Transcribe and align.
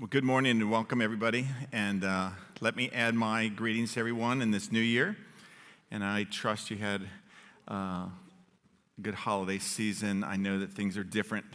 Well, 0.00 0.06
good 0.06 0.22
morning 0.22 0.60
and 0.60 0.70
welcome, 0.70 1.02
everybody. 1.02 1.48
And 1.72 2.04
uh, 2.04 2.30
let 2.60 2.76
me 2.76 2.88
add 2.94 3.16
my 3.16 3.48
greetings 3.48 3.94
to 3.94 3.98
everyone 3.98 4.42
in 4.42 4.52
this 4.52 4.70
new 4.70 4.78
year. 4.78 5.16
And 5.90 6.04
I 6.04 6.22
trust 6.22 6.70
you 6.70 6.76
had 6.76 7.02
uh, 7.68 7.74
a 7.74 8.12
good 9.02 9.16
holiday 9.16 9.58
season. 9.58 10.22
I 10.22 10.36
know 10.36 10.60
that 10.60 10.70
things 10.70 10.96
are 10.96 11.02
different 11.02 11.46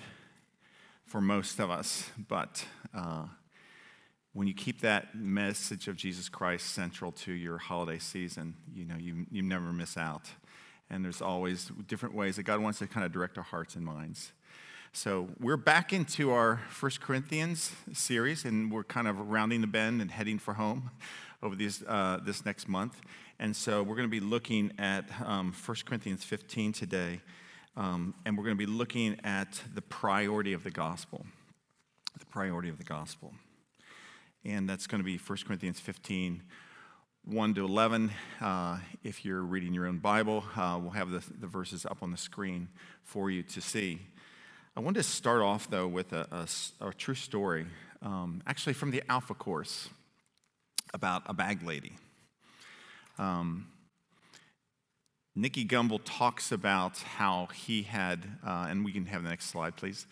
for 1.06 1.22
most 1.22 1.62
of 1.62 1.72
us, 1.72 2.10
but 2.28 2.66
uh, 2.94 3.28
when 4.34 4.50
you 4.50 4.54
keep 4.54 4.82
that 4.82 5.16
message 5.16 5.88
of 5.88 5.96
Jesus 5.96 6.28
Christ 6.28 6.74
central 6.74 7.14
to 7.14 7.32
your 7.32 7.58
holiday 7.58 7.98
season, 7.98 8.56
you 8.76 8.84
know, 8.84 8.98
you, 9.00 9.26
you 9.32 9.42
never 9.42 9.72
miss 9.72 9.96
out. 9.96 10.28
And 10.90 11.06
there's 11.06 11.22
always 11.22 11.72
different 11.88 12.14
ways 12.14 12.36
that 12.36 12.44
God 12.44 12.60
wants 12.60 12.80
to 12.80 12.88
kind 12.88 13.06
of 13.06 13.14
direct 13.14 13.38
our 13.38 13.46
hearts 13.46 13.76
and 13.76 13.86
minds. 13.86 14.34
So 14.96 15.30
we're 15.40 15.58
back 15.58 15.92
into 15.92 16.30
our 16.30 16.62
First 16.70 17.02
Corinthians 17.02 17.72
series, 17.94 18.46
and 18.46 18.72
we're 18.72 18.84
kind 18.84 19.08
of 19.08 19.32
rounding 19.32 19.62
the 19.62 19.68
bend 19.68 20.04
and 20.04 20.12
heading 20.12 20.38
for 20.38 20.54
home 20.54 20.92
over 21.42 21.56
these, 21.56 21.84
uh, 21.88 22.20
this 22.24 22.46
next 22.46 22.70
month. 22.70 23.02
And 23.40 23.56
so 23.56 23.82
we're 23.82 23.96
going 23.96 24.08
to 24.08 24.12
be 24.12 24.20
looking 24.20 24.72
at 24.78 25.06
um, 25.26 25.52
1 25.52 25.78
Corinthians 25.88 26.24
15 26.24 26.74
today, 26.74 27.22
um, 27.76 28.14
and 28.24 28.38
we're 28.38 28.44
going 28.44 28.56
to 28.56 28.66
be 28.68 28.72
looking 28.72 29.20
at 29.24 29.64
the 29.74 29.82
priority 29.82 30.54
of 30.54 30.64
the 30.64 30.70
gospel. 30.70 31.26
The 32.20 32.28
priority 32.28 32.70
of 32.70 32.78
the 32.78 32.84
gospel. 32.84 33.34
And 34.46 34.70
that's 34.70 34.86
going 34.86 35.00
to 35.00 35.06
be 35.06 35.18
1 35.18 35.40
Corinthians 35.48 35.80
15, 35.80 36.44
1 37.26 37.54
to 37.56 37.66
11. 37.66 38.12
Uh, 38.40 38.78
if 39.04 39.26
you're 39.26 39.42
reading 39.42 39.74
your 39.74 39.88
own 39.88 39.98
Bible, 39.98 40.44
uh, 40.56 40.78
we'll 40.80 40.92
have 40.92 41.10
the, 41.10 41.24
the 41.40 41.48
verses 41.48 41.84
up 41.84 42.04
on 42.04 42.12
the 42.12 42.18
screen 42.18 42.68
for 43.02 43.32
you 43.32 43.42
to 43.42 43.60
see. 43.60 44.00
I 44.76 44.80
wanted 44.80 45.04
to 45.04 45.08
start 45.08 45.44
off, 45.44 45.70
though, 45.70 45.88
with 45.88 46.14
a, 46.14 46.26
a, 46.82 46.88
a 46.88 46.94
true 46.94 47.14
story, 47.14 47.68
um, 48.02 48.42
actually 48.48 48.74
from 48.74 48.90
the 48.90 49.04
Alpha 49.08 49.36
Course, 49.36 49.88
about 50.96 51.22
a 51.28 51.34
bag 51.34 51.62
lady. 51.62 51.94
Um, 53.20 53.68
Nicky 55.36 55.64
Gumbel 55.64 56.00
talks 56.04 56.52
about 56.52 56.98
how 56.98 57.50
he 57.54 57.84
had, 57.84 58.24
uh, 58.44 58.66
and 58.68 58.84
we 58.84 58.92
can 58.92 59.06
have 59.06 59.22
the 59.22 59.30
next 59.30 59.46
slide, 59.52 59.76
please. 59.76 60.08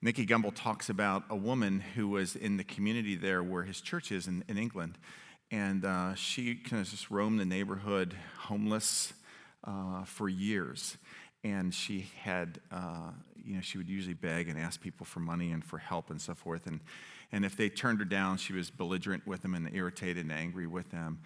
Nicky 0.00 0.26
Gumbel 0.26 0.52
talks 0.52 0.90
about 0.90 1.22
a 1.30 1.36
woman 1.36 1.78
who 1.94 2.08
was 2.08 2.34
in 2.34 2.56
the 2.56 2.64
community 2.64 3.14
there 3.14 3.40
where 3.40 3.62
his 3.62 3.80
church 3.80 4.10
is 4.10 4.26
in, 4.26 4.42
in 4.48 4.58
England. 4.58 4.98
And 5.52 5.84
uh, 5.84 6.16
she 6.16 6.56
kind 6.56 6.82
of 6.82 6.90
just 6.90 7.08
roamed 7.08 7.38
the 7.38 7.44
neighborhood 7.44 8.16
homeless 8.36 9.12
uh, 9.62 10.02
for 10.06 10.28
years 10.28 10.96
and 11.44 11.74
she 11.74 12.08
had, 12.22 12.60
uh, 12.70 13.10
you 13.44 13.56
know, 13.56 13.60
she 13.60 13.78
would 13.78 13.88
usually 13.88 14.14
beg 14.14 14.48
and 14.48 14.58
ask 14.58 14.80
people 14.80 15.04
for 15.04 15.20
money 15.20 15.50
and 15.50 15.64
for 15.64 15.78
help 15.78 16.10
and 16.10 16.20
so 16.20 16.34
forth. 16.34 16.66
And, 16.66 16.80
and 17.32 17.44
if 17.44 17.56
they 17.56 17.68
turned 17.68 17.98
her 17.98 18.04
down, 18.04 18.36
she 18.36 18.52
was 18.52 18.70
belligerent 18.70 19.26
with 19.26 19.42
them 19.42 19.54
and 19.54 19.68
irritated 19.74 20.24
and 20.24 20.32
angry 20.32 20.66
with 20.66 20.90
them. 20.90 21.18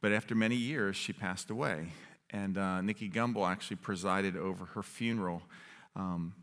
But 0.00 0.12
after 0.12 0.34
many 0.34 0.56
years, 0.56 0.96
she 0.96 1.12
passed 1.12 1.50
away. 1.50 1.92
And 2.30 2.58
uh, 2.58 2.80
Nicky 2.80 3.08
Gumbel 3.08 3.48
actually 3.48 3.76
presided 3.76 4.36
over 4.36 4.64
her 4.66 4.82
funeral 4.82 5.42
um, 5.94 6.34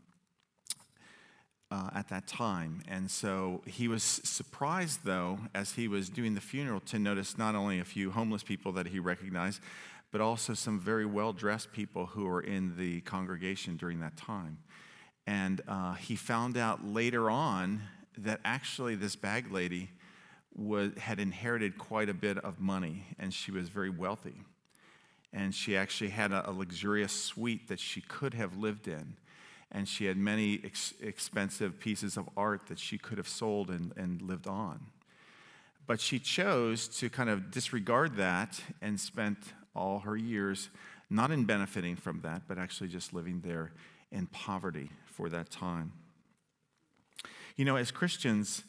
uh, 1.70 1.90
at 1.94 2.08
that 2.08 2.26
time. 2.26 2.82
And 2.88 3.10
so 3.10 3.62
he 3.66 3.86
was 3.86 4.02
surprised, 4.02 5.00
though, 5.04 5.38
as 5.54 5.72
he 5.72 5.88
was 5.88 6.08
doing 6.08 6.34
the 6.34 6.40
funeral, 6.40 6.80
to 6.80 6.98
notice 6.98 7.38
not 7.38 7.54
only 7.54 7.78
a 7.78 7.84
few 7.84 8.10
homeless 8.10 8.42
people 8.42 8.72
that 8.72 8.88
he 8.88 8.98
recognized, 8.98 9.60
but 10.10 10.20
also 10.20 10.54
some 10.54 10.80
very 10.80 11.06
well 11.06 11.32
dressed 11.32 11.72
people 11.72 12.06
who 12.06 12.24
were 12.24 12.40
in 12.40 12.76
the 12.76 13.00
congregation 13.02 13.76
during 13.76 14.00
that 14.00 14.16
time. 14.16 14.58
And 15.26 15.60
uh, 15.68 15.94
he 15.94 16.16
found 16.16 16.56
out 16.56 16.84
later 16.84 17.30
on 17.30 17.82
that 18.18 18.40
actually 18.44 18.96
this 18.96 19.16
bag 19.16 19.52
lady 19.52 19.90
was, 20.54 20.92
had 20.98 21.20
inherited 21.20 21.78
quite 21.78 22.08
a 22.08 22.14
bit 22.14 22.38
of 22.38 22.58
money 22.58 23.04
and 23.18 23.32
she 23.32 23.52
was 23.52 23.68
very 23.68 23.90
wealthy. 23.90 24.42
And 25.32 25.54
she 25.54 25.76
actually 25.76 26.10
had 26.10 26.32
a, 26.32 26.50
a 26.50 26.52
luxurious 26.52 27.12
suite 27.12 27.68
that 27.68 27.78
she 27.78 28.00
could 28.00 28.34
have 28.34 28.56
lived 28.56 28.88
in. 28.88 29.14
And 29.70 29.86
she 29.86 30.06
had 30.06 30.16
many 30.16 30.60
ex- 30.64 30.94
expensive 31.00 31.78
pieces 31.78 32.16
of 32.16 32.28
art 32.36 32.66
that 32.66 32.80
she 32.80 32.98
could 32.98 33.18
have 33.18 33.28
sold 33.28 33.70
and, 33.70 33.92
and 33.96 34.20
lived 34.20 34.48
on. 34.48 34.86
But 35.86 36.00
she 36.00 36.18
chose 36.18 36.88
to 36.98 37.08
kind 37.08 37.30
of 37.30 37.52
disregard 37.52 38.16
that 38.16 38.60
and 38.82 38.98
spent 38.98 39.38
all 39.74 40.00
her 40.00 40.16
years, 40.16 40.70
not 41.08 41.30
in 41.30 41.44
benefiting 41.44 41.96
from 41.96 42.20
that, 42.22 42.42
but 42.48 42.58
actually 42.58 42.88
just 42.88 43.12
living 43.12 43.40
there 43.44 43.72
in 44.10 44.26
poverty 44.26 44.90
for 45.06 45.28
that 45.28 45.50
time. 45.50 45.92
You 47.56 47.64
know, 47.64 47.76
as 47.76 47.90
Christians, 47.90 48.64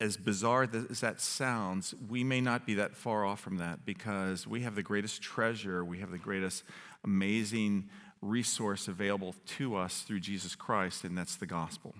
as 0.00 0.16
bizarre 0.16 0.68
as 0.90 1.00
that 1.00 1.20
sounds, 1.20 1.94
we 2.08 2.24
may 2.24 2.40
not 2.40 2.66
be 2.66 2.74
that 2.74 2.96
far 2.96 3.24
off 3.24 3.40
from 3.40 3.58
that 3.58 3.84
because 3.86 4.46
we 4.46 4.62
have 4.62 4.74
the 4.74 4.82
greatest 4.82 5.22
treasure, 5.22 5.84
we 5.84 5.98
have 5.98 6.10
the 6.10 6.18
greatest 6.18 6.64
amazing 7.04 7.88
resource 8.20 8.88
available 8.88 9.34
to 9.46 9.76
us 9.76 10.02
through 10.02 10.20
Jesus 10.20 10.54
Christ, 10.54 11.04
and 11.04 11.16
that's 11.16 11.36
the 11.36 11.46
gospel. 11.46 11.94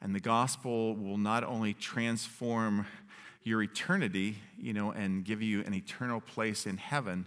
And 0.00 0.14
the 0.14 0.20
gospel 0.20 0.94
will 0.94 1.18
not 1.18 1.44
only 1.44 1.74
transform 1.74 2.86
your 3.46 3.62
eternity, 3.62 4.36
you 4.58 4.72
know, 4.72 4.90
and 4.90 5.24
give 5.24 5.40
you 5.40 5.62
an 5.62 5.72
eternal 5.72 6.20
place 6.20 6.66
in 6.66 6.76
heaven. 6.76 7.26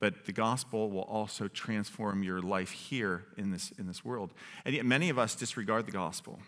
But 0.00 0.24
the 0.24 0.32
gospel 0.32 0.90
will 0.90 1.02
also 1.02 1.46
transform 1.46 2.22
your 2.24 2.42
life 2.42 2.72
here 2.72 3.24
in 3.36 3.52
this, 3.52 3.70
in 3.78 3.86
this 3.86 4.04
world. 4.04 4.32
And 4.64 4.74
yet, 4.74 4.84
many 4.84 5.10
of 5.10 5.18
us 5.18 5.34
disregard 5.34 5.86
the 5.86 5.92
gospel. 5.92 6.40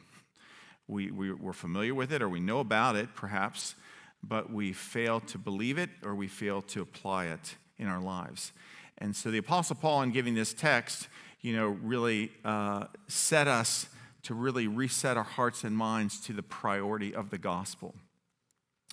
We, 0.89 1.11
we, 1.11 1.33
we're 1.33 1.53
familiar 1.53 1.95
with 1.95 2.13
it 2.13 2.21
or 2.21 2.29
we 2.29 2.41
know 2.41 2.59
about 2.59 2.97
it, 2.97 3.15
perhaps, 3.15 3.77
but 4.23 4.53
we 4.53 4.73
fail 4.73 5.21
to 5.21 5.39
believe 5.39 5.79
it 5.79 5.91
or 6.03 6.15
we 6.15 6.27
fail 6.27 6.61
to 6.63 6.83
apply 6.83 7.27
it 7.27 7.57
in 7.79 7.87
our 7.87 8.01
lives. 8.01 8.53
And 8.99 9.15
so, 9.15 9.31
the 9.31 9.39
Apostle 9.39 9.77
Paul, 9.77 10.03
in 10.03 10.11
giving 10.11 10.35
this 10.35 10.53
text, 10.53 11.09
you 11.41 11.55
know, 11.55 11.69
really 11.69 12.33
uh, 12.45 12.87
set 13.07 13.47
us 13.47 13.87
to 14.25 14.35
really 14.35 14.67
reset 14.67 15.17
our 15.17 15.23
hearts 15.23 15.63
and 15.63 15.77
minds 15.77 16.21
to 16.23 16.33
the 16.33 16.43
priority 16.43 17.15
of 17.15 17.31
the 17.31 17.39
gospel. 17.39 17.95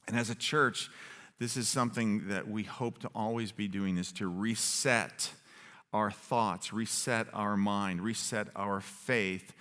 And 0.08 0.18
as 0.18 0.30
a 0.30 0.36
church, 0.36 0.90
this 1.40 1.56
is 1.56 1.68
something 1.68 2.28
that 2.28 2.48
we 2.48 2.64
hope 2.64 3.00
to 3.00 3.10
always 3.16 3.52
be 3.52 3.68
doing 3.68 3.98
is 3.98 4.12
to 4.14 4.28
reset 4.28 5.32
our 5.94 6.12
thoughts, 6.12 6.74
reset 6.74 7.28
our 7.34 7.58
mind, 7.58 8.02
reset 8.02 8.48
our 8.56 8.82
faith, 8.82 9.54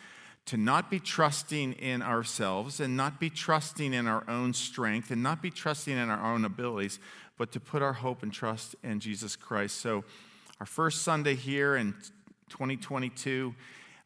to 0.47 0.57
not 0.57 0.91
be 0.91 0.99
trusting 0.99 1.75
in 1.75 2.03
ourselves 2.03 2.81
and 2.81 2.97
not 2.97 3.21
be 3.21 3.31
trusting 3.31 3.93
in 3.93 4.07
our 4.07 4.25
own 4.29 4.55
strength 4.55 5.11
and 5.11 5.23
not 5.23 5.43
be 5.43 5.51
trusting 5.51 5.97
in 5.97 6.11
our 6.11 6.33
own 6.35 6.45
abilities, 6.45 6.99
but 7.37 7.53
to 7.53 7.61
put 7.61 7.83
our 7.83 7.93
hope 7.93 8.23
and 8.23 8.33
trust 8.33 8.75
in 8.83 8.99
Jesus 8.99 9.37
Christ. 9.37 9.77
So, 9.77 10.05
our 10.59 10.67
first 10.67 11.03
Sunday 11.03 11.37
here 11.37 11.77
in 11.77 11.93
2022 12.49 13.55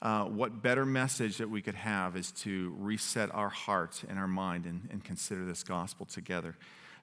uh, 0.02 0.24
what 0.24 0.62
better 0.62 0.84
message 0.84 1.36
that 1.38 1.48
we 1.48 1.62
could 1.62 1.76
have 1.76 2.16
is 2.16 2.32
to 2.32 2.74
reset 2.76 3.32
our 3.32 3.48
heart 3.48 4.02
and 4.08 4.18
our 4.18 4.26
mind 4.26 4.66
and, 4.66 4.88
and 4.90 5.04
consider 5.04 5.44
this 5.44 5.62
gospel 5.62 6.04
together. 6.04 6.56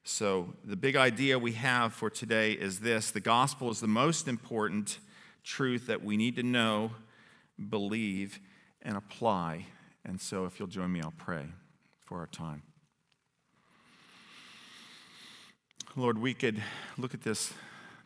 So, 0.04 0.54
the 0.66 0.76
big 0.76 0.98
idea 0.98 1.40
we 1.40 1.54
have 1.54 1.94
for 1.94 2.10
today 2.10 2.52
is 2.52 2.80
this 2.80 3.12
the 3.12 3.22
gospel 3.22 3.70
is 3.70 3.80
the 3.80 3.88
most 3.88 4.28
important 4.28 5.00
truth 5.44 5.88
that 5.88 6.04
we 6.04 6.18
need 6.18 6.36
to 6.36 6.44
know, 6.44 6.92
believe, 7.70 8.40
and 8.82 8.98
apply. 8.98 9.68
And 10.04 10.20
so, 10.20 10.46
if 10.46 10.60
you'll 10.60 10.68
join 10.68 10.92
me, 10.92 11.02
I'll 11.02 11.14
pray 11.18 11.46
for 12.06 12.20
our 12.20 12.28
time. 12.28 12.64
Lord, 15.96 16.18
we 16.18 16.34
could 16.34 16.62
look 16.98 17.14
at 17.14 17.22
this 17.22 17.54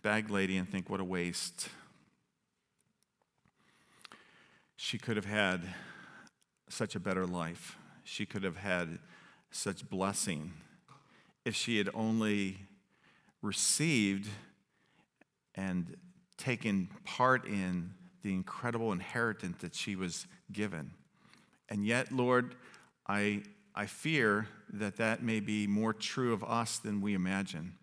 bag 0.04 0.30
lady 0.30 0.58
and 0.58 0.70
think, 0.70 0.88
what 0.88 1.00
a 1.00 1.04
waste 1.04 1.70
she 4.84 4.98
could 4.98 5.16
have 5.16 5.26
had 5.26 5.62
such 6.68 6.94
a 6.94 7.00
better 7.00 7.26
life. 7.26 7.78
She 8.04 8.26
could 8.26 8.44
have 8.44 8.58
had 8.58 9.00
such 9.50 9.90
blessing 9.90 10.52
if 11.46 11.56
she 11.56 11.78
had 11.78 11.88
only 11.94 12.58
received 13.42 14.28
and 15.56 15.96
taken 16.36 16.90
part 17.06 17.48
in 17.48 17.92
the 18.24 18.34
incredible 18.34 18.92
inheritance 18.92 19.56
that 19.62 19.74
she 19.74 19.96
was 19.96 20.28
given. 20.52 20.92
And 21.70 21.86
yet, 21.86 22.12
Lord, 22.12 22.56
I, 23.08 23.44
I 23.74 23.86
fear 23.86 24.50
that 24.74 24.98
that 24.98 25.24
may 25.24 25.40
be 25.40 25.66
more 25.66 25.94
true 25.94 26.34
of 26.34 26.44
us 26.44 26.78
than 26.78 27.00
we 27.00 27.14
imagine. 27.14 27.76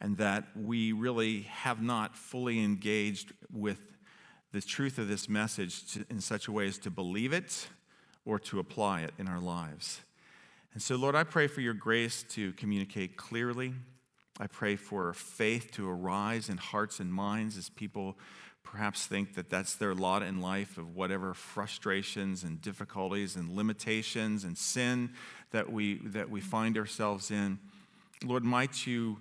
And 0.00 0.16
that 0.16 0.44
we 0.56 0.92
really 0.92 1.42
have 1.42 1.82
not 1.82 2.16
fully 2.16 2.64
engaged 2.64 3.34
with 3.52 3.90
the 4.52 4.60
truth 4.60 4.98
of 4.98 5.08
this 5.08 5.28
message 5.28 5.92
to, 5.92 6.04
in 6.10 6.20
such 6.20 6.48
a 6.48 6.52
way 6.52 6.66
as 6.66 6.78
to 6.78 6.90
believe 6.90 7.32
it 7.32 7.68
or 8.24 8.38
to 8.38 8.58
apply 8.58 9.02
it 9.02 9.14
in 9.18 9.28
our 9.28 9.40
lives. 9.40 10.00
And 10.72 10.82
so, 10.82 10.96
Lord, 10.96 11.14
I 11.14 11.24
pray 11.24 11.46
for 11.46 11.60
your 11.60 11.74
grace 11.74 12.24
to 12.30 12.52
communicate 12.52 13.16
clearly. 13.16 13.74
I 14.38 14.46
pray 14.46 14.76
for 14.76 15.12
faith 15.12 15.70
to 15.72 15.88
arise 15.88 16.48
in 16.48 16.56
hearts 16.56 17.00
and 17.00 17.12
minds 17.12 17.56
as 17.56 17.68
people 17.68 18.16
perhaps 18.62 19.06
think 19.06 19.34
that 19.34 19.50
that's 19.50 19.74
their 19.74 19.94
lot 19.94 20.22
in 20.22 20.40
life 20.40 20.78
of 20.78 20.94
whatever 20.94 21.34
frustrations 21.34 22.44
and 22.44 22.62
difficulties 22.62 23.34
and 23.34 23.50
limitations 23.50 24.44
and 24.44 24.56
sin 24.56 25.10
that 25.50 25.72
we, 25.72 25.94
that 26.04 26.30
we 26.30 26.40
find 26.40 26.78
ourselves 26.78 27.30
in. 27.30 27.58
Lord, 28.24 28.44
might 28.44 28.86
you 28.86 29.18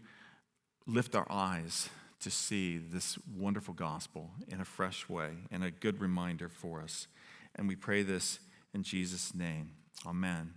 lift 0.85 1.15
our 1.15 1.27
eyes 1.29 1.89
to 2.19 2.29
see 2.29 2.77
this 2.77 3.17
wonderful 3.37 3.73
gospel 3.73 4.31
in 4.47 4.59
a 4.59 4.65
fresh 4.65 5.07
way 5.07 5.31
and 5.51 5.63
a 5.63 5.71
good 5.71 6.01
reminder 6.01 6.49
for 6.49 6.81
us. 6.81 7.07
And 7.55 7.67
we 7.67 7.75
pray 7.75 8.03
this 8.03 8.39
in 8.73 8.83
Jesus' 8.83 9.33
name. 9.33 9.71
Amen. 10.05 10.53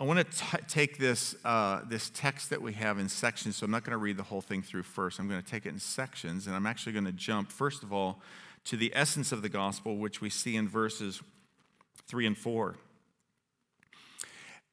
I 0.00 0.04
want 0.04 0.18
to 0.18 0.24
t- 0.24 0.64
take 0.66 0.98
this, 0.98 1.36
uh, 1.44 1.82
this 1.88 2.10
text 2.10 2.50
that 2.50 2.60
we 2.60 2.72
have 2.72 2.98
in 2.98 3.08
sections, 3.08 3.56
so 3.56 3.64
I'm 3.64 3.70
not 3.70 3.84
going 3.84 3.92
to 3.92 3.98
read 3.98 4.16
the 4.16 4.24
whole 4.24 4.40
thing 4.40 4.62
through 4.62 4.82
first. 4.82 5.20
I'm 5.20 5.28
going 5.28 5.40
to 5.40 5.48
take 5.48 5.64
it 5.64 5.68
in 5.68 5.78
sections, 5.78 6.46
and 6.48 6.56
I'm 6.56 6.66
actually 6.66 6.92
going 6.92 7.04
to 7.04 7.12
jump, 7.12 7.52
first 7.52 7.84
of 7.84 7.92
all, 7.92 8.20
to 8.64 8.76
the 8.76 8.90
essence 8.94 9.30
of 9.30 9.42
the 9.42 9.48
gospel, 9.48 9.96
which 9.96 10.20
we 10.20 10.28
see 10.28 10.56
in 10.56 10.68
verses 10.68 11.22
3 12.08 12.26
and 12.26 12.36
4. 12.36 12.74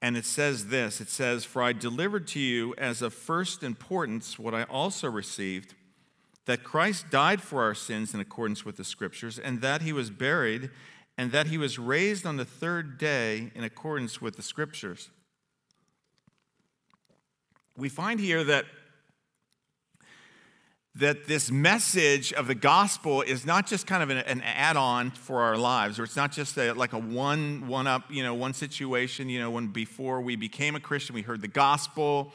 And 0.01 0.16
it 0.16 0.25
says 0.25 0.68
this 0.68 1.01
it 1.01 1.10
says, 1.10 1.46
For 1.46 1.62
I 1.62 1.74
delivered 1.74 2.28
to 2.30 2.40
you 2.40 2.74
as 2.78 3.01
of 3.01 3.13
first 3.13 3.63
importance 3.63 4.40
what 4.40 4.54
I 4.54 4.63
also 4.63 5.10
received 5.10 5.75
that 6.46 6.63
Christ 6.63 7.12
died 7.12 7.42
for 7.44 7.62
our 7.62 7.75
sins 7.75 8.16
in 8.16 8.19
accordance 8.19 8.66
with 8.66 8.75
the 8.75 8.84
Scriptures, 8.84 9.38
and 9.38 9.62
that 9.62 9.84
he 9.84 9.94
was 9.94 10.10
buried, 10.10 10.72
and 11.16 11.31
that 11.31 11.46
he 11.46 11.60
was 11.60 11.78
raised 11.78 12.25
on 12.25 12.38
the 12.38 12.46
third 12.46 12.98
day 12.98 13.51
in 13.54 13.63
accordance 13.63 14.19
with 14.19 14.36
the 14.36 14.42
Scriptures. 14.42 15.12
We 17.78 17.88
find 17.88 18.19
here 18.19 18.44
that 18.45 18.66
that 20.96 21.28
this 21.28 21.52
message 21.52 22.34
of 22.34 22.48
the 22.48 22.56
gospel 22.56 23.22
is 23.22 23.46
not 23.46 23.68
just 23.68 23.86
kind 23.86 24.02
of 24.02 24.10
an, 24.10 24.18
an 24.18 24.42
add-on 24.42 25.12
for 25.12 25.42
our 25.42 25.58
lives 25.58 26.00
or 26.00 26.04
it's 26.04 26.16
not 26.16 26.32
just 26.32 26.58
a, 26.58 26.74
like 26.74 26.94
a 26.94 26.98
one 26.98 27.68
one 27.68 27.88
up 27.88 28.04
you 28.10 28.24
know 28.24 28.34
one 28.34 28.54
situation 28.54 29.30
you 29.30 29.40
know 29.40 29.52
when 29.52 29.68
before 29.68 30.20
we 30.20 30.36
became 30.36 30.76
a 30.76 30.80
christian 30.80 31.14
we 31.14 31.22
heard 31.22 31.42
the 31.42 31.48
gospel 31.48 32.34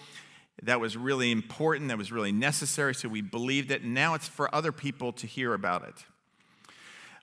that 0.63 0.81
was 0.81 0.97
really 0.97 1.33
important 1.33 1.89
that 1.89 1.99
was 1.99 2.13
really 2.13 2.33
necessary 2.33 2.95
so 2.95 3.09
we 3.09 3.21
believed 3.21 3.71
it. 3.71 3.83
And 3.83 3.93
now 3.93 4.15
it's 4.15 4.29
for 4.29 4.55
other 4.55 4.73
people 4.73 5.13
to 5.15 5.27
hear 5.27 5.53
about 5.53 5.83
it 5.87 6.05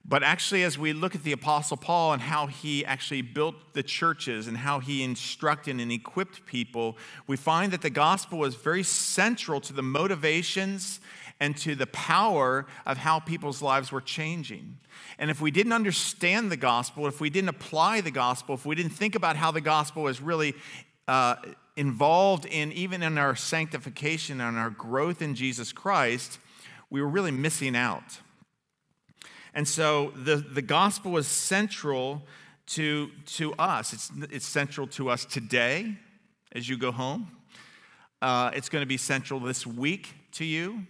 but 0.03 0.23
actually 0.23 0.63
as 0.63 0.77
we 0.77 0.93
look 0.93 1.15
at 1.15 1.23
the 1.23 1.31
apostle 1.31 1.77
paul 1.77 2.13
and 2.13 2.21
how 2.21 2.47
he 2.47 2.85
actually 2.85 3.21
built 3.21 3.55
the 3.73 3.83
churches 3.83 4.47
and 4.47 4.57
how 4.57 4.79
he 4.79 5.03
instructed 5.03 5.79
and 5.79 5.91
equipped 5.91 6.45
people 6.45 6.97
we 7.27 7.37
find 7.37 7.71
that 7.71 7.81
the 7.81 7.89
gospel 7.89 8.39
was 8.39 8.55
very 8.55 8.83
central 8.83 9.61
to 9.61 9.73
the 9.73 9.83
motivations 9.83 10.99
and 11.41 11.57
to 11.57 11.73
the 11.73 11.87
power 11.87 12.67
of 12.85 12.97
how 12.97 13.19
people's 13.19 13.63
lives 13.63 13.91
were 13.91 13.99
changing. 13.99 14.77
And 15.17 15.31
if 15.31 15.41
we 15.41 15.49
didn't 15.49 15.73
understand 15.73 16.51
the 16.51 16.55
gospel, 16.55 17.07
if 17.07 17.19
we 17.19 17.31
didn't 17.31 17.49
apply 17.49 18.01
the 18.01 18.11
gospel, 18.11 18.53
if 18.53 18.65
we 18.65 18.75
didn't 18.75 18.93
think 18.93 19.15
about 19.15 19.35
how 19.35 19.49
the 19.49 19.59
gospel 19.59 20.07
is 20.07 20.21
really 20.21 20.53
uh, 21.07 21.37
involved 21.75 22.45
in 22.45 22.71
even 22.73 23.01
in 23.01 23.17
our 23.17 23.35
sanctification 23.35 24.39
and 24.39 24.55
our 24.55 24.69
growth 24.69 25.19
in 25.19 25.33
Jesus 25.33 25.73
Christ, 25.73 26.37
we 26.91 27.01
were 27.01 27.07
really 27.07 27.31
missing 27.31 27.75
out. 27.75 28.19
And 29.53 29.67
so 29.67 30.11
the, 30.15 30.37
the 30.37 30.61
gospel 30.61 31.17
is 31.17 31.27
central 31.27 32.23
to, 32.67 33.09
to 33.25 33.53
us. 33.53 33.93
It's, 33.93 34.11
it's 34.31 34.45
central 34.45 34.87
to 34.87 35.09
us 35.09 35.25
today 35.25 35.97
as 36.53 36.69
you 36.69 36.77
go 36.77 36.91
home. 36.91 37.31
Uh, 38.21 38.51
it's 38.53 38.69
going 38.69 38.81
to 38.81 38.87
be 38.87 38.97
central 38.97 39.39
this 39.39 39.65
week 39.65 40.13
to 40.33 40.45
you. 40.45 40.85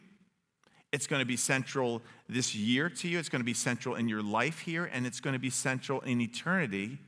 It's 0.91 1.07
going 1.07 1.21
to 1.21 1.25
be 1.25 1.37
central 1.37 2.01
this 2.27 2.53
year 2.53 2.89
to 2.89 3.07
you. 3.07 3.17
It's 3.17 3.29
going 3.29 3.39
to 3.39 3.45
be 3.45 3.53
central 3.53 3.95
in 3.95 4.09
your 4.09 4.21
life 4.21 4.59
here, 4.59 4.85
and 4.85 5.07
it's 5.07 5.21
going 5.21 5.33
to 5.33 5.39
be 5.39 5.49
central 5.49 6.01
in 6.01 6.19
eternity 6.19 6.99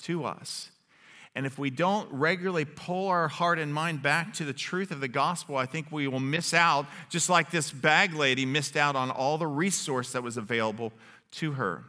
to 0.00 0.24
us. 0.24 0.70
And 1.38 1.46
if 1.46 1.56
we 1.56 1.70
don't 1.70 2.12
regularly 2.12 2.64
pull 2.64 3.06
our 3.06 3.28
heart 3.28 3.60
and 3.60 3.72
mind 3.72 4.02
back 4.02 4.34
to 4.34 4.44
the 4.44 4.52
truth 4.52 4.90
of 4.90 4.98
the 4.98 5.06
gospel, 5.06 5.56
I 5.56 5.66
think 5.66 5.86
we 5.92 6.08
will 6.08 6.18
miss 6.18 6.52
out, 6.52 6.86
just 7.10 7.30
like 7.30 7.52
this 7.52 7.70
bag 7.70 8.12
lady 8.12 8.44
missed 8.44 8.76
out 8.76 8.96
on 8.96 9.08
all 9.08 9.38
the 9.38 9.46
resource 9.46 10.10
that 10.10 10.24
was 10.24 10.36
available 10.36 10.92
to 11.30 11.52
her. 11.52 11.84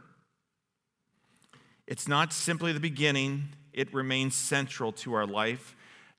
It's 1.88 2.06
not 2.06 2.32
simply 2.32 2.72
the 2.72 2.78
beginning, 2.78 3.48
it 3.72 3.92
remains 3.92 4.36
central 4.36 4.92
to 4.92 5.14
our 5.14 5.26
life, 5.26 5.74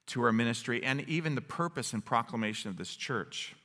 to 0.08 0.22
our 0.24 0.34
ministry, 0.34 0.84
and 0.84 1.08
even 1.08 1.36
the 1.36 1.40
purpose 1.40 1.94
and 1.94 2.04
proclamation 2.04 2.70
of 2.70 2.76
this 2.76 2.94
church. 2.94 3.56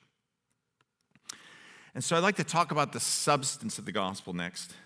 And 1.92 2.04
so 2.04 2.14
I'd 2.14 2.22
like 2.22 2.36
to 2.36 2.44
talk 2.44 2.70
about 2.70 2.92
the 2.92 3.00
substance 3.00 3.80
of 3.80 3.84
the 3.84 3.90
gospel 3.90 4.32
next. 4.32 4.76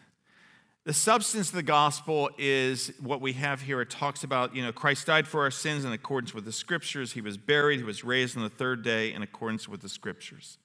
The 0.86 0.94
substance 0.94 1.50
of 1.50 1.56
the 1.56 1.62
gospel 1.62 2.30
is 2.38 2.90
what 3.00 3.20
we 3.20 3.34
have 3.34 3.60
here. 3.60 3.82
It 3.82 3.90
talks 3.90 4.24
about, 4.24 4.56
you 4.56 4.62
know, 4.62 4.72
Christ 4.72 5.06
died 5.06 5.28
for 5.28 5.42
our 5.42 5.50
sins 5.50 5.84
in 5.84 5.92
accordance 5.92 6.32
with 6.32 6.46
the 6.46 6.52
scriptures. 6.52 7.12
He 7.12 7.20
was 7.20 7.36
buried. 7.36 7.80
He 7.80 7.84
was 7.84 8.02
raised 8.02 8.34
on 8.34 8.42
the 8.42 8.48
third 8.48 8.82
day 8.82 9.12
in 9.12 9.20
accordance 9.22 9.68
with 9.68 9.82
the 9.82 9.90
scriptures. 9.90 10.56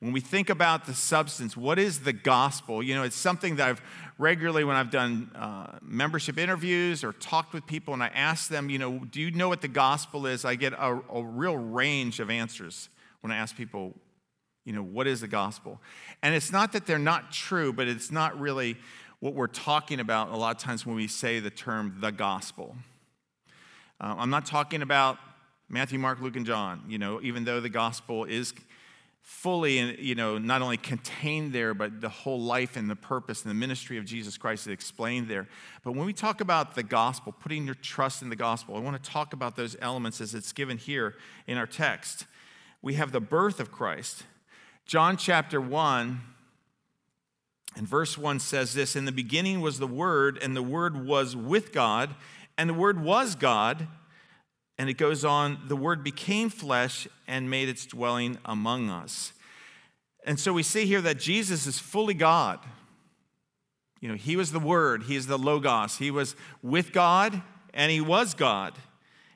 When 0.00 0.12
we 0.12 0.20
think 0.20 0.50
about 0.50 0.84
the 0.84 0.92
substance, 0.92 1.56
what 1.56 1.78
is 1.78 2.00
the 2.00 2.12
gospel? 2.12 2.82
You 2.82 2.94
know, 2.94 3.04
it's 3.04 3.16
something 3.16 3.56
that 3.56 3.66
I've 3.66 3.82
regularly, 4.18 4.64
when 4.64 4.76
I've 4.76 4.90
done 4.90 5.30
uh, 5.34 5.78
membership 5.80 6.36
interviews 6.36 7.02
or 7.02 7.14
talked 7.14 7.54
with 7.54 7.66
people 7.66 7.94
and 7.94 8.02
I 8.02 8.08
ask 8.08 8.50
them, 8.50 8.68
you 8.68 8.78
know, 8.78 8.98
do 8.98 9.18
you 9.18 9.30
know 9.30 9.48
what 9.48 9.62
the 9.62 9.68
gospel 9.68 10.26
is? 10.26 10.44
I 10.44 10.56
get 10.56 10.74
a, 10.74 11.00
a 11.10 11.24
real 11.24 11.56
range 11.56 12.20
of 12.20 12.28
answers 12.28 12.90
when 13.22 13.32
I 13.32 13.36
ask 13.36 13.56
people, 13.56 13.94
you 14.66 14.74
know, 14.74 14.82
what 14.82 15.06
is 15.06 15.22
the 15.22 15.28
gospel? 15.28 15.80
And 16.22 16.34
it's 16.34 16.52
not 16.52 16.72
that 16.72 16.84
they're 16.84 16.98
not 16.98 17.32
true, 17.32 17.72
but 17.72 17.88
it's 17.88 18.10
not 18.10 18.38
really 18.38 18.76
what 19.24 19.32
we're 19.32 19.46
talking 19.46 20.00
about 20.00 20.28
a 20.28 20.36
lot 20.36 20.54
of 20.54 20.60
times 20.60 20.84
when 20.84 20.94
we 20.94 21.08
say 21.08 21.40
the 21.40 21.48
term 21.48 21.96
the 21.98 22.12
gospel. 22.12 22.76
Uh, 23.98 24.16
I'm 24.18 24.28
not 24.28 24.44
talking 24.44 24.82
about 24.82 25.16
Matthew, 25.70 25.98
Mark, 25.98 26.20
Luke, 26.20 26.36
and 26.36 26.44
John, 26.44 26.82
you 26.88 26.98
know, 26.98 27.22
even 27.22 27.44
though 27.44 27.58
the 27.58 27.70
gospel 27.70 28.24
is 28.24 28.52
fully, 29.22 29.98
you 29.98 30.14
know, 30.14 30.36
not 30.36 30.60
only 30.60 30.76
contained 30.76 31.54
there, 31.54 31.72
but 31.72 32.02
the 32.02 32.08
whole 32.10 32.38
life 32.38 32.76
and 32.76 32.90
the 32.90 32.96
purpose 32.96 33.44
and 33.44 33.50
the 33.50 33.54
ministry 33.54 33.96
of 33.96 34.04
Jesus 34.04 34.36
Christ 34.36 34.66
is 34.66 34.74
explained 34.74 35.28
there. 35.28 35.48
But 35.84 35.92
when 35.92 36.04
we 36.04 36.12
talk 36.12 36.42
about 36.42 36.74
the 36.74 36.82
gospel, 36.82 37.32
putting 37.32 37.64
your 37.64 37.76
trust 37.76 38.20
in 38.20 38.28
the 38.28 38.36
gospel, 38.36 38.76
I 38.76 38.80
want 38.80 39.02
to 39.02 39.10
talk 39.10 39.32
about 39.32 39.56
those 39.56 39.74
elements 39.80 40.20
as 40.20 40.34
it's 40.34 40.52
given 40.52 40.76
here 40.76 41.14
in 41.46 41.56
our 41.56 41.66
text. 41.66 42.26
We 42.82 42.92
have 42.96 43.10
the 43.10 43.20
birth 43.20 43.58
of 43.58 43.72
Christ. 43.72 44.24
John 44.84 45.16
chapter 45.16 45.62
1 45.62 46.33
and 47.76 47.86
verse 47.88 48.16
1 48.16 48.40
says 48.40 48.74
this 48.74 48.96
In 48.96 49.04
the 49.04 49.12
beginning 49.12 49.60
was 49.60 49.78
the 49.78 49.86
Word, 49.86 50.38
and 50.42 50.56
the 50.56 50.62
Word 50.62 51.06
was 51.06 51.34
with 51.34 51.72
God, 51.72 52.14
and 52.56 52.68
the 52.68 52.74
Word 52.74 53.02
was 53.02 53.34
God. 53.34 53.88
And 54.76 54.90
it 54.90 54.94
goes 54.94 55.24
on, 55.24 55.60
the 55.68 55.76
Word 55.76 56.02
became 56.02 56.50
flesh 56.50 57.06
and 57.28 57.48
made 57.48 57.68
its 57.68 57.86
dwelling 57.86 58.38
among 58.44 58.90
us. 58.90 59.32
And 60.26 60.40
so 60.40 60.52
we 60.52 60.64
see 60.64 60.84
here 60.84 61.00
that 61.02 61.20
Jesus 61.20 61.64
is 61.66 61.78
fully 61.78 62.14
God. 62.14 62.58
You 64.00 64.08
know, 64.08 64.16
He 64.16 64.36
was 64.36 64.50
the 64.50 64.58
Word, 64.58 65.04
He 65.04 65.14
is 65.14 65.26
the 65.28 65.38
Logos. 65.38 65.98
He 65.98 66.10
was 66.10 66.34
with 66.62 66.92
God, 66.92 67.40
and 67.72 67.92
He 67.92 68.00
was 68.00 68.34
God. 68.34 68.74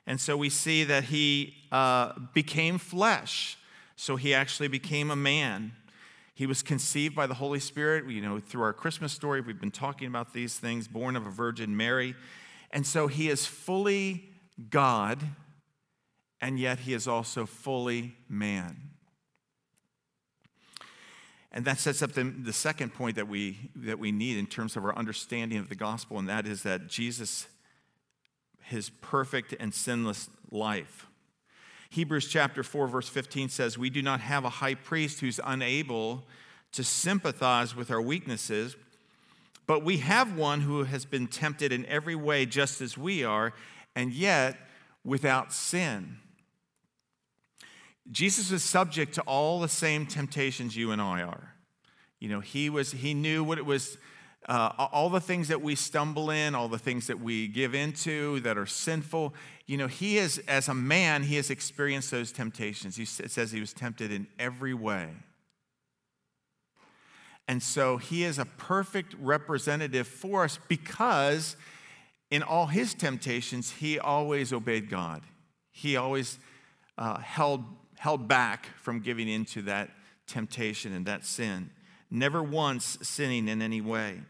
And 0.05 0.19
so 0.19 0.35
we 0.35 0.49
see 0.49 0.83
that 0.83 1.05
He 1.05 1.55
uh, 1.71 2.13
became 2.33 2.77
flesh. 2.77 3.57
So 3.99 4.15
he 4.15 4.33
actually 4.33 4.69
became 4.69 5.11
a 5.11 5.15
man. 5.17 5.73
He 6.39 6.45
was 6.45 6.63
conceived 6.63 7.17
by 7.17 7.27
the 7.27 7.33
Holy 7.33 7.59
Spirit. 7.59 8.09
You 8.09 8.21
know, 8.21 8.39
through 8.39 8.61
our 8.61 8.71
Christmas 8.71 9.11
story, 9.11 9.41
we've 9.41 9.59
been 9.59 9.71
talking 9.71 10.07
about 10.07 10.31
these 10.31 10.57
things, 10.57 10.87
born 10.87 11.17
of 11.17 11.27
a 11.27 11.29
Virgin 11.29 11.75
Mary. 11.75 12.15
And 12.71 12.87
so 12.87 13.07
he 13.07 13.27
is 13.27 13.45
fully 13.45 14.29
God, 14.69 15.19
and 16.39 16.57
yet 16.57 16.79
he 16.79 16.93
is 16.93 17.09
also 17.09 17.45
fully 17.45 18.15
man. 18.29 18.77
And 21.51 21.65
that 21.65 21.77
sets 21.77 22.01
up 22.01 22.13
the, 22.13 22.23
the 22.23 22.53
second 22.53 22.93
point 22.93 23.17
that 23.17 23.27
we, 23.27 23.57
that 23.75 23.99
we 23.99 24.13
need 24.13 24.37
in 24.37 24.45
terms 24.45 24.77
of 24.77 24.85
our 24.85 24.97
understanding 24.97 25.57
of 25.57 25.67
the 25.67 25.75
gospel, 25.75 26.19
and 26.19 26.29
that 26.29 26.47
is 26.47 26.63
that 26.63 26.87
Jesus, 26.87 27.47
his 28.61 28.89
perfect 28.89 29.53
and 29.59 29.73
sinless 29.73 30.29
life, 30.51 31.05
Hebrews 31.89 32.27
chapter 32.27 32.63
4, 32.63 32.87
verse 32.87 33.09
15 33.09 33.49
says, 33.49 33.77
We 33.77 33.89
do 33.89 34.01
not 34.01 34.21
have 34.21 34.45
a 34.45 34.49
high 34.49 34.75
priest 34.75 35.19
who's 35.21 35.39
unable 35.43 36.23
to 36.71 36.83
sympathize 36.83 37.75
with 37.75 37.89
our 37.89 38.01
weaknesses, 38.01 38.75
but 39.65 39.83
we 39.83 39.97
have 39.97 40.35
one 40.35 40.61
who 40.61 40.83
has 40.83 41.05
been 41.05 41.27
tempted 41.27 41.71
in 41.71 41.85
every 41.87 42.15
way 42.15 42.45
just 42.45 42.79
as 42.79 42.97
we 42.97 43.23
are, 43.23 43.53
and 43.95 44.13
yet 44.13 44.57
without 45.03 45.51
sin. 45.51 46.17
Jesus 48.11 48.51
was 48.51 48.63
subject 48.63 49.13
to 49.15 49.21
all 49.21 49.59
the 49.59 49.67
same 49.67 50.05
temptations 50.05 50.75
you 50.75 50.91
and 50.91 51.01
I 51.01 51.21
are. 51.21 51.55
You 52.19 52.29
know, 52.29 52.39
he 52.39 52.69
was 52.69 52.91
he 52.91 53.13
knew 53.13 53.43
what 53.43 53.57
it 53.57 53.65
was 53.65 53.97
uh, 54.49 54.87
all 54.91 55.11
the 55.11 55.21
things 55.21 55.47
that 55.49 55.61
we 55.61 55.75
stumble 55.75 56.31
in, 56.31 56.55
all 56.55 56.67
the 56.67 56.79
things 56.79 57.05
that 57.05 57.19
we 57.19 57.47
give 57.47 57.75
into 57.75 58.39
that 58.39 58.57
are 58.57 58.65
sinful, 58.65 59.31
you 59.67 59.77
know, 59.77 59.85
he 59.85 60.17
is, 60.17 60.39
as 60.47 60.67
a 60.67 60.73
man, 60.73 61.21
he 61.21 61.35
has 61.35 61.51
experienced 61.51 62.09
those 62.09 62.31
temptations. 62.31 62.95
He 62.95 63.05
says 63.05 63.51
he 63.51 63.59
was 63.59 63.73
tempted 63.73 64.11
in 64.11 64.25
every 64.39 64.73
way. 64.73 65.09
And 67.47 67.61
so 67.61 67.97
he 67.97 68.23
is 68.23 68.39
a 68.39 68.45
perfect 68.45 69.13
representative 69.21 70.07
for 70.07 70.45
us 70.45 70.57
because 70.67 71.55
in 72.31 72.41
all 72.41 72.65
his 72.65 72.95
temptations, 72.95 73.69
he 73.69 73.99
always 73.99 74.51
obeyed 74.51 74.89
God. 74.89 75.21
He 75.71 75.95
always 75.95 76.39
uh, 76.97 77.19
held, 77.19 77.65
held 77.99 78.27
back 78.27 78.65
from 78.77 79.01
giving 79.01 79.29
into 79.29 79.61
that 79.63 79.91
temptation 80.25 80.91
and 80.91 81.05
that 81.05 81.23
sin, 81.23 81.69
never 82.09 82.41
once 82.41 82.97
sinning 83.03 83.47
in 83.47 83.61
any 83.61 83.81
way. 83.81 84.21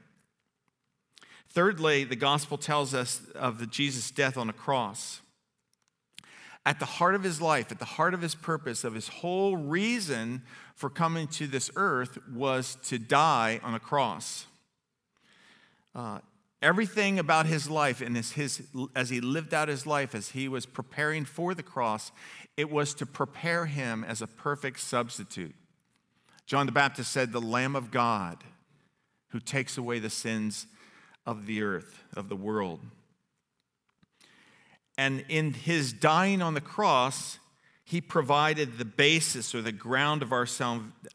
Thirdly, 1.52 2.04
the 2.04 2.16
gospel 2.16 2.58
tells 2.58 2.94
us 2.94 3.22
of 3.34 3.60
the 3.60 3.66
Jesus' 3.66 4.12
death 4.12 4.38
on 4.38 4.50
a 4.50 4.54
cross. 4.54 5.22
At 6.66 6.80
the 6.80 6.86
heart 6.86 7.16
of 7.16 7.24
his 7.24 7.42
life, 7.42 7.72
at 7.72 7.80
the 7.80 7.86
heart 7.86 8.14
of 8.14 8.22
his 8.22 8.36
purpose, 8.36 8.84
of 8.84 8.94
his 8.94 9.08
whole 9.08 9.58
reason 9.58 10.44
for 10.76 10.90
coming 10.90 11.28
to 11.30 11.48
this 11.48 11.72
earth 11.76 12.20
was 12.32 12.78
to 12.84 13.00
die 13.00 13.60
on 13.64 13.74
a 13.74 13.80
cross. 13.80 14.46
Uh, 15.96 16.20
everything 16.62 17.18
about 17.18 17.48
his 17.48 17.70
life 17.70 18.02
and 18.02 18.16
his, 18.16 18.34
his, 18.34 18.62
as 18.96 19.10
he 19.10 19.20
lived 19.20 19.54
out 19.54 19.68
his 19.68 19.88
life, 19.88 20.14
as 20.14 20.30
he 20.30 20.48
was 20.48 20.66
preparing 20.68 21.26
for 21.26 21.56
the 21.56 21.64
cross, 21.64 22.12
it 22.58 22.70
was 22.70 22.94
to 22.94 23.06
prepare 23.06 23.66
him 23.66 24.04
as 24.04 24.22
a 24.22 24.28
perfect 24.28 24.80
substitute. 24.80 25.56
John 26.46 26.66
the 26.66 26.72
Baptist 26.72 27.12
said, 27.12 27.32
The 27.32 27.42
Lamb 27.42 27.76
of 27.76 27.90
God 27.90 28.44
who 29.30 29.40
takes 29.40 29.78
away 29.78 30.00
the 30.00 30.10
sins 30.10 30.68
of 31.30 31.46
the 31.46 31.62
earth, 31.62 32.04
of 32.16 32.28
the 32.28 32.36
world. 32.36 32.80
And 34.98 35.24
in 35.30 35.54
his 35.54 35.94
dying 35.94 36.42
on 36.42 36.56
the 36.56 36.62
cross, 36.62 37.38
he 37.86 38.02
provided 38.02 38.80
the 38.80 38.86
basis 38.86 39.54
or 39.54 39.62
the 39.62 39.72
ground 39.72 40.24
of 40.24 40.34
our, 40.34 40.48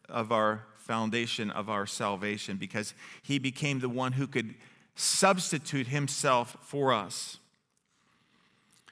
of 0.08 0.30
our 0.30 0.66
foundation 0.76 1.50
of 1.50 1.68
our 1.68 1.84
salvation 1.84 2.56
because 2.58 2.94
he 3.24 3.40
became 3.40 3.80
the 3.80 3.88
one 3.88 4.12
who 4.12 4.28
could 4.28 4.54
substitute 4.94 5.88
himself 5.88 6.56
for 6.60 6.92
us. 6.92 7.38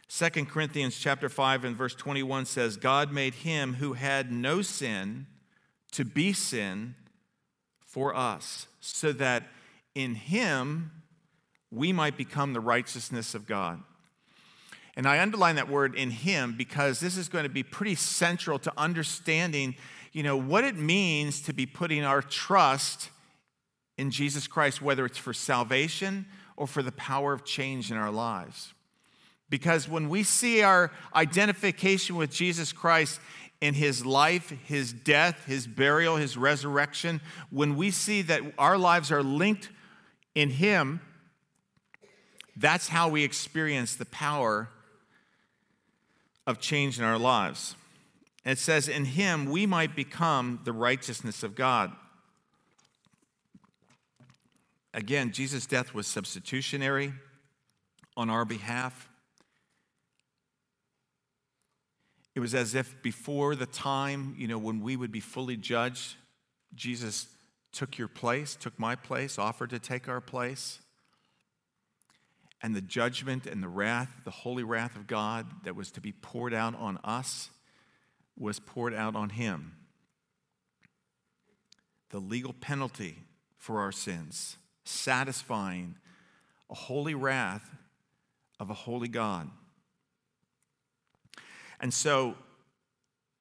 2 0.09 0.29
Corinthians 0.47 0.99
chapter 0.99 1.29
5 1.29 1.65
and 1.65 1.77
verse 1.77 1.95
21 1.95 2.47
says, 2.47 2.77
God 2.77 3.13
made 3.13 3.35
him 3.35 3.75
who 3.75 3.93
had 3.93 4.33
no 4.33 4.61
sin 4.61 5.27
to 5.93 6.05
be 6.05 6.33
sin 6.33 6.97
for 7.87 8.13
us, 8.13 8.67
so 8.81 9.13
that 9.13 9.45
in 9.95 10.15
him 10.17 10.91
we 11.73 11.93
might 11.93 12.17
become 12.17 12.53
the 12.53 12.61
righteousness 12.61 13.35
of 13.35 13.47
God. 13.47 13.83
And 14.95 15.07
I 15.07 15.21
underline 15.21 15.57
that 15.57 15.69
word 15.69 15.95
in 15.95 16.11
him 16.11 16.55
because 16.57 17.01
this 17.01 17.17
is 17.17 17.29
going 17.29 17.45
to 17.45 17.51
be 17.51 17.63
pretty 17.63 17.95
central 17.95 18.59
to 18.59 18.73
understanding, 18.77 19.75
you 20.13 20.23
know, 20.23 20.37
what 20.37 20.65
it 20.65 20.77
means 20.77 21.41
to 21.43 21.55
be 21.55 21.65
putting 21.65 22.05
our 22.05 22.21
trust 22.21 23.09
in 23.97 24.11
Jesus 24.11 24.47
Christ, 24.47 24.83
whether 24.83 25.07
it's 25.07 25.17
for 25.17 25.33
salvation 25.33 26.27
or 26.57 26.67
for 26.67 26.83
the 26.83 26.93
power 26.93 27.33
of 27.33 27.45
change 27.45 27.91
in 27.91 27.97
our 27.97 28.11
lives. 28.11 28.75
Because 29.49 29.89
when 29.89 30.09
we 30.09 30.23
see 30.23 30.63
our 30.63 30.91
identification 31.15 32.17
with 32.17 32.31
Jesus 32.31 32.73
Christ 32.73 33.21
in 33.63 33.75
his 33.75 34.05
life, 34.05 34.51
his 34.65 34.93
death, 34.93 35.47
his 35.47 35.67
burial, 35.67 36.17
his 36.17 36.37
resurrection, 36.37 37.21
when 37.51 37.77
we 37.77 37.91
see 37.91 38.23
that 38.23 38.43
our 38.59 38.77
lives 38.77 39.11
are 39.11 39.23
linked 39.23 39.71
in 40.35 40.51
him, 40.51 41.01
that's 42.57 42.89
how 42.89 43.09
we 43.09 43.25
experience 43.25 43.97
the 43.97 44.05
power 44.07 44.69
of 46.47 46.61
change 46.61 46.99
in 46.99 47.05
our 47.05 47.19
lives. 47.19 47.77
it 48.45 48.59
says, 48.59 48.89
In 48.89 49.05
him 49.05 49.47
we 49.47 49.67
might 49.67 49.97
become 49.97 50.61
the 50.65 50.73
righteousness 50.73 51.43
of 51.43 51.55
God. 51.55 51.93
Again, 54.95 55.33
Jesus' 55.33 55.65
death 55.65 55.95
was 55.95 56.07
substitutionary 56.07 57.15
on 58.17 58.29
our 58.29 58.45
behalf. 58.45 59.09
It 62.35 62.41
was 62.41 62.55
as 62.55 62.75
if 62.75 63.03
before 63.03 63.55
the 63.55 63.67
time, 63.67 64.35
you 64.37 64.49
know, 64.49 64.59
when 64.59 64.81
we 64.81 64.97
would 64.97 65.13
be 65.13 65.21
fully 65.21 65.57
judged, 65.57 66.17
Jesus 66.75 67.27
took 67.73 67.97
your 67.97 68.09
place, 68.09 68.55
took 68.55 68.79
my 68.79 68.95
place, 68.95 69.39
offered 69.39 69.71
to 69.71 69.79
take 69.79 70.09
our 70.09 70.21
place 70.21 70.81
and 72.63 72.77
the 72.77 72.81
judgment 72.81 73.47
and 73.47 73.63
the 73.63 73.69
wrath, 73.69 74.09
the 74.25 74.31
holy 74.31 74.63
wrath 74.63 74.95
of 74.95 75.07
God 75.07 75.47
that 75.65 75.75
was 75.75 75.91
to 75.93 76.01
be 76.01 76.13
poured 76.13 76.55
out 76.55 76.75
on 76.77 76.99
us, 77.03 77.51
was 78.39 78.61
poured 78.61 78.95
out 78.95 79.17
on 79.17 79.31
him. 79.31 79.73
The 82.11 82.21
legal 82.21 82.53
penalty 82.53 83.19
for 83.59 83.81
our 83.81 83.93
sins, 83.93 84.57
satisfying 84.85 85.97
a 86.71 86.75
holy 86.75 87.15
wrath 87.15 87.75
of 88.61 88.71
a 88.71 88.75
holy 88.75 89.09
God. 89.09 89.51
And 91.81 91.93
so, 91.93 92.37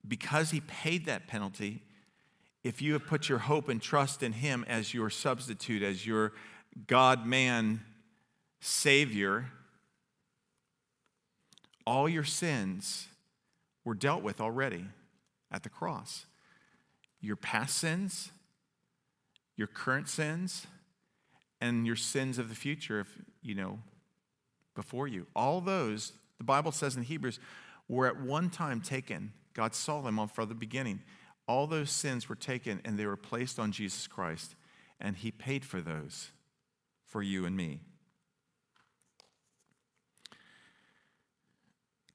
because 0.07 0.49
he 0.49 0.61
paid 0.61 1.05
that 1.05 1.27
penalty, 1.27 1.83
if 2.63 2.81
you 2.81 2.93
have 2.93 3.05
put 3.05 3.29
your 3.29 3.37
hope 3.37 3.69
and 3.69 3.79
trust 3.79 4.23
in 4.23 4.33
him 4.33 4.65
as 4.67 4.95
your 4.95 5.11
substitute, 5.11 5.83
as 5.83 6.07
your 6.07 6.33
God 6.87 7.25
man 7.25 7.83
Savior, 8.61 9.47
all 11.85 12.07
your 12.07 12.23
sins 12.23 13.07
were 13.83 13.95
dealt 13.95 14.21
with 14.21 14.39
already 14.39 14.85
at 15.51 15.63
the 15.63 15.69
cross. 15.69 16.27
Your 17.19 17.35
past 17.35 17.77
sins, 17.77 18.31
your 19.57 19.67
current 19.67 20.07
sins, 20.07 20.67
and 21.59 21.85
your 21.85 21.95
sins 21.95 22.37
of 22.37 22.49
the 22.49 22.55
future, 22.55 22.99
if 22.99 23.07
you 23.41 23.55
know, 23.55 23.79
before 24.75 25.07
you. 25.07 25.25
All 25.35 25.59
those, 25.59 26.13
the 26.37 26.43
Bible 26.43 26.71
says 26.71 26.95
in 26.95 27.03
Hebrews, 27.03 27.39
were 27.87 28.07
at 28.07 28.21
one 28.21 28.49
time 28.51 28.79
taken. 28.79 29.33
God 29.53 29.73
saw 29.73 30.01
them 30.01 30.27
from 30.27 30.49
the 30.49 30.55
beginning. 30.55 31.01
All 31.47 31.65
those 31.65 31.89
sins 31.89 32.29
were 32.29 32.35
taken 32.35 32.79
and 32.85 32.97
they 32.97 33.05
were 33.05 33.17
placed 33.17 33.59
on 33.59 33.71
Jesus 33.71 34.05
Christ, 34.07 34.55
and 34.99 35.17
He 35.17 35.31
paid 35.31 35.65
for 35.65 35.81
those 35.81 36.29
for 37.05 37.23
you 37.23 37.45
and 37.45 37.57
me. 37.57 37.81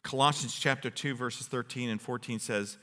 Colossians 0.06 0.54
chapter 0.54 0.88
2, 0.88 1.16
verses 1.16 1.48
13 1.48 1.90
and 1.90 2.00
14 2.00 2.38
says, 2.38 2.78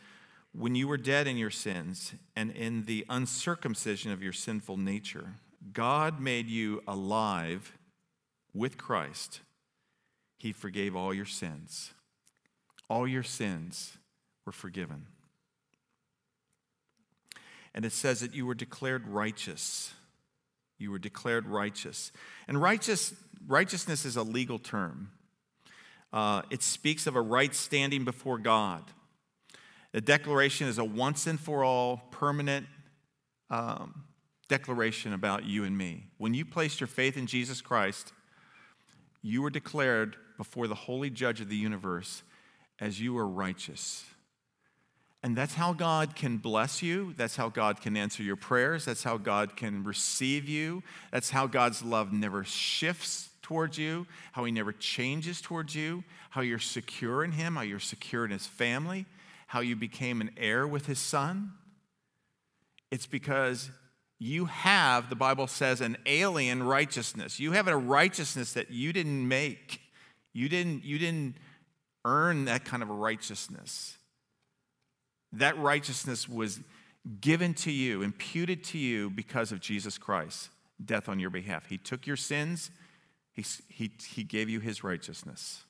When 0.52 0.76
you 0.76 0.90
were 0.90 0.98
dead 0.98 1.26
in 1.26 1.38
your 1.38 1.52
sins 1.52 2.14
and 2.36 2.52
in 2.52 2.84
the 2.84 3.06
uncircumcision 3.08 4.12
of 4.12 4.22
your 4.22 4.34
sinful 4.34 4.76
nature, 4.76 5.36
God 5.72 6.20
made 6.20 6.50
you 6.50 6.84
alive 6.86 7.78
with 8.54 8.78
Christ. 8.78 9.40
He 10.38 10.52
forgave 10.52 10.98
all 10.98 11.14
your 11.14 11.26
sins. 11.26 11.94
All 12.90 13.08
your 13.08 13.24
sins 13.24 13.98
were 14.46 14.52
forgiven. 14.52 15.08
And 17.74 17.86
it 17.86 17.94
says 17.94 18.20
that 18.20 18.36
you 18.36 18.46
were 18.46 18.54
declared 18.54 19.08
righteous. 19.08 19.94
You 20.78 20.92
were 20.92 21.00
declared 21.00 21.48
righteous. 21.48 22.12
And 22.50 22.62
righteous, 22.62 23.14
righteousness 23.48 24.04
is 24.04 24.18
a 24.18 24.24
legal 24.24 24.60
term. 24.60 25.12
Uh, 26.14 26.44
it 26.52 26.62
speaks 26.62 27.08
of 27.08 27.16
a 27.16 27.22
right 27.22 27.54
standing 27.56 28.06
before 28.06 28.38
God. 28.38 28.84
The 29.94 30.02
declaration 30.02 30.68
is 30.68 30.78
a 30.78 30.84
once 30.84 31.26
and 31.26 31.40
for 31.40 31.64
all 31.64 32.08
permanent 32.12 32.68
um, 33.50 34.04
declaration 34.48 35.14
about 35.14 35.46
you 35.46 35.64
and 35.64 35.76
me. 35.76 36.06
When 36.20 36.36
you 36.36 36.46
placed 36.46 36.80
your 36.80 36.88
faith 36.88 37.18
in 37.18 37.26
Jesus 37.26 37.62
Christ, 37.62 38.14
you 39.24 39.42
were 39.42 39.50
declared 39.50 40.16
before 40.38 40.68
the 40.68 40.76
holy 40.76 41.10
judge 41.10 41.42
of 41.42 41.50
the 41.50 41.56
universe 41.56 42.22
as 42.80 43.02
you 43.02 43.18
are 43.18 43.28
righteous. 43.28 44.06
And 45.24 45.36
that's 45.36 45.54
how 45.54 45.74
God 45.74 46.16
can 46.16 46.38
bless 46.38 46.84
you. 46.84 47.14
That's 47.16 47.38
how 47.38 47.50
God 47.50 47.82
can 47.82 47.96
answer 47.96 48.22
your 48.22 48.36
prayers. 48.36 48.86
That's 48.86 49.04
how 49.04 49.18
God 49.18 49.56
can 49.56 49.84
receive 49.84 50.50
you. 50.50 50.84
That's 51.12 51.30
how 51.30 51.48
God's 51.48 51.82
love 51.82 52.12
never 52.12 52.44
shifts 52.44 53.30
towards 53.44 53.78
you, 53.78 54.08
how 54.32 54.44
he 54.46 54.52
never 54.52 54.72
changes 54.72 55.40
towards 55.42 55.76
you, 55.76 56.04
how 56.32 56.42
you're 56.42 56.58
secure 56.58 57.24
in 57.24 57.34
him, 57.34 57.56
how 57.56 57.62
you're 57.62 57.80
secure 57.80 58.26
in 58.26 58.32
his 58.32 58.48
family, 58.48 59.06
how 59.48 59.60
you 59.60 59.76
became 59.76 60.20
an 60.22 60.32
heir 60.38 60.66
with 60.66 60.88
his 60.88 60.98
son. 60.98 61.52
It's 62.90 63.06
because 63.06 63.70
you 64.20 64.46
have, 64.46 65.10
the 65.10 65.16
Bible 65.16 65.48
says, 65.48 65.82
an 65.82 65.98
alien 66.06 66.64
righteousness. 66.64 67.40
You 67.40 67.52
have 67.52 67.68
a 67.68 67.78
righteousness 67.78 68.54
that 68.54 68.72
you 68.72 68.94
didn't 68.94 69.28
make. 69.28 69.82
You 70.34 70.50
didn't, 70.50 70.84
you 70.84 70.98
didn't 70.98 71.36
earn 72.06 72.46
that 72.46 72.66
kind 72.66 72.82
of 72.82 72.90
righteousness. 72.90 73.98
That 75.34 75.58
righteousness 75.58 76.30
was 76.30 76.60
given 77.20 77.54
to 77.56 77.72
you, 77.72 78.02
imputed 78.02 78.64
to 78.66 78.78
you 78.78 79.10
because 79.10 79.52
of 79.52 79.60
Jesus 79.60 79.98
Christ, 79.98 80.50
death 80.84 81.10
on 81.10 81.20
your 81.20 81.30
behalf. 81.30 81.66
He 81.68 81.78
took 81.78 82.08
your 82.08 82.16
sins, 82.16 82.72
he, 83.34 83.44
he, 83.68 83.92
he 84.08 84.24
gave 84.24 84.50
you 84.50 84.60
his 84.60 84.84
righteousness. 84.84 85.64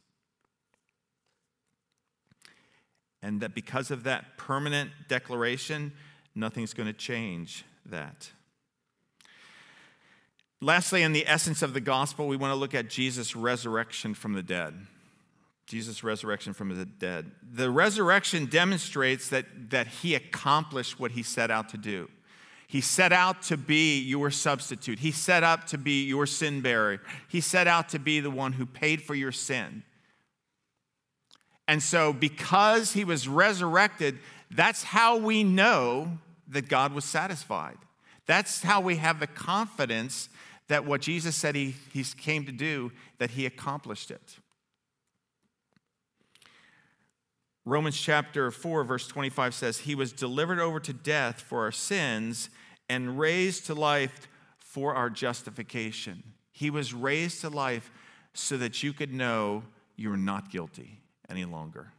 And 3.22 3.40
that 3.40 3.56
because 3.56 3.90
of 3.90 4.04
that 4.04 4.38
permanent 4.38 4.92
declaration, 5.08 5.94
nothing's 6.36 6.74
going 6.74 6.88
to 6.88 6.94
change 6.94 7.64
that. 7.86 8.32
Lastly, 10.60 11.04
in 11.04 11.14
the 11.14 11.28
essence 11.28 11.62
of 11.62 11.74
the 11.74 11.82
gospel, 11.82 12.28
we 12.28 12.38
want 12.38 12.52
to 12.52 12.56
look 12.56 12.74
at 12.74 12.90
Jesus' 12.90 13.36
resurrection 13.36 14.14
from 14.14 14.34
the 14.34 14.44
dead. 14.44 14.74
Jesus' 15.66 16.04
resurrection 16.04 16.54
from 16.54 16.78
the 16.78 16.86
dead. 16.86 17.32
The 17.54 17.70
resurrection 17.70 18.46
demonstrates 18.46 19.30
that, 19.30 19.46
that 19.70 19.88
he 19.88 20.16
accomplished 20.16 21.00
what 21.00 21.12
he 21.12 21.24
set 21.24 21.50
out 21.50 21.70
to 21.70 21.78
do. 21.78 22.10
He 22.74 22.82
set 22.82 23.14
out 23.14 23.44
to 23.44 23.56
be 23.56 24.00
your 24.00 24.32
substitute. 24.32 24.98
He 24.98 25.12
set 25.12 25.44
out 25.44 25.68
to 25.68 25.78
be 25.78 26.06
your 26.06 26.26
sin 26.26 26.62
bearer. 26.62 27.02
He 27.28 27.40
set 27.40 27.68
out 27.68 27.90
to 27.90 28.00
be 28.00 28.20
the 28.20 28.32
one 28.32 28.54
who 28.54 28.66
paid 28.66 29.04
for 29.04 29.14
your 29.14 29.32
sin. 29.32 29.84
And 31.68 31.84
so, 31.84 32.14
because 32.14 32.94
he 32.94 33.04
was 33.04 33.28
resurrected, 33.28 34.18
that's 34.50 34.82
how 34.82 35.18
we 35.18 35.44
know 35.44 36.18
that 36.48 36.68
God 36.68 36.94
was 36.94 37.06
satisfied. 37.06 37.78
That's 38.26 38.64
how 38.64 38.82
we 38.82 38.96
have 38.96 39.20
the 39.20 39.28
confidence 39.28 40.28
that 40.68 40.84
what 40.84 41.02
Jesus 41.02 41.36
said 41.36 41.54
he, 41.54 41.76
he 41.92 42.04
came 42.04 42.44
to 42.48 42.52
do, 42.52 42.92
that 43.20 43.30
he 43.30 43.46
accomplished 43.46 44.10
it. 44.10 44.38
Romans 47.66 48.02
chapter 48.02 48.50
4, 48.50 48.84
verse 48.84 49.08
25 49.08 49.54
says, 49.54 49.78
He 49.78 49.94
was 49.94 50.12
delivered 50.12 50.60
over 50.60 50.80
to 50.80 50.92
death 50.92 51.40
for 51.40 51.60
our 51.60 51.72
sins 51.72 52.50
and 52.90 53.18
raised 53.18 53.66
to 53.68 53.74
life 53.74 54.28
for 54.60 54.96
our 54.96 55.10
justification. 55.10 56.24
He 56.52 56.70
was 56.70 56.94
raised 56.94 57.42
to 57.42 57.50
life 57.50 57.92
so 58.34 58.58
that 58.58 58.84
you 58.84 58.94
could 58.94 59.14
know 59.14 59.64
you're 59.96 60.18
not 60.18 60.52
guilty 60.52 61.00
any 61.30 61.46
longer, 61.46 61.94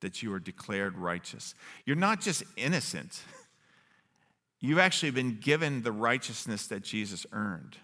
that 0.00 0.22
you 0.22 0.32
are 0.32 0.38
declared 0.38 0.96
righteous. 0.96 1.54
You're 1.84 1.96
not 1.96 2.20
just 2.20 2.44
innocent. 2.56 3.20
You've 4.60 4.78
actually 4.78 5.10
been 5.10 5.38
given 5.40 5.82
the 5.82 5.92
righteousness 5.92 6.66
that 6.68 6.82
Jesus 6.82 7.26
earned. 7.32 7.76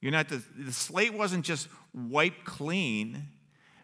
You're 0.00 0.12
not 0.12 0.28
the, 0.28 0.42
the 0.58 0.72
slate 0.72 1.14
wasn't 1.14 1.44
just 1.44 1.68
wiped 1.94 2.44
clean, 2.44 3.28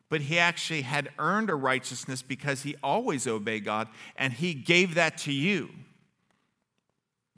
but 0.09 0.23
he 0.23 0.38
actually 0.38 0.83
had 0.83 1.11
earned 1.19 1.50
a 1.50 1.55
righteousness 1.55 2.23
because 2.23 2.62
he 2.62 2.75
always 2.83 3.26
obeyed 3.26 3.64
God 3.64 3.88
and 4.17 4.33
he 4.33 4.55
gave 4.55 4.95
that 4.95 5.19
to 5.19 5.33
you. 5.33 5.71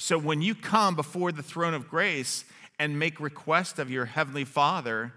So 0.01 0.17
when 0.17 0.41
you 0.41 0.55
come 0.55 0.97
before 0.97 1.31
the 1.31 1.43
throne 1.43 1.75
of 1.75 1.87
grace 1.87 2.47
and 2.79 2.99
make 2.99 3.21
request 3.21 3.79
of 3.79 3.91
your 3.91 4.07
heavenly 4.07 4.47
Father, 4.47 5.13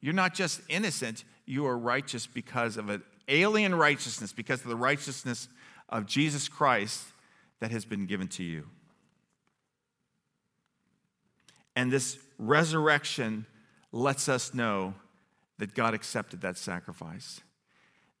you're 0.00 0.14
not 0.14 0.32
just 0.32 0.62
innocent, 0.70 1.24
you 1.44 1.66
are 1.66 1.76
righteous 1.76 2.26
because 2.26 2.78
of 2.78 2.88
an 2.88 3.02
alien 3.28 3.74
righteousness, 3.74 4.32
because 4.32 4.62
of 4.62 4.68
the 4.68 4.76
righteousness 4.76 5.46
of 5.90 6.06
Jesus 6.06 6.48
Christ 6.48 7.04
that 7.60 7.70
has 7.70 7.84
been 7.84 8.06
given 8.06 8.28
to 8.28 8.42
you. 8.42 8.64
And 11.76 11.92
this 11.92 12.18
resurrection 12.38 13.44
lets 13.92 14.26
us 14.26 14.54
know 14.54 14.94
that 15.58 15.74
God 15.74 15.92
accepted 15.92 16.40
that 16.40 16.56
sacrifice. 16.56 17.42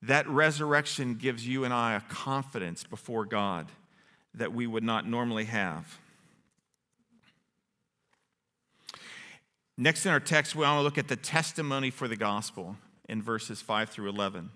That 0.02 0.28
resurrection 0.28 1.14
gives 1.14 1.48
you 1.48 1.64
and 1.64 1.72
I 1.72 1.94
a 1.94 2.00
confidence 2.00 2.84
before 2.84 3.24
God 3.24 3.68
that 4.38 4.52
we 4.52 4.66
would 4.66 4.82
not 4.82 5.06
normally 5.06 5.44
have. 5.44 5.98
Next 9.76 10.04
in 10.06 10.12
our 10.12 10.20
text, 10.20 10.56
we 10.56 10.62
want 10.62 10.78
to 10.78 10.82
look 10.82 10.98
at 10.98 11.06
the 11.06 11.16
testimony 11.16 11.90
for 11.90 12.08
the 12.08 12.16
gospel 12.16 12.76
in 13.08 13.22
verses 13.22 13.62
5 13.62 13.88
through 13.90 14.08
11. 14.08 14.50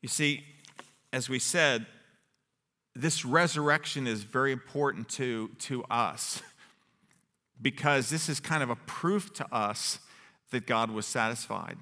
You 0.00 0.08
see, 0.08 0.44
as 1.12 1.28
we 1.28 1.40
said, 1.40 1.86
this 2.94 3.24
resurrection 3.24 4.06
is 4.06 4.22
very 4.22 4.52
important 4.52 5.08
to, 5.10 5.50
to 5.58 5.84
us 5.84 6.40
because 7.60 8.10
this 8.10 8.28
is 8.28 8.38
kind 8.38 8.62
of 8.62 8.70
a 8.70 8.76
proof 8.76 9.32
to 9.34 9.54
us 9.54 9.98
that 10.50 10.66
God 10.66 10.90
was 10.90 11.06
satisfied. 11.06 11.78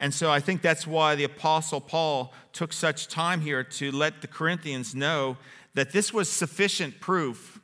And 0.00 0.14
so 0.14 0.30
I 0.30 0.40
think 0.40 0.62
that's 0.62 0.86
why 0.86 1.14
the 1.14 1.24
Apostle 1.24 1.80
Paul 1.80 2.32
took 2.52 2.72
such 2.72 3.08
time 3.08 3.40
here 3.40 3.64
to 3.64 3.90
let 3.90 4.20
the 4.22 4.28
Corinthians 4.28 4.94
know 4.94 5.36
that 5.74 5.92
this 5.92 6.12
was 6.12 6.28
sufficient 6.28 7.00
proof 7.00 7.60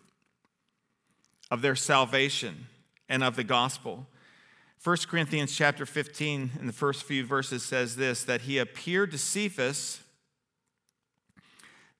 of 1.51 1.62
their 1.62 1.77
salvation 1.77 2.66
and 3.09 3.23
of 3.23 3.37
the 3.37 3.44
gospel. 3.44 4.07
1 4.83 4.97
Corinthians 5.09 5.55
chapter 5.55 5.87
15 5.87 6.53
in 6.59 6.66
the 6.66 6.73
first 6.73 7.05
few 7.05 7.25
verses 7.25 7.62
says 7.62 7.97
this 7.97 8.25
that 8.25 8.42
he 8.42 8.59
appeared 8.59 9.11
to 9.12 9.18
Cephas 9.18 10.01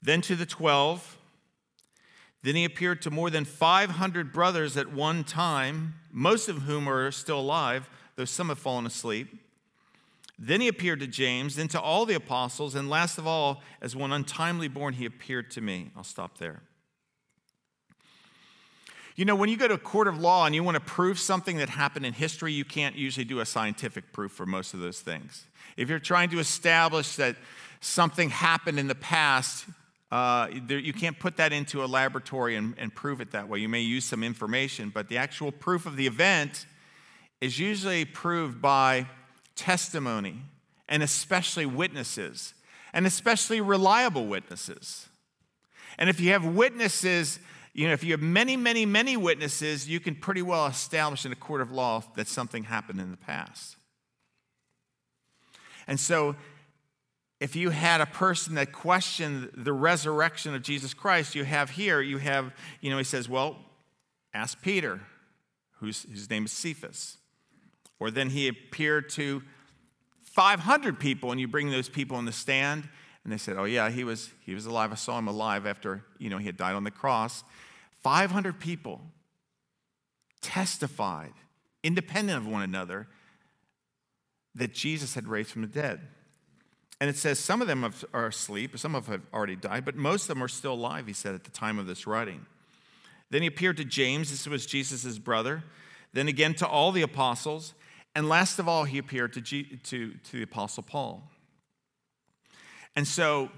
then 0.05 0.21
to 0.21 0.37
the 0.37 0.47
12. 0.47 1.17
Then 2.43 2.55
he 2.55 2.65
appeared 2.65 3.01
to 3.03 3.11
more 3.11 3.31
than 3.31 3.47
500 3.47 4.33
brothers 4.33 4.77
at 4.77 4.93
one 4.93 5.25
time, 5.25 5.95
most 6.13 6.51
of 6.51 6.63
whom 6.63 6.87
are 6.89 7.11
still 7.11 7.41
alive, 7.41 7.89
though 8.17 8.27
some 8.27 8.51
have 8.51 8.59
fallen 8.59 8.85
asleep. 8.85 9.44
Then 10.39 10.61
he 10.61 10.69
appeared 10.69 11.01
to 11.01 11.07
James, 11.07 11.57
then 11.57 11.69
to 11.69 11.81
all 11.81 12.07
the 12.07 12.15
apostles, 12.15 12.75
and 12.75 12.91
last 12.91 13.19
of 13.19 13.27
all, 13.27 13.63
as 13.81 13.95
one 13.95 14.13
untimely 14.13 14.69
born, 14.69 14.95
he 14.95 15.07
appeared 15.07 15.51
to 15.53 15.61
me. 15.61 15.91
I'll 15.97 16.05
stop 16.05 16.39
there. 16.39 16.63
You 19.17 19.25
know, 19.25 19.37
when 19.37 19.49
you 19.49 19.57
go 19.57 19.69
to 19.69 19.75
a 19.75 19.79
court 19.79 20.09
of 20.09 20.19
law 20.19 20.45
and 20.45 20.57
you 20.57 20.65
want 20.65 20.75
to 20.75 20.81
prove 20.81 21.21
something 21.21 21.59
that 21.59 21.69
happened 21.69 22.05
in 22.05 22.15
history, 22.15 22.53
you 22.53 22.65
can't 22.65 22.97
usually 22.97 23.25
do 23.25 23.39
a 23.39 23.47
scientific 23.47 24.13
proof 24.13 24.33
for 24.33 24.45
most 24.45 24.75
of 24.75 24.81
those 24.81 25.01
things. 25.01 25.45
If 25.77 25.89
you're 25.89 26.01
trying 26.01 26.31
to 26.31 26.41
establish 26.41 27.15
that 27.15 27.37
something 27.81 28.31
happened 28.31 28.81
in 28.81 28.89
the 28.89 28.97
past, 28.97 29.67
uh, 30.11 30.49
there, 30.67 30.81
you 30.81 30.93
can't 30.93 31.17
put 31.17 31.37
that 31.37 31.53
into 31.53 31.85
a 31.85 31.87
laboratory 31.87 32.57
and, 32.57 32.75
and 32.77 32.93
prove 32.93 33.21
it 33.21 33.31
that 33.31 33.49
way. 33.49 33.61
You 33.61 33.69
may 33.69 33.83
use 33.83 34.05
some 34.05 34.25
information, 34.25 34.91
but 34.93 35.09
the 35.09 35.19
actual 35.19 35.53
proof 35.53 35.87
of 35.87 35.95
the 35.95 36.09
event 36.09 36.67
is 37.41 37.57
usually 37.57 38.05
proved 38.05 38.61
by 38.61 39.07
testimony 39.57 40.43
and 40.89 41.03
especially 41.03 41.67
witnesses, 41.67 42.55
and 42.93 43.07
especially 43.07 43.61
reliable 43.61 44.27
witnesses. 44.27 45.09
And 45.99 46.11
if 46.11 46.21
you 46.21 46.31
have 46.33 46.45
witnesses, 46.45 47.39
you 47.73 47.87
know, 47.87 47.93
if 47.93 48.05
you 48.05 48.13
have 48.13 48.23
many, 48.23 48.57
many, 48.57 48.87
many 48.87 49.17
witnesses, 49.17 49.89
you 49.89 50.01
can 50.01 50.15
pretty 50.15 50.43
well 50.43 50.67
establish 50.67 51.25
in 51.25 51.33
a 51.33 51.37
court 51.37 51.61
of 51.61 51.71
law 51.71 52.03
that 52.17 52.29
something 52.29 52.65
happened 52.65 53.01
in 53.01 53.11
the 53.11 53.17
past. 53.17 53.77
And 55.87 55.99
so 55.99 56.37
if 57.41 57.57
you 57.57 57.71
had 57.71 58.01
a 58.01 58.07
person 58.07 58.55
that 58.55 58.73
questioned 58.73 59.51
the 59.55 59.73
resurrection 59.73 60.55
of 60.55 60.63
Jesus 60.63 60.95
Christ, 60.95 61.35
you 61.35 61.45
have 61.45 61.71
here, 61.71 62.01
you 62.01 62.19
have, 62.19 62.53
you 62.81 62.91
know, 62.91 62.99
he 62.99 63.05
says, 63.05 63.29
well, 63.29 63.59
ask 64.33 64.63
Peter, 64.63 65.01
whose 65.81 66.05
his 66.05 66.31
name 66.31 66.45
is 66.45 66.53
Cephas. 66.53 67.19
Or 68.01 68.11
then 68.11 68.31
he 68.31 68.49
appeared 68.49 69.09
to 69.11 69.43
500 70.23 70.99
people, 70.99 71.31
and 71.31 71.41
you 71.41 71.47
bring 71.47 71.71
those 71.71 71.89
people 71.89 72.19
in 72.19 72.25
the 72.25 72.33
stand, 72.33 72.89
and 73.23 73.33
they 73.33 73.39
said, 73.39 73.57
oh, 73.57 73.65
yeah, 73.65 73.89
he 73.91 74.05
was, 74.05 74.31
he 74.45 74.55
was 74.55 74.67
alive. 74.67 74.93
I 74.93 74.97
saw 74.97 75.19
him 75.19 75.29
alive 75.29 75.67
after, 75.67 76.05
you 76.19 76.29
know, 76.29 76.39
he 76.39 76.47
had 76.47 76.57
died 76.57 76.75
on 76.75 76.85
the 76.85 76.91
cross. 76.91 77.45
500 78.03 78.61
people 78.61 79.01
testified, 80.43 81.33
independent 81.83 82.37
of 82.37 82.47
one 82.47 82.63
another, 82.63 83.07
that 84.55 84.75
Jesus 84.75 85.15
had 85.15 85.27
raised 85.27 85.51
from 85.51 85.63
the 85.63 85.69
dead. 85.69 86.01
And 87.01 87.11
it 87.11 87.17
says 87.17 87.39
some 87.39 87.61
of 87.61 87.67
them 87.67 87.93
are 88.13 88.27
asleep, 88.27 88.79
some 88.79 88.95
of 88.95 89.07
them 89.07 89.21
have 89.21 89.23
already 89.33 89.57
died, 89.57 89.85
but 89.85 89.97
most 89.97 90.23
of 90.23 90.29
them 90.29 90.43
are 90.43 90.49
still 90.49 90.75
alive, 90.75 91.07
he 91.07 91.13
said, 91.13 91.35
at 91.35 91.45
the 91.45 91.51
time 91.51 91.79
of 91.79 91.87
this 91.87 92.07
writing. 92.07 92.47
Then 93.31 93.43
he 93.43 93.49
appeared 93.49 93.77
to 93.79 93.85
James, 93.85 94.31
this 94.31 94.47
was 94.47 94.67
Jesus' 94.67 95.19
brother, 95.19 95.65
then 96.15 96.29
again 96.29 96.55
to 96.55 96.67
all 96.67 96.93
the 96.93 97.03
apostles, 97.03 97.75
and 98.15 98.29
last 98.29 98.59
of 98.59 98.69
all, 98.69 98.85
he 98.85 98.99
appeared 98.99 99.33
to, 99.35 99.41
G- 99.41 99.79
to, 99.85 100.15
to 100.15 100.37
the 100.39 100.43
apostle 100.43 100.83
Paul. 100.83 101.31
And 102.97 103.07
so 103.07 103.51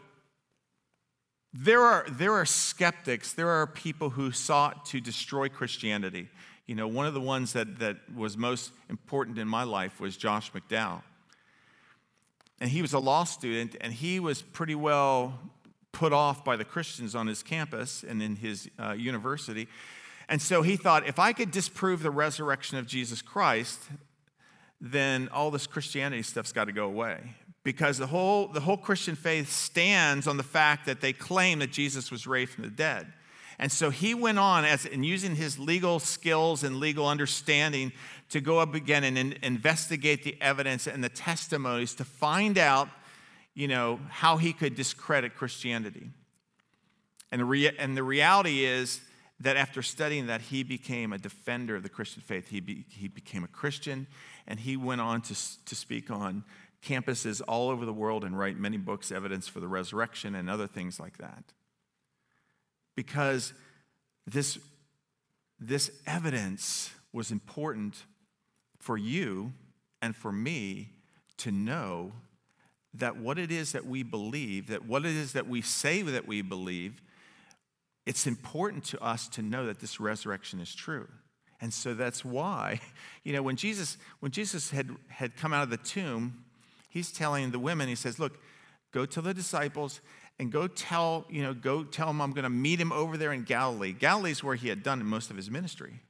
there 1.53 1.83
are, 1.83 2.07
there 2.11 2.33
are 2.33 2.47
skeptics, 2.47 3.33
there 3.33 3.51
are 3.51 3.67
people 3.67 4.11
who 4.11 4.33
sought 4.33 4.87
to 4.87 5.01
destroy 5.01 5.49
Christianity. 5.49 6.29
You 6.67 6.75
know, 6.75 6.89
one 6.89 7.07
of 7.07 7.15
the 7.15 7.21
ones 7.21 7.53
that, 7.53 7.79
that 7.79 7.97
was 8.15 8.37
most 8.37 8.73
important 8.91 9.39
in 9.39 9.47
my 9.47 9.63
life 9.63 10.01
was 10.01 10.17
Josh 10.17 10.51
McDowell 10.53 11.03
and 12.61 12.71
he 12.71 12.83
was 12.83 12.93
a 12.93 12.99
law 12.99 13.25
student, 13.25 13.77
and 13.81 13.93
he 13.93 14.19
was 14.19 14.43
pretty 14.43 14.75
well 14.75 15.39
put 15.93 16.13
off 16.13 16.45
by 16.45 16.57
the 16.57 16.65
Christians 16.65 17.15
on 17.15 17.27
his 17.27 17.43
campus 17.43 18.05
and 18.07 18.23
in 18.23 18.37
his 18.37 18.69
uh, 18.79 18.93
university. 18.93 19.69
And 20.29 20.43
so 20.43 20.63
he 20.63 20.77
thought, 20.77 21.07
if 21.07 21.19
I 21.19 21.33
could 21.33 21.51
disprove 21.51 22.03
the 22.03 22.11
resurrection 22.11 22.79
of 22.79 22.87
Jesus 22.87 23.23
Christ, 23.23 23.81
then 24.81 25.29
all 25.33 25.51
this 25.51 25.67
Christianity 25.67 26.23
stuff's 26.23 26.53
got 26.53 26.65
to 26.65 26.73
go 26.73 26.87
away. 26.87 27.35
Because 27.63 27.99
the 27.99 28.07
whole, 28.07 28.49
the 28.49 28.61
whole 28.61 28.77
Christian 28.77 29.17
faith 29.17 29.51
stands 29.51 30.27
on 30.27 30.37
the 30.37 30.43
fact 30.43 30.87
that 30.87 31.01
they 31.01 31.13
claim 31.13 31.61
that 31.61 31.73
Jesus 31.73 32.11
was 32.11 32.27
raised 32.27 32.53
from 32.53 32.65
the 32.65 32.71
dead. 32.71 33.13
And 33.59 33.73
so 33.73 33.91
he 33.91 34.15
went 34.15 34.39
on 34.39 34.65
as 34.65 34.85
in 34.85 35.03
using 35.03 35.35
his 35.35 35.59
legal 35.59 35.99
skills 35.99 36.63
and 36.63 36.77
legal 36.77 37.09
understanding 37.09 37.93
to 38.29 38.41
go 38.41 38.59
up 38.59 38.75
again 38.75 39.03
and 39.03 39.17
in, 39.17 39.39
investigate 39.43 40.25
the 40.25 40.37
evidence 40.41 40.87
and 40.87 41.03
the 41.03 41.09
testimonies 41.09 41.95
to 41.95 42.05
find 42.05 42.59
out, 42.59 42.89
you 43.55 43.67
know, 43.67 43.99
how 44.11 44.37
he 44.37 44.53
could 44.53 44.75
discredit 44.75 45.35
Christianity. 45.35 46.11
And 47.33 47.41
the, 47.41 47.45
rea- 47.47 47.77
and 47.79 47.97
the 47.97 48.03
reality 48.03 48.65
is, 48.65 49.01
that 49.41 49.57
after 49.57 49.83
studying 49.83 50.27
that, 50.29 50.41
he 50.41 50.63
became 50.63 51.13
a 51.13 51.19
defender 51.19 51.77
of 51.77 51.83
the 51.83 51.89
Christian 51.89 52.23
faith. 52.23 52.49
He, 52.49 52.61
be, 52.61 52.85
he 52.89 53.09
became 53.09 53.45
a 53.45 53.49
Christian, 53.49 54.07
and 54.47 54.61
he 54.61 54.77
went 54.77 55.01
on 55.01 55.21
to, 55.23 55.35
to 55.65 55.75
speak 55.75 56.11
on 56.11 56.45
campuses 56.83 57.43
all 57.47 57.69
over 57.69 57.85
the 57.85 57.93
world 57.93 58.25
and 58.25 58.39
write 58.39 58.59
many 58.59 58.77
books, 58.77 59.11
evidence 59.13 59.49
for 59.49 59.61
the 59.61 59.69
resurrection, 59.69 60.35
and 60.35 60.49
other 60.49 60.67
things 60.67 60.99
like 60.99 61.19
that. 61.19 61.53
Because 62.95 63.53
this, 64.27 64.59
this 65.61 65.91
evidence 66.07 66.91
was 67.13 67.31
important 67.31 68.05
for 68.79 68.97
you 68.97 69.53
and 70.01 70.15
for 70.15 70.33
me 70.33 70.91
to 71.39 71.51
know 71.51 72.13
that 72.95 73.17
what 73.17 73.39
it 73.39 73.53
is 73.53 73.73
that 73.73 73.85
we 73.85 74.03
believe, 74.03 74.69
that 74.69 74.87
what 74.87 75.05
it 75.05 75.15
is 75.15 75.33
that 75.33 75.49
we 75.49 75.61
say 75.61 76.03
that 76.03 76.27
we 76.27 76.41
believe, 76.41 77.03
it's 78.07 78.27
important 78.27 78.85
to 78.85 79.03
us 79.03 79.29
to 79.29 79.43
know 79.43 79.67
that 79.67 79.81
this 79.81 80.01
resurrection 80.01 80.61
is 80.61 80.75
true. 80.75 81.09
And 81.61 81.73
so 81.73 81.95
that's 81.95 82.25
why, 82.25 82.81
you 83.25 83.33
know, 83.33 83.43
when 83.43 83.57
Jesus, 83.57 83.99
when 84.21 84.33
Jesus 84.33 84.71
had, 84.71 84.91
had 85.09 85.37
come 85.37 85.53
out 85.53 85.65
of 85.65 85.71
the 85.71 85.77
tomb, 85.77 86.45
he's 86.89 87.13
telling 87.13 87.51
the 87.51 87.59
women, 87.59 87.89
he 87.89 87.95
says, 87.95 88.19
Look, 88.19 88.39
go 88.93 89.05
to 89.05 89.21
the 89.21 89.35
disciples 89.35 90.01
and 90.39 90.53
go 90.53 90.67
tell, 90.69 91.27
you 91.31 91.43
know, 91.43 91.55
go 91.55 91.83
tell 91.83 92.07
them 92.07 92.21
I'm 92.21 92.33
going 92.33 92.45
to 92.45 92.51
meet 92.51 92.81
him 92.81 92.93
over 92.93 93.17
there 93.17 93.33
in 93.33 93.43
Galilee. 93.43 93.93
Galilee 93.93 94.31
is 94.31 94.45
where 94.45 94.55
he 94.55 94.69
had 94.69 94.83
done 94.83 95.05
most 95.05 95.31
of 95.31 95.37
his 95.37 95.51
ministry. 95.51 96.01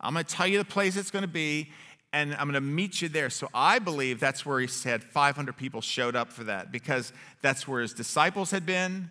I'm 0.00 0.14
going 0.14 0.24
to 0.24 0.34
tell 0.34 0.46
you 0.46 0.58
the 0.58 0.64
place 0.64 0.96
it's 0.96 1.10
going 1.10 1.22
to 1.22 1.28
be, 1.28 1.70
and 2.12 2.32
I'm 2.34 2.50
going 2.50 2.54
to 2.54 2.60
meet 2.60 3.02
you 3.02 3.08
there. 3.08 3.28
So 3.28 3.48
I 3.52 3.80
believe 3.80 4.18
that's 4.18 4.46
where 4.46 4.60
he 4.60 4.66
said 4.66 5.02
500 5.02 5.56
people 5.56 5.80
showed 5.80 6.16
up 6.16 6.32
for 6.32 6.44
that 6.44 6.72
because 6.72 7.12
that's 7.42 7.68
where 7.68 7.82
his 7.82 7.92
disciples 7.92 8.50
had 8.50 8.64
been. 8.64 9.10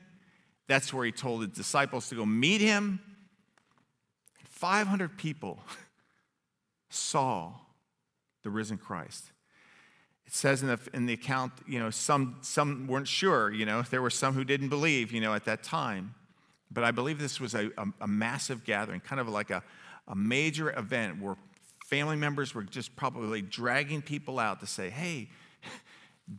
That's 0.68 0.94
where 0.94 1.06
he 1.06 1.12
told 1.12 1.42
his 1.42 1.52
disciples 1.52 2.10
to 2.10 2.16
go 2.16 2.26
meet 2.26 2.62
him. 2.62 3.00
500 4.50 5.18
people 5.18 5.60
saw 6.90 7.54
the 8.44 8.50
risen 8.50 8.78
Christ. 8.78 9.32
It 10.26 10.34
says 10.34 10.62
in 10.62 10.68
the, 10.68 10.80
in 10.94 11.06
the 11.06 11.14
account, 11.14 11.54
you 11.66 11.80
know, 11.80 11.90
some, 11.90 12.38
some 12.42 12.88
weren't 12.88 13.08
sure, 13.08 13.52
you 13.52 13.66
know, 13.66 13.82
there 13.84 14.02
were 14.02 14.10
some 14.10 14.34
who 14.34 14.44
didn't 14.44 14.70
believe, 14.70 15.14
you 15.14 15.22
know, 15.22 15.34
at 15.34 15.46
that 15.46 15.64
time. 15.64 16.16
But 16.70 16.84
I 16.84 16.92
believe 16.92 17.18
this 17.18 17.40
was 17.40 17.56
a, 17.56 17.70
a, 17.78 17.86
a 18.02 18.08
massive 18.08 18.66
gathering, 18.66 19.00
kind 19.00 19.22
of 19.22 19.30
like 19.30 19.52
a, 19.52 19.64
a 20.08 20.16
major 20.16 20.78
event 20.78 21.22
where 21.22 21.38
family 21.86 22.18
members 22.18 22.54
were 22.54 22.64
just 22.64 22.94
probably 22.98 23.42
dragging 23.42 24.02
people 24.02 24.38
out 24.40 24.60
to 24.60 24.68
say, 24.68 24.90
hey, 24.90 25.30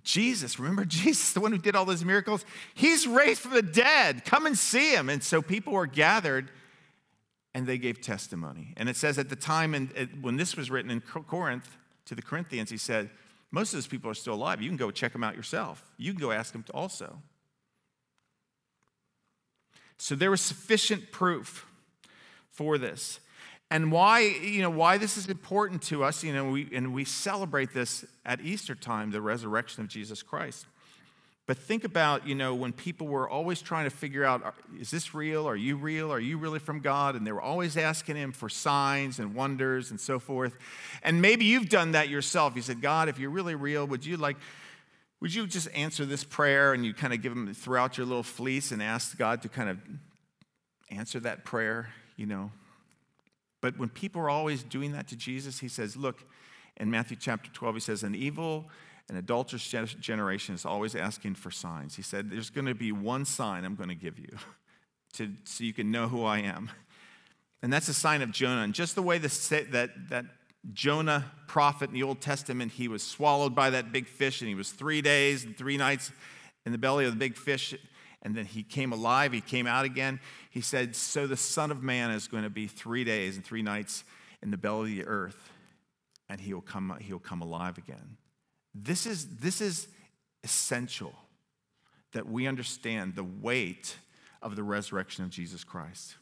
Jesus, 0.02 0.58
remember 0.58 0.84
Jesus, 0.86 1.32
the 1.32 1.40
one 1.40 1.52
who 1.52 1.58
did 1.58 1.74
all 1.74 1.84
those 1.84 2.04
miracles? 2.04 2.44
He's 2.74 3.06
raised 3.06 3.40
from 3.40 3.52
the 3.52 3.62
dead. 3.62 4.24
Come 4.24 4.46
and 4.46 4.56
see 4.56 4.94
him. 4.94 5.08
And 5.08 5.22
so 5.22 5.42
people 5.42 5.72
were 5.72 5.86
gathered 5.86 6.50
and 7.54 7.66
they 7.66 7.78
gave 7.78 8.00
testimony. 8.00 8.74
And 8.76 8.88
it 8.88 8.96
says 8.96 9.18
at 9.18 9.30
the 9.30 9.36
time 9.36 9.74
in, 9.74 9.90
uh, 9.96 10.04
when 10.20 10.36
this 10.36 10.56
was 10.56 10.70
written 10.70 10.90
in 10.90 11.00
Corinth 11.00 11.76
to 12.06 12.14
the 12.14 12.22
Corinthians, 12.22 12.70
he 12.70 12.76
said, 12.76 13.10
Most 13.50 13.72
of 13.72 13.78
those 13.78 13.86
people 13.86 14.10
are 14.10 14.14
still 14.14 14.34
alive. 14.34 14.60
You 14.60 14.68
can 14.68 14.76
go 14.76 14.90
check 14.90 15.12
them 15.12 15.24
out 15.24 15.34
yourself. 15.34 15.90
You 15.96 16.12
can 16.12 16.20
go 16.20 16.30
ask 16.30 16.52
them 16.52 16.64
also. 16.74 17.20
So 19.96 20.14
there 20.14 20.30
was 20.30 20.40
sufficient 20.40 21.10
proof 21.10 21.66
for 22.50 22.78
this 22.78 23.20
and 23.70 23.92
why 23.92 24.20
you 24.20 24.62
know 24.62 24.70
why 24.70 24.98
this 24.98 25.16
is 25.16 25.28
important 25.28 25.82
to 25.82 26.04
us 26.04 26.24
you 26.24 26.32
know 26.32 26.50
we, 26.50 26.68
and 26.72 26.94
we 26.94 27.04
celebrate 27.04 27.74
this 27.74 28.04
at 28.24 28.40
easter 28.40 28.74
time 28.74 29.10
the 29.10 29.20
resurrection 29.20 29.82
of 29.82 29.88
jesus 29.88 30.22
christ. 30.22 30.66
But 31.48 31.56
think 31.56 31.84
about 31.84 32.26
you 32.28 32.34
know 32.34 32.54
when 32.54 32.74
people 32.74 33.06
were 33.06 33.26
always 33.26 33.62
trying 33.62 33.84
to 33.84 33.90
figure 33.90 34.22
out 34.22 34.54
is 34.78 34.90
this 34.90 35.14
real? 35.14 35.48
Are 35.48 35.56
you 35.56 35.76
real? 35.76 36.12
Are 36.12 36.20
you 36.20 36.36
really 36.36 36.58
from 36.58 36.80
god? 36.80 37.16
And 37.16 37.26
they 37.26 37.32
were 37.32 37.40
always 37.40 37.78
asking 37.78 38.16
him 38.16 38.32
for 38.32 38.50
signs 38.50 39.18
and 39.18 39.34
wonders 39.34 39.90
and 39.90 39.98
so 39.98 40.18
forth. 40.18 40.54
And 41.02 41.22
maybe 41.22 41.46
you've 41.46 41.70
done 41.70 41.92
that 41.92 42.10
yourself. 42.10 42.54
You 42.54 42.60
said 42.60 42.82
god 42.82 43.08
if 43.08 43.18
you're 43.18 43.30
really 43.30 43.54
real 43.54 43.86
would 43.86 44.04
you 44.04 44.18
like 44.18 44.36
would 45.20 45.34
you 45.34 45.46
just 45.46 45.68
answer 45.74 46.04
this 46.04 46.22
prayer? 46.22 46.74
And 46.74 46.84
you 46.84 46.92
kind 46.92 47.14
of 47.14 47.22
give 47.22 47.34
them 47.34 47.52
throw 47.54 47.82
out 47.82 47.96
your 47.96 48.06
little 48.06 48.22
fleece 48.22 48.70
and 48.70 48.82
ask 48.82 49.16
god 49.16 49.40
to 49.40 49.48
kind 49.48 49.70
of 49.70 49.78
answer 50.90 51.18
that 51.20 51.46
prayer 51.46 51.88
you 52.16 52.26
know 52.26 52.50
but 53.60 53.78
when 53.78 53.88
people 53.88 54.20
are 54.22 54.30
always 54.30 54.62
doing 54.62 54.92
that 54.92 55.08
to 55.08 55.16
Jesus, 55.16 55.58
he 55.58 55.68
says, 55.68 55.96
Look, 55.96 56.24
in 56.76 56.90
Matthew 56.90 57.16
chapter 57.18 57.50
12, 57.52 57.76
he 57.76 57.80
says, 57.80 58.02
An 58.02 58.14
evil 58.14 58.68
and 59.08 59.18
adulterous 59.18 59.66
generation 59.66 60.54
is 60.54 60.64
always 60.64 60.94
asking 60.94 61.34
for 61.34 61.50
signs. 61.50 61.96
He 61.96 62.02
said, 62.02 62.30
There's 62.30 62.50
going 62.50 62.66
to 62.66 62.74
be 62.74 62.92
one 62.92 63.24
sign 63.24 63.64
I'm 63.64 63.74
going 63.74 63.88
to 63.88 63.94
give 63.94 64.18
you 64.18 64.36
to, 65.14 65.30
so 65.44 65.64
you 65.64 65.72
can 65.72 65.90
know 65.90 66.08
who 66.08 66.24
I 66.24 66.38
am. 66.38 66.70
And 67.62 67.72
that's 67.72 67.88
a 67.88 67.94
sign 67.94 68.22
of 68.22 68.30
Jonah. 68.30 68.62
And 68.62 68.72
just 68.72 68.94
the 68.94 69.02
way 69.02 69.18
the, 69.18 69.28
that, 69.72 69.90
that 70.10 70.24
Jonah 70.72 71.32
prophet 71.48 71.88
in 71.88 71.94
the 71.94 72.02
Old 72.02 72.20
Testament, 72.20 72.72
he 72.72 72.86
was 72.88 73.02
swallowed 73.02 73.54
by 73.54 73.70
that 73.70 73.90
big 73.90 74.06
fish 74.06 74.40
and 74.40 74.48
he 74.48 74.54
was 74.54 74.70
three 74.70 75.02
days 75.02 75.44
and 75.44 75.56
three 75.56 75.76
nights 75.76 76.12
in 76.66 76.72
the 76.72 76.78
belly 76.78 77.04
of 77.04 77.12
the 77.12 77.18
big 77.18 77.36
fish 77.36 77.74
and 78.22 78.34
then 78.34 78.46
he 78.46 78.62
came 78.62 78.92
alive, 78.92 79.32
he 79.32 79.40
came 79.40 79.66
out 79.66 79.84
again. 79.84 80.20
He 80.50 80.60
said, 80.60 80.96
So 80.96 81.26
the 81.26 81.36
Son 81.36 81.70
of 81.70 81.82
Man 81.82 82.10
is 82.10 82.26
going 82.28 82.42
to 82.42 82.50
be 82.50 82.66
three 82.66 83.04
days 83.04 83.36
and 83.36 83.44
three 83.44 83.62
nights 83.62 84.04
in 84.42 84.50
the 84.50 84.56
belly 84.56 84.92
of 84.92 85.06
the 85.06 85.10
earth, 85.10 85.50
and 86.28 86.40
he'll 86.40 86.60
come, 86.60 86.96
he'll 87.00 87.18
come 87.18 87.42
alive 87.42 87.78
again. 87.78 88.16
This 88.74 89.06
is, 89.06 89.36
this 89.38 89.60
is 89.60 89.88
essential 90.44 91.14
that 92.12 92.28
we 92.28 92.46
understand 92.46 93.14
the 93.14 93.24
weight 93.24 93.96
of 94.42 94.56
the 94.56 94.62
resurrection 94.62 95.24
of 95.24 95.30
Jesus 95.30 95.64
Christ. 95.64 96.16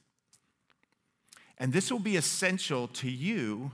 And 1.59 1.73
this 1.73 1.91
will 1.91 2.01
be 2.01 2.17
essential 2.17 2.89
to 2.89 3.11
you 3.11 3.71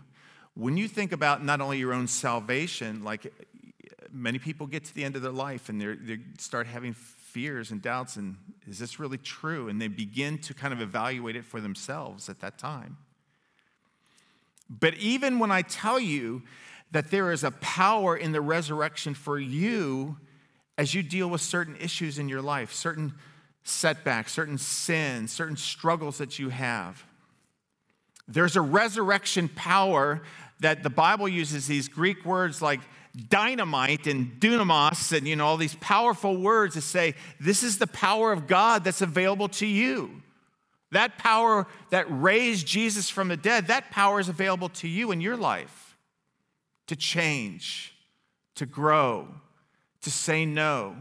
when 0.55 0.77
you 0.77 0.87
think 0.87 1.13
about 1.13 1.45
not 1.45 1.61
only 1.61 1.79
your 1.79 1.93
own 1.93 2.07
salvation, 2.07 3.03
like 3.03 3.33
many 4.13 4.39
people 4.39 4.67
get 4.67 4.85
to 4.85 4.95
the 4.95 5.05
end 5.05 5.17
of 5.17 5.23
their 5.23 5.33
life 5.33 5.69
and 5.69 5.81
they 5.81 6.19
start 6.39 6.67
having 6.67 6.93
fears 7.33 7.71
and 7.71 7.81
doubts 7.81 8.17
and 8.17 8.37
is 8.67 8.79
this 8.79 9.01
really 9.01 9.19
true? 9.19 9.69
And 9.69 9.81
they 9.81 9.89
begin 9.89 10.39
to 10.39 10.55
kind 10.55 10.73
of 10.73 10.81
evaluate 10.81 11.35
it 11.35 11.45
for 11.45 11.61
themselves 11.61 12.29
at 12.29 12.41
that 12.41 12.59
time. 12.59 12.99
But 14.69 14.95
even 14.95 15.39
when 15.39 15.51
I 15.51 15.63
tell 15.63 15.99
you 15.99 16.43
that 16.93 17.11
there 17.11 17.33
is 17.33 17.43
a 17.43 17.51
power 17.51 18.17
in 18.17 18.33
the 18.33 18.41
resurrection 18.41 19.15
for 19.15 19.39
you 19.39 20.19
as 20.79 20.95
you 20.95 21.03
deal 21.03 21.29
with 21.29 21.41
certain 21.41 21.77
issues 21.77 22.19
in 22.19 22.29
your 22.29 22.43
life, 22.43 22.73
certain 22.73 23.15
setbacks, 23.65 24.33
certain 24.33 24.59
sins, 24.59 25.33
certain 25.33 25.57
struggles 25.57 26.19
that 26.19 26.39
you 26.39 26.51
have, 26.51 27.05
there's 28.29 28.57
a 28.57 28.61
resurrection 28.63 29.49
power 29.49 30.23
that 30.61 30.83
the 30.83 30.91
Bible 30.91 31.29
uses 31.29 31.67
these 31.67 31.89
Greek 31.89 32.25
words 32.25 32.63
like 32.63 32.81
dynamite 33.29 34.07
and 34.07 34.41
dunamis 34.41 35.17
and 35.17 35.29
you 35.29 35.37
know 35.37 35.47
all 35.47 35.57
these 35.57 35.75
powerful 35.77 36.37
words 36.37 36.75
to 36.75 36.81
say 36.81 37.15
this 37.39 37.63
is 37.63 37.79
the 37.79 37.87
power 37.87 38.33
of 38.33 38.47
God 38.47 38.85
that's 38.85 39.03
available 39.03 39.49
to 39.49 39.67
you. 39.67 40.23
That 40.93 41.19
power 41.19 41.67
that 41.91 42.07
raised 42.09 42.67
Jesus 42.67 43.09
from 43.09 43.29
the 43.29 43.37
dead, 43.37 43.69
that 43.69 43.91
power 43.91 44.21
is 44.21 44.29
available 44.29 44.69
to 44.71 44.89
you 44.89 45.11
in 45.11 45.21
your 45.21 45.37
life 45.37 45.97
to 46.87 46.97
change, 46.97 47.95
to 48.57 48.67
grow, 48.67 49.29
to 50.03 50.11
say 50.11 50.45
no. 50.45 50.97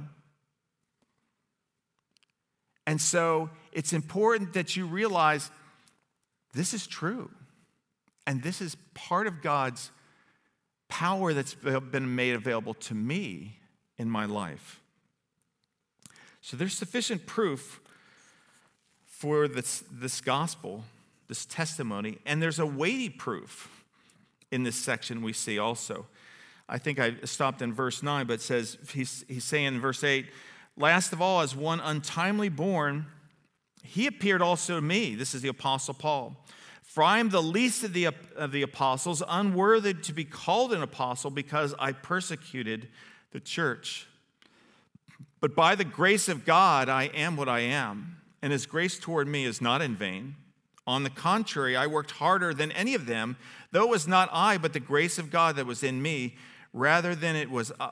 And 2.87 2.99
so 3.01 3.49
it's 3.71 3.93
important 3.93 4.53
that 4.53 4.75
you 4.75 4.85
realize 4.85 5.51
this 6.53 6.73
is 6.73 6.87
true. 6.87 7.29
And 8.27 8.43
this 8.43 8.61
is 8.61 8.77
part 8.93 9.27
of 9.27 9.41
God's 9.41 9.91
power 10.91 11.33
that's 11.33 11.53
been 11.53 12.15
made 12.15 12.35
available 12.35 12.73
to 12.73 12.93
me 12.93 13.57
in 13.97 14.09
my 14.09 14.25
life. 14.25 14.81
So 16.41 16.57
there's 16.57 16.77
sufficient 16.77 17.25
proof 17.25 17.79
for 19.05 19.47
this, 19.47 19.85
this 19.89 20.19
gospel, 20.19 20.83
this 21.29 21.45
testimony, 21.45 22.17
and 22.25 22.43
there's 22.43 22.59
a 22.59 22.65
weighty 22.65 23.07
proof 23.07 23.85
in 24.51 24.63
this 24.63 24.75
section 24.75 25.21
we 25.21 25.31
see 25.31 25.57
also. 25.57 26.07
I 26.67 26.77
think 26.77 26.99
I 26.99 27.15
stopped 27.23 27.61
in 27.61 27.71
verse 27.71 28.03
9, 28.03 28.27
but 28.27 28.41
says, 28.41 28.77
he's, 28.93 29.23
he's 29.29 29.45
saying 29.45 29.67
in 29.67 29.79
verse 29.79 30.03
8, 30.03 30.25
last 30.75 31.13
of 31.13 31.21
all, 31.21 31.39
as 31.39 31.55
one 31.55 31.79
untimely 31.79 32.49
born, 32.49 33.05
he 33.81 34.07
appeared 34.07 34.41
also 34.41 34.75
to 34.75 34.81
me. 34.81 35.15
This 35.15 35.33
is 35.33 35.41
the 35.41 35.47
Apostle 35.47 35.93
Paul 35.93 36.35
for 36.91 37.03
I 37.03 37.19
am 37.19 37.29
the 37.29 37.41
least 37.41 37.85
of 37.85 37.93
the, 37.93 38.09
of 38.35 38.51
the 38.51 38.63
apostles, 38.63 39.23
unworthy 39.25 39.93
to 39.93 40.11
be 40.11 40.25
called 40.25 40.73
an 40.73 40.81
apostle 40.81 41.31
because 41.31 41.73
I 41.79 41.93
persecuted 41.93 42.89
the 43.31 43.39
church. 43.39 44.07
But 45.39 45.55
by 45.55 45.75
the 45.75 45.85
grace 45.85 46.27
of 46.27 46.43
God, 46.43 46.89
I 46.89 47.03
am 47.03 47.37
what 47.37 47.47
I 47.47 47.61
am, 47.61 48.17
and 48.41 48.51
his 48.51 48.65
grace 48.65 48.99
toward 48.99 49.29
me 49.29 49.45
is 49.45 49.61
not 49.61 49.81
in 49.81 49.95
vain. 49.95 50.35
On 50.85 51.03
the 51.03 51.09
contrary, 51.09 51.77
I 51.77 51.87
worked 51.87 52.11
harder 52.11 52.53
than 52.53 52.73
any 52.73 52.93
of 52.93 53.05
them, 53.05 53.37
though 53.71 53.83
it 53.83 53.89
was 53.89 54.05
not 54.05 54.27
I, 54.33 54.57
but 54.57 54.73
the 54.73 54.81
grace 54.81 55.17
of 55.17 55.31
God 55.31 55.55
that 55.55 55.65
was 55.65 55.83
in 55.83 56.01
me, 56.01 56.35
rather 56.73 57.15
than 57.15 57.37
it 57.37 57.49
was, 57.49 57.71
uh, 57.79 57.91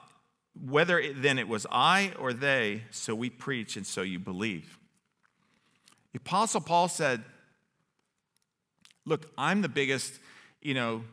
whether 0.62 1.00
it, 1.00 1.24
it 1.24 1.48
was 1.48 1.66
I 1.72 2.12
or 2.20 2.34
they, 2.34 2.84
so 2.92 3.16
we 3.16 3.30
preach 3.30 3.78
and 3.78 3.88
so 3.88 4.02
you 4.02 4.20
believe. 4.20 4.78
The 6.12 6.20
Apostle 6.20 6.60
Paul 6.60 6.90
said, 6.90 7.24
Look, 9.06 9.32
I'm 9.38 9.62
the 9.62 9.70
biggest, 9.70 10.20
you 10.62 10.74
know, 10.74 11.04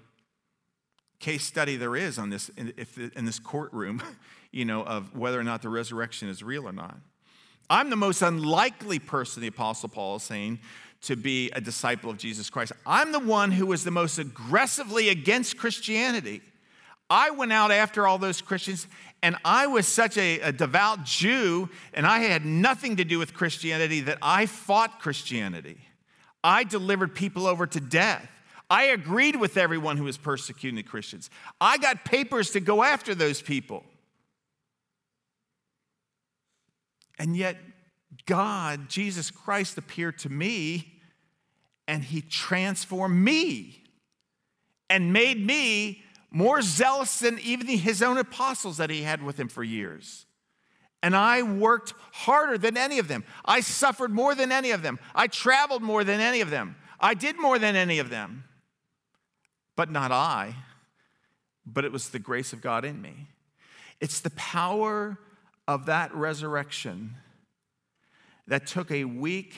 case 1.18 1.44
study 1.44 1.76
there 1.76 1.96
is 1.96 2.18
on 2.18 2.30
this 2.30 2.50
in, 2.50 2.72
if, 2.76 2.98
in 2.98 3.24
this 3.24 3.38
courtroom, 3.38 4.02
you 4.52 4.64
know, 4.64 4.82
of 4.82 5.16
whether 5.16 5.38
or 5.38 5.44
not 5.44 5.62
the 5.62 5.68
resurrection 5.68 6.28
is 6.28 6.42
real 6.42 6.68
or 6.68 6.72
not. 6.72 6.98
I'm 7.68 7.90
the 7.90 7.96
most 7.96 8.22
unlikely 8.22 8.98
person, 8.98 9.42
the 9.42 9.48
Apostle 9.48 9.88
Paul 9.88 10.16
is 10.16 10.22
saying, 10.22 10.60
to 11.02 11.16
be 11.16 11.50
a 11.50 11.60
disciple 11.60 12.10
of 12.10 12.18
Jesus 12.18 12.50
Christ. 12.50 12.72
I'm 12.86 13.12
the 13.12 13.20
one 13.20 13.52
who 13.52 13.66
was 13.66 13.84
the 13.84 13.90
most 13.90 14.18
aggressively 14.18 15.08
against 15.08 15.56
Christianity. 15.56 16.42
I 17.08 17.30
went 17.30 17.52
out 17.52 17.70
after 17.70 18.06
all 18.06 18.18
those 18.18 18.40
Christians, 18.40 18.88
and 19.22 19.36
I 19.44 19.66
was 19.68 19.86
such 19.86 20.16
a, 20.18 20.40
a, 20.40 20.52
devout 20.52 21.04
Jew, 21.04 21.68
and 21.94 22.06
I 22.06 22.20
had 22.20 22.44
nothing 22.44 22.96
to 22.96 23.04
do 23.04 23.18
with 23.18 23.34
Christianity 23.34 24.00
that 24.00 24.18
I 24.20 24.46
fought 24.46 25.00
Christianity. 25.00 25.78
I 26.46 26.62
delivered 26.62 27.12
people 27.16 27.44
over 27.48 27.66
to 27.66 27.80
death. 27.80 28.30
I 28.70 28.84
agreed 28.84 29.34
with 29.34 29.56
everyone 29.56 29.96
who 29.96 30.04
was 30.04 30.16
persecuting 30.16 30.76
the 30.76 30.84
Christians. 30.84 31.28
I 31.60 31.76
got 31.76 32.04
papers 32.04 32.52
to 32.52 32.60
go 32.60 32.84
after 32.84 33.16
those 33.16 33.42
people. 33.42 33.82
And 37.18 37.36
yet, 37.36 37.56
God, 38.26 38.88
Jesus 38.88 39.32
Christ, 39.32 39.76
appeared 39.76 40.18
to 40.20 40.28
me 40.28 41.00
and 41.88 42.04
he 42.04 42.20
transformed 42.20 43.16
me 43.16 43.82
and 44.88 45.12
made 45.12 45.44
me 45.44 46.04
more 46.30 46.62
zealous 46.62 47.18
than 47.18 47.40
even 47.40 47.66
his 47.66 48.02
own 48.02 48.18
apostles 48.18 48.76
that 48.76 48.90
he 48.90 49.02
had 49.02 49.20
with 49.20 49.38
him 49.38 49.48
for 49.48 49.64
years. 49.64 50.25
And 51.02 51.14
I 51.14 51.42
worked 51.42 51.94
harder 52.12 52.58
than 52.58 52.76
any 52.76 52.98
of 52.98 53.08
them. 53.08 53.24
I 53.44 53.60
suffered 53.60 54.12
more 54.12 54.34
than 54.34 54.50
any 54.50 54.70
of 54.70 54.82
them. 54.82 54.98
I 55.14 55.26
traveled 55.26 55.82
more 55.82 56.04
than 56.04 56.20
any 56.20 56.40
of 56.40 56.50
them. 56.50 56.76
I 56.98 57.14
did 57.14 57.38
more 57.38 57.58
than 57.58 57.76
any 57.76 57.98
of 57.98 58.10
them. 58.10 58.44
But 59.76 59.90
not 59.90 60.10
I, 60.10 60.56
but 61.66 61.84
it 61.84 61.92
was 61.92 62.08
the 62.08 62.18
grace 62.18 62.52
of 62.52 62.62
God 62.62 62.84
in 62.84 63.02
me. 63.02 63.28
It's 64.00 64.20
the 64.20 64.30
power 64.30 65.18
of 65.68 65.86
that 65.86 66.14
resurrection 66.14 67.16
that 68.46 68.66
took 68.66 68.90
a 68.90 69.04
weak 69.04 69.54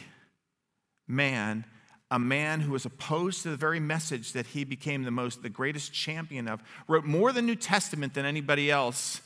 man, 1.07 1.64
a 2.11 2.18
man 2.18 2.61
who 2.61 2.72
was 2.72 2.85
opposed 2.85 3.42
to 3.42 3.51
the 3.51 3.57
very 3.57 3.81
message 3.81 4.33
that 4.33 4.48
he 4.48 4.64
became 4.64 5.05
the 5.05 5.11
most, 5.11 5.42
the 5.42 5.48
greatest 5.48 5.92
champion 5.92 6.48
of, 6.48 6.62
wrote 6.88 7.05
more 7.05 7.33
the 7.33 7.42
New 7.42 7.57
Testament 7.57 8.14
than 8.14 8.24
anybody 8.24 8.70
else. 8.70 9.20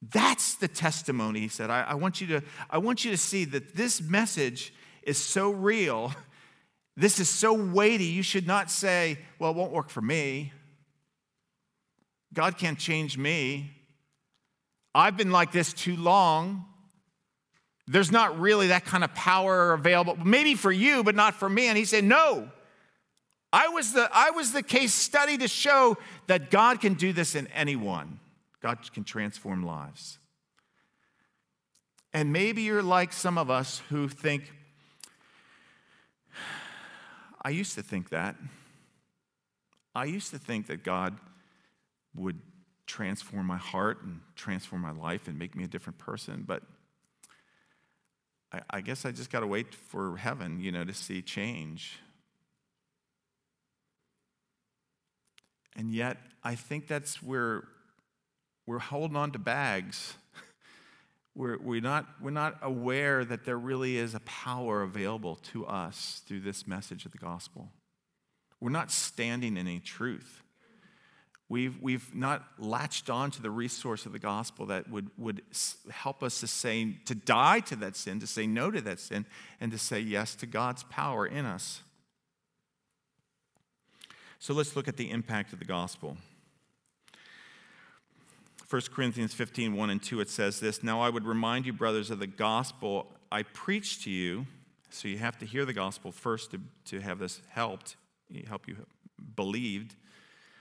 That's 0.00 0.54
the 0.54 0.68
testimony, 0.68 1.40
he 1.40 1.48
said. 1.48 1.70
I, 1.70 1.82
I, 1.82 1.94
want 1.94 2.20
you 2.20 2.26
to, 2.28 2.42
I 2.70 2.78
want 2.78 3.04
you 3.04 3.10
to 3.10 3.16
see 3.16 3.44
that 3.46 3.74
this 3.74 4.00
message 4.00 4.72
is 5.02 5.18
so 5.18 5.50
real. 5.50 6.12
This 7.00 7.20
is 7.20 7.28
so 7.28 7.52
weighty. 7.52 8.06
You 8.06 8.24
should 8.24 8.48
not 8.48 8.72
say, 8.72 9.18
well, 9.38 9.52
it 9.52 9.56
won't 9.56 9.70
work 9.70 9.88
for 9.88 10.00
me. 10.00 10.52
God 12.34 12.58
can't 12.58 12.76
change 12.76 13.16
me. 13.16 13.70
I've 14.96 15.16
been 15.16 15.30
like 15.30 15.52
this 15.52 15.72
too 15.72 15.94
long. 15.94 16.64
There's 17.86 18.10
not 18.10 18.40
really 18.40 18.66
that 18.66 18.84
kind 18.84 19.04
of 19.04 19.14
power 19.14 19.74
available. 19.74 20.16
Maybe 20.24 20.56
for 20.56 20.72
you, 20.72 21.04
but 21.04 21.14
not 21.14 21.36
for 21.36 21.48
me. 21.48 21.68
And 21.68 21.78
he 21.78 21.84
said, 21.84 22.02
No. 22.02 22.50
I 23.52 23.68
was 23.68 23.92
the, 23.92 24.10
I 24.12 24.30
was 24.32 24.52
the 24.52 24.62
case 24.62 24.92
study 24.92 25.38
to 25.38 25.48
show 25.48 25.96
that 26.26 26.50
God 26.50 26.80
can 26.80 26.94
do 26.94 27.12
this 27.12 27.34
in 27.34 27.46
anyone. 27.48 28.18
God 28.60 28.78
can 28.92 29.04
transform 29.04 29.64
lives. 29.64 30.18
And 32.12 32.32
maybe 32.32 32.62
you're 32.62 32.82
like 32.82 33.12
some 33.12 33.38
of 33.38 33.50
us 33.50 33.82
who 33.90 34.08
think, 34.08 34.52
I 37.42 37.50
used 37.50 37.74
to 37.74 37.82
think 37.82 38.08
that. 38.10 38.36
I 39.94 40.04
used 40.04 40.30
to 40.30 40.38
think 40.38 40.66
that 40.68 40.82
God 40.82 41.18
would 42.14 42.40
transform 42.86 43.46
my 43.46 43.56
heart 43.56 44.02
and 44.02 44.20
transform 44.34 44.82
my 44.82 44.92
life 44.92 45.28
and 45.28 45.38
make 45.38 45.54
me 45.54 45.64
a 45.64 45.68
different 45.68 45.98
person, 45.98 46.44
but 46.46 46.62
I, 48.52 48.60
I 48.70 48.80
guess 48.80 49.04
I 49.04 49.12
just 49.12 49.30
got 49.30 49.40
to 49.40 49.46
wait 49.46 49.74
for 49.74 50.16
heaven, 50.16 50.60
you 50.60 50.72
know, 50.72 50.84
to 50.84 50.94
see 50.94 51.20
change. 51.20 51.98
And 55.76 55.92
yet, 55.92 56.16
I 56.42 56.54
think 56.54 56.88
that's 56.88 57.22
where 57.22 57.64
we're 58.68 58.78
holding 58.78 59.16
on 59.16 59.30
to 59.30 59.38
bags. 59.38 60.12
We're, 61.34 61.56
we're, 61.56 61.80
not, 61.80 62.06
we're 62.20 62.30
not 62.30 62.58
aware 62.60 63.24
that 63.24 63.46
there 63.46 63.56
really 63.56 63.96
is 63.96 64.14
a 64.14 64.20
power 64.20 64.82
available 64.82 65.36
to 65.52 65.64
us 65.64 66.20
through 66.26 66.40
this 66.40 66.66
message 66.66 67.06
of 67.06 67.12
the 67.12 67.18
gospel. 67.18 67.70
We're 68.60 68.68
not 68.68 68.90
standing 68.90 69.56
in 69.56 69.66
any 69.66 69.80
truth. 69.80 70.42
We've, 71.48 71.80
we've 71.80 72.14
not 72.14 72.44
latched 72.58 73.08
on 73.08 73.30
to 73.30 73.40
the 73.40 73.50
resource 73.50 74.04
of 74.04 74.12
the 74.12 74.18
gospel 74.18 74.66
that 74.66 74.90
would, 74.90 75.08
would 75.16 75.40
help 75.90 76.22
us 76.22 76.40
to 76.40 76.46
say, 76.46 76.96
to 77.06 77.14
die 77.14 77.60
to 77.60 77.76
that 77.76 77.96
sin, 77.96 78.20
to 78.20 78.26
say 78.26 78.46
no 78.46 78.70
to 78.70 78.82
that 78.82 79.00
sin, 79.00 79.24
and 79.62 79.72
to 79.72 79.78
say 79.78 79.98
yes 79.98 80.34
to 80.34 80.46
God's 80.46 80.82
power 80.90 81.26
in 81.26 81.46
us. 81.46 81.80
So 84.38 84.52
let's 84.52 84.76
look 84.76 84.88
at 84.88 84.98
the 84.98 85.10
impact 85.10 85.54
of 85.54 85.58
the 85.58 85.64
gospel. 85.64 86.18
1 88.68 88.82
Corinthians 88.92 89.32
15, 89.32 89.74
1 89.74 89.90
and 89.90 90.02
2, 90.02 90.20
it 90.20 90.28
says 90.28 90.60
this 90.60 90.82
Now 90.82 91.00
I 91.00 91.08
would 91.08 91.24
remind 91.24 91.66
you, 91.66 91.72
brothers, 91.72 92.10
of 92.10 92.18
the 92.18 92.26
gospel 92.26 93.12
I 93.32 93.42
preached 93.42 94.04
to 94.04 94.10
you. 94.10 94.46
So 94.90 95.08
you 95.08 95.18
have 95.18 95.38
to 95.38 95.46
hear 95.46 95.64
the 95.64 95.72
gospel 95.72 96.12
first 96.12 96.50
to, 96.52 96.60
to 96.86 97.00
have 97.00 97.18
this 97.18 97.42
helped, 97.50 97.96
help 98.46 98.66
you 98.66 98.76
believed 99.36 99.94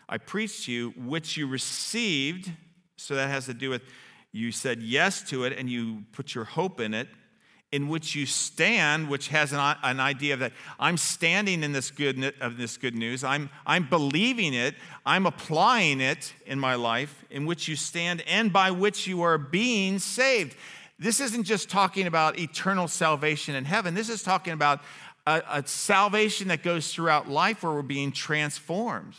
I 0.09 0.17
preached 0.17 0.65
to 0.65 0.71
you, 0.71 0.89
which 0.91 1.35
you 1.35 1.47
received. 1.47 2.51
So 2.95 3.15
that 3.15 3.29
has 3.29 3.45
to 3.45 3.53
do 3.53 3.69
with 3.69 3.83
you 4.31 4.51
said 4.51 4.81
yes 4.81 5.21
to 5.29 5.43
it 5.43 5.57
and 5.57 5.69
you 5.69 6.03
put 6.13 6.33
your 6.33 6.45
hope 6.45 6.79
in 6.79 6.93
it, 6.93 7.07
in 7.71 7.89
which 7.89 8.15
you 8.15 8.25
stand, 8.25 9.09
which 9.09 9.27
has 9.27 9.51
an, 9.51 9.59
an 9.83 9.99
idea 9.99 10.37
that 10.37 10.53
I'm 10.79 10.97
standing 10.97 11.63
in 11.63 11.73
this 11.73 11.91
good 11.91 12.33
of 12.39 12.57
this 12.57 12.77
good 12.77 12.95
news. 12.95 13.23
I'm, 13.23 13.49
I'm 13.65 13.89
believing 13.89 14.53
it. 14.53 14.75
I'm 15.05 15.25
applying 15.25 15.99
it 15.99 16.33
in 16.45 16.59
my 16.59 16.75
life, 16.75 17.25
in 17.29 17.45
which 17.45 17.67
you 17.67 17.75
stand 17.75 18.23
and 18.27 18.53
by 18.53 18.71
which 18.71 19.05
you 19.05 19.21
are 19.21 19.37
being 19.37 19.99
saved. 19.99 20.55
This 20.97 21.19
isn't 21.19 21.43
just 21.43 21.69
talking 21.69 22.07
about 22.07 22.39
eternal 22.39 22.87
salvation 22.87 23.53
in 23.55 23.65
heaven. 23.65 23.93
This 23.93 24.09
is 24.09 24.23
talking 24.23 24.53
about 24.53 24.81
a, 25.25 25.43
a 25.51 25.67
salvation 25.67 26.47
that 26.47 26.63
goes 26.63 26.93
throughout 26.93 27.29
life 27.29 27.63
where 27.63 27.73
we're 27.73 27.81
being 27.81 28.11
transformed 28.11 29.15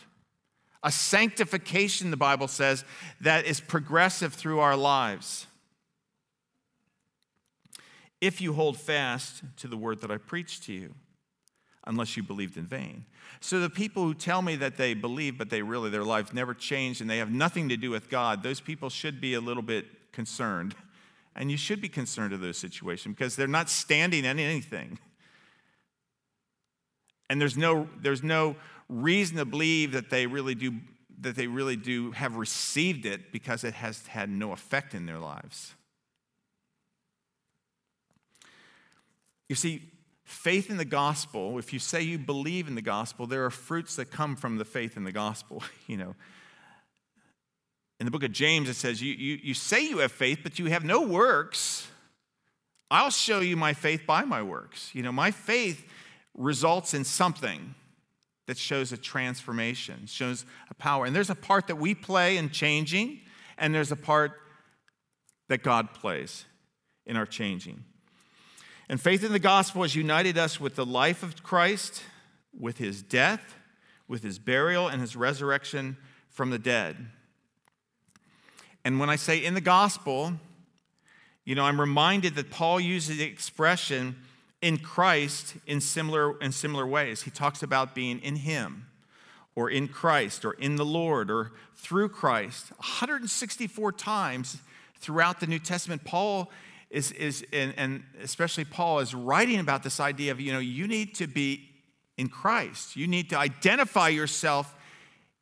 a 0.83 0.91
sanctification, 0.91 2.11
the 2.11 2.17
Bible 2.17 2.47
says, 2.47 2.85
that 3.21 3.45
is 3.45 3.59
progressive 3.59 4.33
through 4.33 4.59
our 4.59 4.77
lives. 4.77 5.45
If 8.21 8.41
you 8.41 8.53
hold 8.53 8.77
fast 8.77 9.43
to 9.57 9.67
the 9.67 9.77
word 9.77 10.01
that 10.01 10.11
I 10.11 10.17
preached 10.17 10.63
to 10.63 10.73
you, 10.73 10.95
unless 11.85 12.15
you 12.15 12.23
believed 12.23 12.57
in 12.57 12.65
vain. 12.65 13.05
So 13.39 13.59
the 13.59 13.69
people 13.69 14.03
who 14.03 14.13
tell 14.13 14.41
me 14.41 14.55
that 14.57 14.77
they 14.77 14.93
believe, 14.93 15.37
but 15.37 15.49
they 15.49 15.61
really, 15.61 15.89
their 15.89 16.03
life 16.03 16.33
never 16.33 16.53
changed 16.53 17.01
and 17.01 17.09
they 17.09 17.17
have 17.17 17.31
nothing 17.31 17.69
to 17.69 17.77
do 17.77 17.89
with 17.89 18.09
God, 18.09 18.43
those 18.43 18.59
people 18.59 18.89
should 18.89 19.19
be 19.19 19.33
a 19.33 19.41
little 19.41 19.63
bit 19.63 20.11
concerned. 20.11 20.75
And 21.35 21.49
you 21.49 21.57
should 21.57 21.81
be 21.81 21.89
concerned 21.89 22.33
of 22.33 22.41
those 22.41 22.57
situations 22.57 23.15
because 23.15 23.35
they're 23.35 23.47
not 23.47 23.69
standing 23.69 24.25
in 24.25 24.39
anything. 24.39 24.99
And 27.29 27.39
there's 27.39 27.57
no, 27.57 27.87
there's 28.01 28.23
no 28.23 28.55
reason 28.89 29.37
to 29.37 29.45
believe 29.45 29.93
that 29.93 30.09
they 30.09 30.27
really 30.27 30.55
do 30.55 30.73
that 31.21 31.35
they 31.35 31.47
really 31.47 31.75
do 31.75 32.11
have 32.11 32.37
received 32.37 33.05
it 33.05 33.33
because 33.33 33.65
it 33.65 33.73
has 33.73 34.07
had 34.07 34.29
no 34.29 34.53
effect 34.53 34.93
in 34.93 35.05
their 35.05 35.19
lives. 35.19 35.75
You 39.49 39.55
see, 39.55 39.81
faith 40.23 40.69
in 40.69 40.77
the 40.77 40.85
gospel, 40.85 41.57
if 41.57 41.73
you 41.73 41.79
say 41.79 42.01
you 42.01 42.19
believe 42.19 42.67
in 42.67 42.75
the 42.75 42.81
gospel, 42.81 43.25
there 43.25 43.43
are 43.45 43.49
fruits 43.49 43.95
that 43.95 44.11
come 44.11 44.35
from 44.35 44.57
the 44.57 44.65
faith 44.65 44.95
in 44.95 45.03
the 45.03 45.11
gospel. 45.11 45.63
You 45.87 45.97
know, 45.97 46.15
in 47.99 48.05
the 48.05 48.11
book 48.11 48.23
of 48.23 48.31
James, 48.31 48.69
it 48.69 48.75
says, 48.75 49.01
you, 49.01 49.11
you, 49.13 49.39
you 49.41 49.53
say 49.55 49.83
you 49.83 49.97
have 49.97 50.11
faith, 50.11 50.39
but 50.43 50.59
you 50.59 50.67
have 50.67 50.85
no 50.85 51.01
works. 51.01 51.87
I'll 52.91 53.09
show 53.09 53.39
you 53.39 53.57
my 53.57 53.73
faith 53.73 54.03
by 54.05 54.23
my 54.23 54.43
works. 54.43 54.91
You 54.93 55.01
know, 55.01 55.11
my 55.11 55.31
faith 55.31 55.83
results 56.37 56.93
in 56.93 57.03
something 57.03 57.73
that 58.45 58.57
shows 58.57 58.91
a 58.91 58.97
transformation, 58.97 60.05
shows 60.05 60.45
a 60.69 60.73
power. 60.75 61.05
And 61.05 61.15
there's 61.15 61.29
a 61.29 61.35
part 61.35 61.67
that 61.67 61.75
we 61.75 61.93
play 61.93 62.37
in 62.37 62.51
changing, 62.51 63.19
and 63.57 63.75
there's 63.75 63.91
a 63.91 63.95
part 63.95 64.33
that 65.49 65.63
God 65.63 65.93
plays 65.93 66.45
in 67.05 67.17
our 67.17 67.25
changing. 67.25 67.83
And 68.89 68.99
faith 68.99 69.23
in 69.23 69.31
the 69.31 69.39
gospel 69.39 69.83
has 69.83 69.95
united 69.95 70.35
us 70.35 70.59
with 70.59 70.75
the 70.75 70.85
life 70.85 71.21
of 71.21 71.43
Christ, 71.43 72.01
with 72.59 72.79
his 72.79 73.03
death, 73.03 73.55
with 74.07 74.23
his 74.23 74.39
burial, 74.39 74.87
and 74.87 74.99
his 74.99 75.15
resurrection 75.15 75.95
from 76.27 76.49
the 76.49 76.57
dead. 76.57 76.97
And 78.83 78.99
when 78.99 79.09
I 79.09 79.15
say 79.15 79.37
in 79.37 79.53
the 79.53 79.61
gospel, 79.61 80.33
you 81.45 81.53
know, 81.53 81.65
I'm 81.65 81.79
reminded 81.79 82.33
that 82.35 82.49
Paul 82.49 82.79
uses 82.79 83.17
the 83.17 83.23
expression 83.23 84.15
in 84.59 84.77
Christ 84.77 85.55
in 85.67 85.81
similar, 85.81 86.39
in 86.39 86.51
similar 86.51 86.87
ways. 86.87 87.21
He 87.21 87.31
talks 87.31 87.61
about 87.61 87.93
being 87.93 88.19
in 88.19 88.37
Him, 88.37 88.87
or 89.55 89.69
in 89.69 89.87
Christ, 89.87 90.43
or 90.43 90.53
in 90.53 90.77
the 90.77 90.85
Lord, 90.85 91.29
or 91.29 91.51
through 91.75 92.09
Christ. 92.09 92.71
164 92.77 93.91
times 93.91 94.57
throughout 94.97 95.39
the 95.39 95.47
New 95.47 95.59
Testament, 95.59 96.03
Paul 96.03 96.49
is, 96.89 97.11
is 97.11 97.45
and, 97.53 97.73
and 97.77 98.03
especially 98.21 98.65
Paul 98.65 98.99
is 98.99 99.13
writing 99.13 99.59
about 99.59 99.83
this 99.83 99.99
idea 99.99 100.31
of, 100.31 100.39
you 100.41 100.51
know, 100.51 100.59
you 100.59 100.87
need 100.87 101.15
to 101.15 101.27
be 101.27 101.69
in 102.17 102.29
Christ. 102.29 102.95
You 102.95 103.07
need 103.07 103.29
to 103.29 103.37
identify 103.37 104.09
yourself 104.09 104.75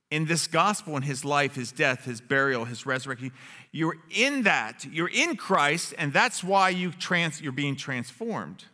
in 0.09 0.25
this 0.25 0.47
gospel, 0.47 0.95
in 0.95 1.03
his 1.03 1.25
life, 1.25 1.55
his 1.55 1.71
death, 1.71 2.05
his 2.05 2.21
burial, 2.21 2.65
his 2.65 2.85
resurrection. 2.85 3.31
You're 3.71 3.97
in 4.15 4.43
that. 4.43 4.85
You're 4.89 5.09
in 5.09 5.35
Christ, 5.35 5.93
and 5.97 6.13
that's 6.13 6.43
why 6.43 6.69
you 6.69 6.91
trans, 6.91 7.41
you're 7.41 7.51
being 7.51 7.75
transformed. 7.75 8.65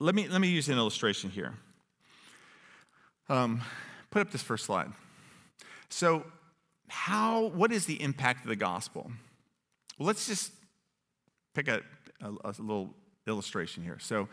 Let 0.00 0.14
me, 0.14 0.28
let 0.28 0.40
me 0.40 0.48
use 0.48 0.68
an 0.68 0.76
illustration 0.76 1.30
here. 1.30 1.54
Um, 3.28 3.62
put 4.10 4.22
up 4.22 4.30
this 4.30 4.42
first 4.42 4.64
slide. 4.64 4.92
So, 5.88 6.24
how, 6.88 7.48
what 7.48 7.72
is 7.72 7.86
the 7.86 8.00
impact 8.02 8.42
of 8.44 8.48
the 8.48 8.56
gospel? 8.56 9.10
Well, 9.98 10.06
let's 10.06 10.26
just 10.26 10.52
pick 11.54 11.68
a, 11.68 11.82
a, 12.20 12.30
a 12.44 12.54
little 12.58 12.94
illustration 13.26 13.82
here. 13.82 13.98
So, 13.98 14.28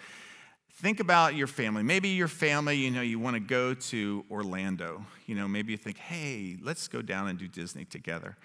think 0.76 1.00
about 1.00 1.36
your 1.36 1.48
family. 1.48 1.84
Maybe 1.84 2.10
your 2.10 2.28
family, 2.28 2.76
you 2.76 2.92
know, 2.92 3.02
you 3.02 3.18
want 3.18 3.36
to 3.36 3.40
go 3.40 3.74
to 3.74 4.26
Orlando. 4.30 5.06
You 5.26 5.36
know, 5.36 5.48
maybe 5.48 5.72
you 5.72 5.78
think, 5.78 5.98
hey, 5.98 6.58
let's 6.62 6.88
go 6.88 7.02
down 7.02 7.28
and 7.28 7.40
do 7.40 7.48
Disney 7.48 7.86
together, 7.86 8.36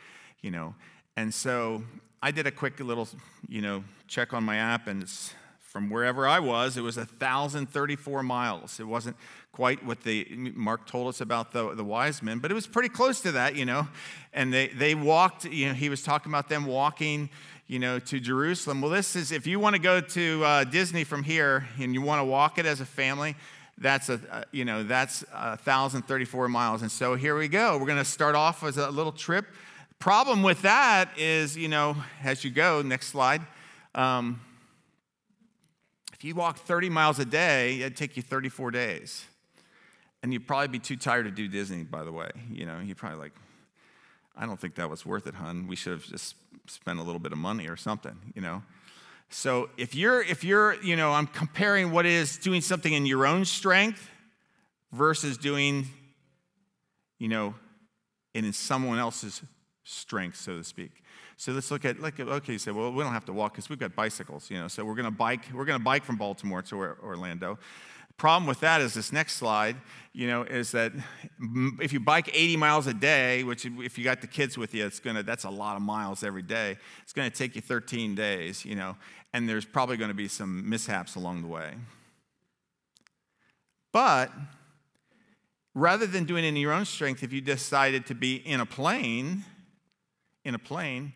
you 0.41 0.51
know. 0.51 0.75
And 1.17 1.35
so 1.35 1.83
I 2.23 2.31
did 2.31 2.47
a 2.47 2.51
quick 2.51 2.79
little, 2.81 3.09
you 3.49 3.61
know, 3.61 3.85
check 4.07 4.33
on 4.33 4.45
my 4.45 4.57
app, 4.57 4.87
and 4.87 5.03
it's 5.03 5.35
from 5.59 5.89
wherever 5.89 6.27
I 6.27 6.41
was, 6.41 6.77
it 6.77 6.83
was 6.83 6.97
1,034 6.97 8.23
miles. 8.23 8.81
It 8.81 8.87
wasn't 8.87 9.17
quite 9.53 9.85
what 9.85 10.03
the 10.03 10.27
Mark 10.55 10.87
told 10.87 11.09
us 11.09 11.21
about 11.21 11.53
the, 11.53 11.75
the 11.75 11.85
wise 11.85 12.23
men, 12.23 12.39
but 12.39 12.51
it 12.51 12.55
was 12.55 12.67
pretty 12.67 12.89
close 12.89 13.21
to 13.23 13.33
that, 13.33 13.57
you 13.57 13.65
know. 13.65 13.89
And 14.33 14.53
they, 14.53 14.69
they 14.69 14.95
walked, 14.95 15.45
you 15.45 15.69
know, 15.69 15.75
he 15.75 15.89
was 15.89 16.03
talking 16.03 16.31
about 16.31 16.49
them 16.49 16.67
walking, 16.67 17.31
you 17.67 17.79
know, 17.79 17.99
to 17.99 18.21
Jerusalem. 18.21 18.81
Well, 18.81 18.91
this 18.91 19.17
is, 19.17 19.33
if 19.33 19.47
you 19.47 19.59
want 19.59 19.77
to 19.77 19.83
go 19.83 20.01
to 20.01 20.45
uh, 20.45 20.65
Disney 20.65 21.05
from 21.05 21.23
here 21.23 21.69
and 21.79 21.95
you 21.95 22.01
want 22.01 22.21
to 22.21 22.25
walk 22.25 22.59
it 22.59 22.67
as 22.67 22.81
a 22.81 22.87
family, 22.87 23.37
that's 23.79 24.09
a, 24.09 24.21
uh, 24.31 24.43
you 24.53 24.65
know, 24.65 24.83
that's 24.83 25.25
1,034 25.33 26.49
miles. 26.49 26.83
And 26.83 26.93
so 26.93 27.15
here 27.15 27.37
we 27.37 27.49
go. 27.49 27.79
We're 27.79 27.87
going 27.87 27.99
to 27.99 28.05
start 28.05 28.35
off 28.35 28.63
as 28.63 28.77
a 28.77 28.91
little 28.91 29.13
trip. 29.13 29.47
Problem 29.99 30.43
with 30.43 30.63
that 30.63 31.11
is, 31.19 31.57
you 31.57 31.69
know, 31.69 31.97
as 32.23 32.45
you 32.45 32.51
go, 32.51 32.83
next 32.83 33.09
slide, 33.09 33.43
um, 33.95 34.41
if 36.13 36.25
you 36.25 36.35
walk 36.35 36.59
30 36.59 36.91
miles 36.91 37.19
a 37.19 37.25
day, 37.25 37.81
it'd 37.81 37.97
take 37.97 38.17
you 38.17 38.23
34 38.23 38.71
days. 38.71 39.25
And 40.23 40.33
you'd 40.33 40.47
probably 40.47 40.69
be 40.69 40.79
too 40.79 40.97
tired 40.97 41.25
to 41.25 41.31
do 41.31 41.49
Disney, 41.49 41.83
by 41.83 42.05
the 42.05 42.13
way. 42.13 42.31
You 42.51 42.67
know, 42.67 42.79
you'd 42.81 42.99
probably 42.99 43.19
like, 43.19 43.33
I 44.37 44.47
don't 44.47 44.61
think 44.61 44.75
that 44.75 44.91
was 44.91 45.07
worth 45.07 45.27
it, 45.27 45.35
hun. 45.35 45.67
We 45.67 45.77
should 45.77 45.93
have 45.93 46.05
just 46.05 46.37
spent 46.67 46.99
a 46.99 47.03
little 47.03 47.19
bit 47.19 47.33
of 47.33 47.39
money 47.39 47.69
or 47.69 47.77
something, 47.77 48.17
you 48.35 48.43
know. 48.43 48.63
So 49.31 49.71
if 49.77 49.95
you're, 49.95 50.23
if 50.23 50.45
you're, 50.45 50.75
you 50.83 50.97
know, 50.97 51.13
I'm 51.13 51.27
comparing 51.27 51.91
what 51.93 52.05
is 52.05 52.37
doing 52.37 52.61
something 52.61 52.93
in 52.93 53.07
your 53.07 53.27
own 53.27 53.45
strength 53.45 54.11
versus 54.93 55.39
doing, 55.39 55.87
you 57.19 57.29
know, 57.29 57.55
in 58.35 58.53
someone 58.53 58.99
else's 58.99 59.41
strength, 59.85 60.37
so 60.37 60.59
to 60.59 60.65
speak. 60.65 60.91
So 61.37 61.53
let's 61.53 61.71
look 61.71 61.85
at, 61.85 62.01
like, 62.01 62.21
okay, 62.21 62.53
you 62.53 62.59
say, 62.59 62.71
well, 62.71 62.93
we 62.93 63.03
don't 63.03 63.13
have 63.13 63.25
to 63.27 63.33
walk 63.33 63.55
because 63.55 63.71
we've 63.71 63.79
got 63.79 63.95
bicycles, 63.95 64.51
you 64.51 64.59
know, 64.59 64.69
so 64.69 64.85
we're 64.85 64.95
to 64.97 65.11
bike, 65.11 65.45
we're 65.55 65.65
to 65.65 65.79
bike 65.79 66.05
from 66.05 66.17
Baltimore 66.17 66.61
to 66.63 66.77
Orlando. 67.03 67.59
Problem 68.21 68.47
with 68.47 68.61
that 68.61 68.83
is 68.83 68.93
this 68.93 69.15
next 69.15 69.37
slide, 69.37 69.77
you 70.13 70.27
know, 70.27 70.43
is 70.43 70.73
that 70.73 70.93
if 71.81 71.91
you 71.91 72.01
bike 72.01 72.29
80 72.31 72.59
miles 72.59 72.87
a 72.87 72.93
day, 72.93 73.45
which 73.45 73.65
if 73.65 73.97
you 73.97 74.05
got 74.05 74.21
the 74.21 74.27
kids 74.27 74.59
with 74.59 74.75
you, 74.75 74.85
it's 74.85 75.01
gonna, 75.01 75.23
that's 75.23 75.45
a 75.45 75.51
lot 75.51 75.75
of 75.75 75.81
miles 75.81 76.23
every 76.23 76.43
day. 76.43 76.77
It's 77.03 77.15
gonna 77.15 77.31
take 77.31 77.57
you 77.57 77.63
13 77.63 78.15
days, 78.15 78.63
you 78.63 78.77
know, 78.77 78.95
and 79.33 79.49
there's 79.49 79.65
probably 79.65 79.97
gonna 79.97 80.13
be 80.13 80.29
some 80.29 80.69
mishaps 80.69 81.15
along 81.15 81.41
the 81.41 81.49
way. 81.49 81.73
But 83.91 84.31
rather 85.75 86.07
than 86.07 86.25
doing 86.25 86.45
it 86.45 86.49
in 86.49 86.57
your 86.57 86.75
own 86.75 86.85
strength, 86.85 87.23
if 87.23 87.33
you 87.33 87.41
decided 87.41 88.05
to 88.05 88.15
be 88.15 88.35
in 88.37 88.61
a 88.61 88.67
plane, 88.67 89.47
in 90.45 90.55
a 90.55 90.59
plane, 90.59 91.15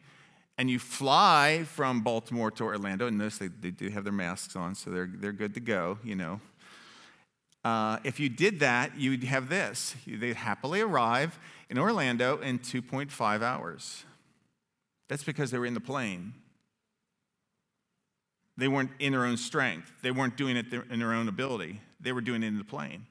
and 0.57 0.71
you 0.71 0.79
fly 0.79 1.65
from 1.67 2.01
Baltimore 2.01 2.51
to 2.53 2.65
Orlando, 2.65 3.09
and 3.09 3.19
notice 3.19 3.37
they, 3.37 3.49
they 3.49 3.73
do 3.73 3.91
have 3.91 4.05
their 4.05 4.13
masks 4.15 4.57
on, 4.57 4.75
so 4.75 4.89
they're, 4.89 5.11
they're 5.13 5.33
good 5.33 5.53
to 5.53 5.61
go, 5.61 5.99
you 6.03 6.17
know. 6.17 6.41
Uh, 7.65 7.99
if 8.05 8.21
you 8.21 8.29
did 8.29 8.61
that, 8.61 8.99
you'd 8.99 9.25
have 9.25 9.49
this. 9.49 9.97
They'd 10.07 10.37
happily 10.37 10.83
arrive 10.83 11.39
in 11.71 11.79
Orlando 11.79 12.39
in 12.39 12.59
2.5 12.59 13.43
hours. 13.43 14.05
That's 15.09 15.25
because 15.25 15.51
they 15.51 15.59
were 15.59 15.67
in 15.67 15.75
the 15.75 15.81
plane. 15.81 16.35
They 18.57 18.69
weren't 18.69 18.91
in 18.99 19.13
their 19.13 19.25
own 19.25 19.37
strength. 19.37 19.91
They 20.03 20.11
weren't 20.11 20.37
doing 20.37 20.57
it 20.57 20.67
in 20.73 20.99
their 20.99 21.13
own 21.13 21.29
ability. 21.29 21.81
They 22.01 22.13
were 22.13 22.21
doing 22.21 22.43
it 22.43 22.49
in 22.49 22.59
the 22.59 22.65
plane. 22.65 23.07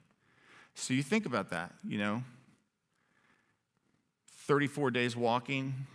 So 0.74 0.94
you 0.94 1.02
think 1.02 1.26
about 1.26 1.50
that, 1.50 1.72
you 1.86 1.98
know. 1.98 2.22
34 4.46 4.90
days 4.90 5.16
walking, 5.16 5.86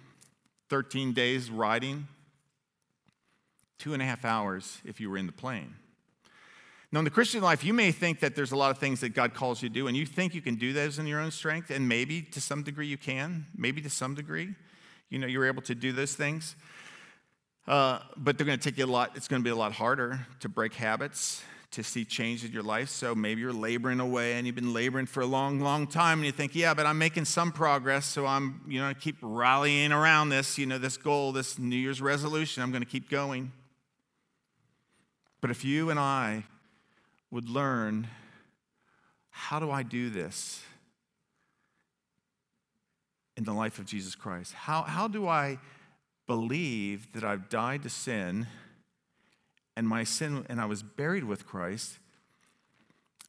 13 0.70 1.14
days 1.14 1.50
riding, 1.50 2.08
two 3.78 3.94
and 3.94 4.02
a 4.02 4.06
half 4.06 4.26
hours 4.26 4.80
if 4.86 5.00
you 5.00 5.10
were 5.10 5.18
in 5.18 5.26
the 5.26 5.32
plane. 5.32 5.76
Now, 6.92 7.00
in 7.00 7.06
the 7.06 7.12
Christian 7.12 7.44
life, 7.44 7.64
you 7.64 7.74
may 7.74 7.92
think 7.92 8.20
that 8.22 8.36
there's 8.36 8.52
a 8.52 8.56
lot 8.56 8.72
of 8.72 8.80
things 8.80 9.02
that 9.02 9.10
God 9.10 9.36
calls 9.36 9.62
you 9.62 9.70
to 9.70 9.74
do, 9.74 9.88
and 9.88 9.96
you 9.96 10.08
think 10.08 10.34
you 10.34 10.42
can 10.42 10.56
do 10.56 10.74
those 10.74 10.98
in 10.98 11.06
your 11.06 11.20
own 11.20 11.30
strength, 11.30 11.70
and 11.70 11.88
maybe 11.88 12.24
to 12.24 12.42
some 12.42 12.64
degree 12.64 12.88
you 12.88 12.98
can. 12.98 13.46
Maybe 13.56 13.80
to 13.82 13.90
some 13.92 14.16
degree, 14.16 14.56
you 15.10 15.20
know, 15.20 15.28
you're 15.28 15.46
able 15.46 15.62
to 15.64 15.76
do 15.76 15.92
those 15.92 16.16
things. 16.16 16.56
Uh, 17.68 18.00
but 18.18 18.38
they're 18.38 18.48
going 18.48 18.58
to 18.58 18.64
take 18.64 18.80
you 18.80 18.86
a 18.86 18.88
lot, 18.88 19.12
it's 19.16 19.28
going 19.28 19.40
to 19.40 19.44
be 19.44 19.52
a 19.52 19.56
lot 19.56 19.72
harder 19.72 20.26
to 20.40 20.50
break 20.50 20.74
habits, 20.74 21.44
to 21.70 21.84
see 21.84 22.04
change 22.04 22.44
in 22.44 22.52
your 22.52 22.64
life. 22.64 22.90
So 22.90 23.14
maybe 23.14 23.42
you're 23.42 23.54
laboring 23.54 24.00
away 24.00 24.34
and 24.34 24.48
you've 24.48 24.56
been 24.56 24.74
laboring 24.74 25.06
for 25.06 25.22
a 25.22 25.28
long, 25.28 25.60
long 25.60 25.86
time 25.86 26.18
and 26.18 26.26
you 26.26 26.32
think, 26.32 26.56
yeah, 26.56 26.74
but 26.74 26.88
I'm 26.88 26.98
making 26.98 27.26
some 27.26 27.52
progress. 27.52 28.08
So 28.08 28.26
I'm, 28.26 28.62
you 28.68 28.80
know, 28.80 28.88
I 28.88 28.96
keep 28.96 29.18
rallying 29.22 29.92
around 29.92 30.30
this, 30.30 30.58
you 30.58 30.66
know, 30.66 30.80
this 30.80 30.98
goal, 30.98 31.32
this 31.32 31.60
New 31.60 31.76
Year's 31.76 32.02
resolution. 32.02 32.64
I'm 32.64 32.72
going 32.72 32.82
to 32.82 32.90
keep 32.90 33.08
going. 33.08 33.52
But 35.42 35.52
if 35.52 35.64
you 35.64 35.92
and 35.92 36.00
I 36.00 36.46
would 37.32 37.50
learn, 37.50 38.08
how 39.30 39.60
do 39.60 39.72
I 39.72 39.84
do 39.84 40.10
this 40.10 40.62
in 43.38 43.44
the 43.44 43.54
life 43.54 43.80
of 43.80 43.86
Jesus 43.86 44.16
Christ? 44.16 44.54
How, 44.54 44.84
how 44.84 45.08
do 45.08 45.28
I 45.28 45.60
believe 46.28 47.12
that 47.14 47.24
I've 47.24 47.50
died 47.50 47.84
to 47.84 47.90
sin? 47.90 48.48
and 49.80 49.88
my 49.88 50.04
sin, 50.04 50.46
and 50.50 50.60
I 50.60 50.66
was 50.66 50.84
buried 50.84 51.24
with 51.24 51.48
Christ, 51.48 52.00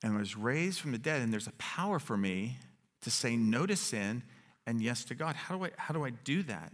and 0.03 0.19
was 0.19 0.37
raised 0.37 0.81
from 0.81 0.91
the 0.91 0.99
dead, 0.99 1.23
and 1.23 1.33
there's 1.33 1.47
a 1.47 1.53
power 1.53 2.01
for 2.01 2.17
me 2.17 2.59
to 3.03 3.11
say 3.11 3.37
no 3.37 3.67
to 3.67 3.77
sin 3.77 4.25
and 4.67 4.83
yes 4.83 5.05
to 5.05 5.15
God. 5.15 5.37
How 5.37 5.57
do 5.57 5.65
I, 5.67 5.71
how 5.77 5.95
do, 5.95 6.05
I 6.05 6.11
do 6.11 6.43
that? 6.43 6.73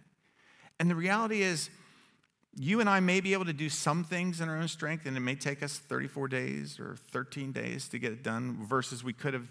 And 0.81 0.89
the 0.89 0.95
reality 0.95 1.43
is, 1.43 1.69
you 2.59 2.81
and 2.81 2.89
I 2.89 3.01
may 3.01 3.21
be 3.21 3.35
able 3.35 3.45
to 3.45 3.53
do 3.53 3.69
some 3.69 4.03
things 4.03 4.41
in 4.41 4.49
our 4.49 4.57
own 4.57 4.69
strength, 4.69 5.05
and 5.07 5.17
it 5.17 5.21
may 5.21 5.35
take 5.35 5.63
us 5.63 5.79
34 5.79 6.29
days 6.29 6.81
or 6.81 6.97
13 7.11 7.53
days 7.53 7.89
to 7.89 7.99
get 7.99 8.13
it 8.13 8.23
done, 8.23 8.65
versus 8.67 9.05
we 9.05 9.13
could 9.13 9.35
have 9.35 9.47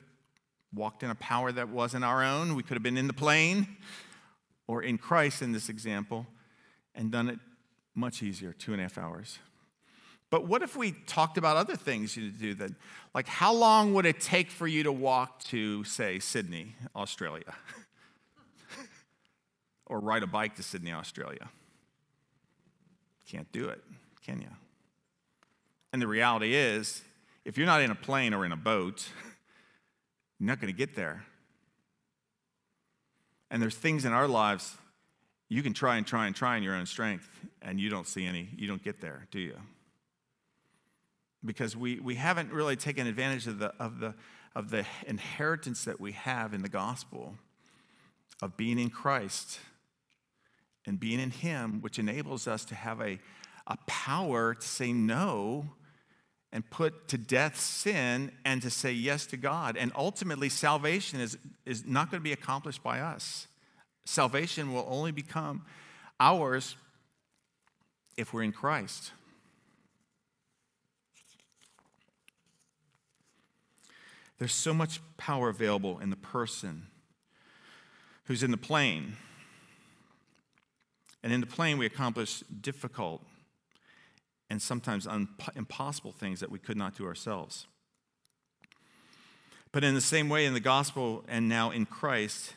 walked 0.74 1.04
in 1.04 1.12
a 1.12 1.16
power 1.16 1.52
that 1.52 1.70
wasn't 1.70 2.04
our 2.04 2.24
own. 2.24 2.56
We 2.56 2.64
could 2.64 2.76
have 2.76 2.84
been 2.84 2.98
in 2.98 3.08
the 3.08 3.14
plane 3.14 3.78
or 4.68 4.82
in 4.82 4.98
Christ 4.98 5.42
in 5.42 5.52
this 5.52 5.70
example 5.70 6.26
and 6.96 7.12
done 7.12 7.30
it 7.30 7.40
much 7.94 8.24
easier, 8.24 8.54
two 8.54 8.74
and 8.74 8.82
a 8.82 8.86
half 8.86 8.98
hours. 8.98 9.40
But 10.32 10.48
what 10.48 10.64
if 10.64 10.76
we 10.76 10.92
talked 10.92 11.38
about 11.38 11.56
other 11.56 11.76
things 11.76 12.18
you 12.18 12.32
do 12.32 12.56
that? 12.56 12.72
Like, 13.14 13.28
how 13.28 13.54
long 13.54 13.94
would 13.94 14.06
it 14.06 14.20
take 14.20 14.50
for 14.50 14.68
you 14.68 14.84
to 14.84 14.92
walk 14.92 15.44
to, 15.46 15.84
say, 15.84 16.20
Sydney, 16.20 16.76
Australia? 16.96 17.54
or 19.86 20.00
ride 20.00 20.24
a 20.24 20.28
bike 20.28 20.56
to 20.56 20.64
Sydney, 20.64 20.92
Australia? 20.92 21.50
Can't 23.30 23.52
do 23.52 23.70
it, 23.70 23.82
can 24.26 24.42
you? 24.42 24.50
And 25.94 26.02
the 26.02 26.08
reality 26.08 26.56
is, 26.56 27.02
if 27.46 27.58
you're 27.58 27.68
not 27.68 27.82
in 27.82 27.92
a 27.92 27.96
plane 27.96 28.34
or 28.34 28.46
in 28.46 28.52
a 28.52 28.58
boat, 28.58 29.08
you're 30.40 30.48
not 30.48 30.60
going 30.60 30.74
to 30.74 30.78
get 30.78 30.96
there. 30.96 31.26
And 33.50 33.62
there's 33.62 33.76
things 33.76 34.06
in 34.06 34.12
our 34.12 34.28
lives 34.28 34.76
you 35.48 35.62
can 35.62 35.74
try 35.74 35.98
and 35.98 36.08
try 36.08 36.26
and 36.26 36.36
try 36.36 36.58
in 36.58 36.64
your 36.64 36.76
own 36.76 36.88
strength, 36.88 37.30
and 37.62 37.80
you 37.80 37.90
don't 37.90 38.08
see 38.08 38.26
any, 38.26 38.50
you 38.58 38.68
don't 38.68 38.84
get 38.84 39.00
there, 39.00 39.28
do 39.32 39.40
you? 39.40 39.56
because 41.46 41.76
we, 41.76 42.00
we 42.00 42.16
haven't 42.16 42.52
really 42.52 42.76
taken 42.76 43.08
advantage 43.08 43.48
of 43.48 43.60
the, 43.60 43.74
of, 43.80 44.00
the, 44.00 44.14
of 44.56 44.70
the 44.72 44.86
inheritance 45.08 45.84
that 45.86 46.00
we 46.00 46.12
have 46.14 46.54
in 46.54 46.62
the 46.62 46.70
gospel 46.70 47.36
of 48.42 48.58
being 48.58 48.80
in 48.80 48.90
Christ 48.90 49.60
and 50.86 51.00
being 51.00 51.20
in 51.20 51.32
Him, 51.32 51.82
which 51.82 52.00
enables 52.00 52.48
us 52.48 52.66
to 52.66 52.76
have 52.76 53.02
a, 53.02 53.20
a 53.68 53.78
power 53.88 54.54
to 54.54 54.68
say 54.68 54.94
no 54.94 55.70
and 56.52 56.70
put 56.70 57.10
to 57.10 57.18
death 57.18 57.60
sin 57.60 58.32
and 58.46 58.62
to 58.62 58.70
say 58.70 58.92
yes 58.92 59.26
to 59.28 59.38
God. 59.38 59.76
And 59.76 59.92
ultimately, 59.96 60.50
salvation 60.50 61.20
is, 61.20 61.38
is 61.66 61.86
not 61.86 62.12
going 62.12 62.22
to 62.22 62.24
be 62.24 62.32
accomplished 62.32 62.82
by 62.82 63.02
us. 63.02 63.48
Salvation 64.06 64.72
will 64.72 64.86
only 64.90 65.12
become 65.12 65.66
ours 66.20 66.76
if 68.16 68.34
we're 68.34 68.44
in 68.44 68.52
Christ. 68.52 69.12
There's 74.38 74.54
so 74.54 74.74
much 74.74 75.00
power 75.18 75.50
available 75.50 76.00
in 76.00 76.10
the 76.10 76.16
person 76.16 76.88
who's 78.26 78.44
in 78.44 78.52
the 78.52 78.58
plane. 78.58 79.18
And 81.26 81.34
in 81.34 81.42
the 81.42 81.48
plane, 81.48 81.80
we 81.80 81.88
accomplish 81.88 82.42
difficult 82.62 83.20
and 84.52 84.62
sometimes 84.62 85.08
un- 85.08 85.28
impossible 85.56 86.12
things 86.12 86.40
that 86.40 86.52
we 86.52 86.60
could 86.60 86.78
not 86.78 86.96
do 86.96 87.08
ourselves. 87.08 87.66
But 89.72 89.84
in 89.84 89.96
the 89.96 90.02
same 90.02 90.30
way, 90.30 90.46
in 90.46 90.54
the 90.54 90.60
gospel 90.60 91.26
and 91.28 91.50
now 91.50 91.72
in 91.72 91.88
Christ, 91.88 92.54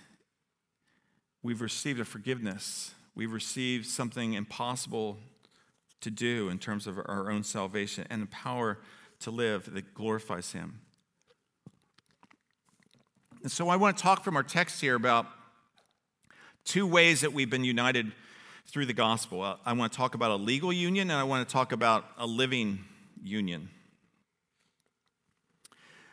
we've 1.42 1.62
received 1.62 1.98
a 1.98 2.04
forgiveness. 2.04 2.92
We've 3.14 3.32
received 3.32 3.86
something 3.86 4.34
impossible 4.34 5.16
to 6.02 6.10
do 6.10 6.50
in 6.50 6.58
terms 6.58 6.86
of 6.86 6.98
our 6.98 7.30
own 7.30 7.44
salvation 7.44 8.06
and 8.10 8.20
the 8.20 8.26
power 8.26 8.80
to 9.20 9.30
live 9.30 9.72
that 9.72 9.94
glorifies 9.94 10.52
Him. 10.52 10.80
And 13.42 13.50
so 13.50 13.70
I 13.70 13.76
want 13.76 13.96
to 13.96 14.02
talk 14.02 14.24
from 14.24 14.36
our 14.36 14.42
text 14.42 14.82
here 14.82 14.94
about 14.94 15.26
two 16.66 16.86
ways 16.86 17.22
that 17.22 17.32
we've 17.32 17.48
been 17.48 17.64
united 17.64 18.12
through 18.68 18.86
the 18.86 18.92
gospel. 18.92 19.42
Uh, 19.42 19.56
I 19.64 19.72
want 19.72 19.92
to 19.92 19.96
talk 19.96 20.14
about 20.14 20.30
a 20.30 20.36
legal 20.36 20.72
union 20.72 21.10
and 21.10 21.18
I 21.18 21.24
want 21.24 21.46
to 21.46 21.52
talk 21.52 21.72
about 21.72 22.04
a 22.18 22.26
living 22.26 22.84
union. 23.22 23.70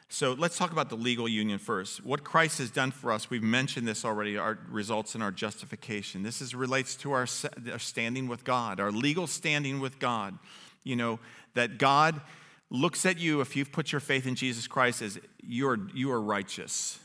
So 0.07 0.33
let's 0.33 0.57
talk 0.57 0.71
about 0.71 0.89
the 0.89 0.95
legal 0.95 1.27
union 1.27 1.59
first. 1.59 2.05
What 2.05 2.23
Christ 2.23 2.59
has 2.59 2.69
done 2.69 2.91
for 2.91 3.11
us, 3.11 3.29
we've 3.29 3.43
mentioned 3.43 3.87
this 3.87 4.05
already, 4.05 4.37
our 4.37 4.57
results 4.69 5.15
in 5.15 5.21
our 5.21 5.31
justification. 5.31 6.23
This 6.23 6.41
is, 6.41 6.55
relates 6.55 6.95
to 6.97 7.11
our, 7.11 7.27
our 7.71 7.79
standing 7.79 8.27
with 8.29 8.45
God, 8.45 8.79
our 8.79 8.91
legal 8.91 9.27
standing 9.27 9.81
with 9.81 9.99
God. 9.99 10.37
You 10.83 10.95
know, 10.95 11.19
that 11.55 11.79
God 11.79 12.21
looks 12.69 13.05
at 13.05 13.17
you 13.19 13.41
if 13.41 13.55
you've 13.55 13.71
put 13.71 13.91
your 13.91 13.99
faith 13.99 14.25
in 14.25 14.35
Jesus 14.35 14.67
Christ 14.67 15.01
as 15.01 15.19
you're, 15.41 15.79
you 15.93 16.11
are 16.11 16.21
righteous. 16.21 16.99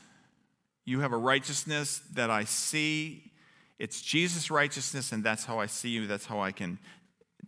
You 0.84 1.00
have 1.00 1.12
a 1.12 1.18
righteousness 1.18 2.02
that 2.12 2.30
I 2.30 2.44
see. 2.44 3.29
It's 3.80 4.02
Jesus' 4.02 4.50
righteousness, 4.50 5.10
and 5.10 5.24
that's 5.24 5.46
how 5.46 5.58
I 5.58 5.64
see 5.64 5.88
you. 5.88 6.06
That's 6.06 6.26
how 6.26 6.38
I 6.38 6.52
can, 6.52 6.78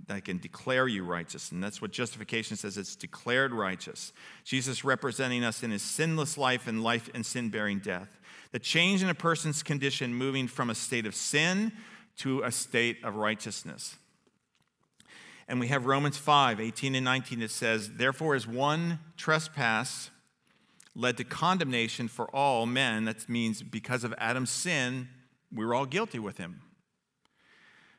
I 0.09 0.21
can 0.21 0.39
declare 0.39 0.89
you 0.89 1.05
righteous. 1.05 1.53
And 1.53 1.63
that's 1.63 1.83
what 1.83 1.93
justification 1.93 2.57
says 2.57 2.79
it's 2.79 2.97
declared 2.97 3.53
righteous. 3.53 4.15
Jesus 4.43 4.83
representing 4.83 5.45
us 5.45 5.63
in 5.63 5.71
his 5.71 5.83
sinless 5.83 6.39
life 6.39 6.67
and 6.67 6.83
life 6.83 7.11
and 7.13 7.27
sin 7.27 7.51
bearing 7.51 7.81
death. 7.81 8.19
The 8.51 8.59
change 8.59 9.03
in 9.03 9.11
a 9.11 9.15
person's 9.15 9.63
condition 9.63 10.15
moving 10.15 10.49
from 10.49 10.71
a 10.71 10.75
state 10.75 11.05
of 11.05 11.15
sin 11.15 11.71
to 12.17 12.43
a 12.45 12.51
state 12.51 13.05
of 13.05 13.17
righteousness. 13.17 13.99
And 15.47 15.61
we 15.61 15.69
have 15.69 15.85
Romans 15.85 16.17
5 16.17 16.61
18 16.61 16.95
and 16.95 17.05
19 17.05 17.41
that 17.41 17.51
says, 17.51 17.91
Therefore, 17.97 18.35
as 18.35 18.47
one 18.47 19.01
trespass 19.19 20.09
led 20.95 21.19
to 21.19 21.25
condemnation 21.25 22.09
for 22.09 22.35
all 22.35 22.65
men. 22.65 23.05
That 23.05 23.29
means 23.29 23.63
because 23.63 24.03
of 24.03 24.15
Adam's 24.17 24.51
sin, 24.51 25.09
we 25.55 25.65
were 25.65 25.75
all 25.75 25.87
guilty 25.87 26.19
with 26.19 26.39
him. 26.39 26.63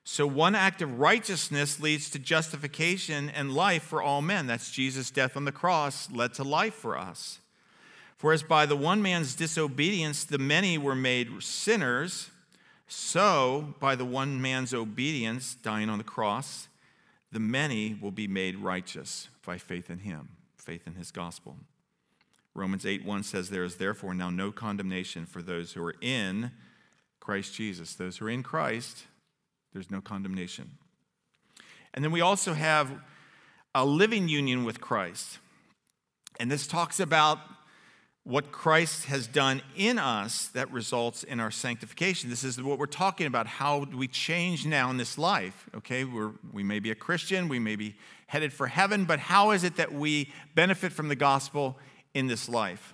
So, 0.06 0.28
one 0.28 0.54
act 0.54 0.82
of 0.82 1.00
righteousness 1.00 1.80
leads 1.80 2.10
to 2.10 2.20
justification 2.20 3.30
and 3.30 3.54
life 3.54 3.84
for 3.84 4.02
all 4.02 4.22
men. 4.22 4.48
That's 4.48 4.70
Jesus' 4.70 5.10
death 5.10 5.38
on 5.38 5.46
the 5.46 5.52
cross 5.52 6.12
led 6.12 6.34
to 6.34 6.44
life 6.44 6.74
for 6.74 6.98
us. 6.98 7.40
For 8.18 8.34
as 8.34 8.44
by 8.44 8.66
the 8.66 8.76
one 8.76 9.02
man's 9.02 9.36
disobedience 9.36 10.26
the 10.26 10.38
many 10.38 10.78
were 10.78 10.96
made 10.96 11.42
sinners, 11.42 12.30
so 12.88 13.76
by 13.80 13.96
the 13.96 14.06
one 14.06 14.42
man's 14.42 14.74
obedience, 14.74 15.56
dying 15.56 15.90
on 15.90 15.98
the 15.98 16.04
cross, 16.04 16.68
the 17.32 17.40
many 17.40 17.98
will 18.00 18.12
be 18.12 18.28
made 18.28 18.58
righteous 18.58 19.30
by 19.46 19.58
faith 19.58 19.90
in 19.90 20.00
him, 20.00 20.30
faith 20.58 20.86
in 20.86 20.96
his 20.96 21.12
gospel. 21.12 21.58
Romans 22.54 22.86
8 22.86 23.04
1 23.04 23.24
says, 23.24 23.50
There 23.50 23.64
is 23.64 23.78
therefore 23.78 24.14
now 24.14 24.30
no 24.30 24.52
condemnation 24.52 25.26
for 25.26 25.42
those 25.42 25.74
who 25.74 25.84
are 25.84 25.96
in 26.02 26.52
Christ 27.24 27.54
Jesus. 27.54 27.96
Those 27.96 28.18
who 28.18 28.26
are 28.26 28.30
in 28.30 28.44
Christ, 28.44 29.06
there's 29.72 29.90
no 29.90 30.02
condemnation. 30.02 30.72
And 31.94 32.04
then 32.04 32.12
we 32.12 32.20
also 32.20 32.52
have 32.54 32.92
a 33.74 33.86
living 33.86 34.28
union 34.28 34.66
with 34.66 34.82
Christ. 34.82 35.40
And 36.38 36.52
this 36.52 36.68
talks 36.68 37.00
about 37.00 37.40
what 38.26 38.52
Christ 38.52 39.06
has 39.06 39.26
done 39.26 39.62
in 39.78 40.00
us 40.00 40.48
that 40.48 40.70
results 40.70 41.24
in 41.24 41.40
our 41.40 41.50
sanctification. 41.50 42.30
This 42.30 42.44
is 42.44 42.62
what 42.62 42.78
we're 42.78 42.88
talking 42.88 43.26
about. 43.26 43.48
How 43.48 43.86
do 43.86 43.96
we 43.96 44.10
change 44.10 44.66
now 44.66 44.90
in 44.90 44.98
this 44.98 45.18
life? 45.18 45.70
Okay, 45.78 46.04
we're, 46.04 46.32
we 46.52 46.62
may 46.62 46.80
be 46.80 46.92
a 46.92 46.96
Christian, 46.96 47.48
we 47.48 47.58
may 47.58 47.78
be 47.78 47.96
headed 48.28 48.52
for 48.52 48.68
heaven, 48.68 49.06
but 49.06 49.20
how 49.20 49.52
is 49.52 49.64
it 49.64 49.78
that 49.78 49.94
we 49.94 50.30
benefit 50.56 50.92
from 50.92 51.08
the 51.08 51.16
gospel 51.16 51.78
in 52.14 52.28
this 52.28 52.50
life? 52.50 52.93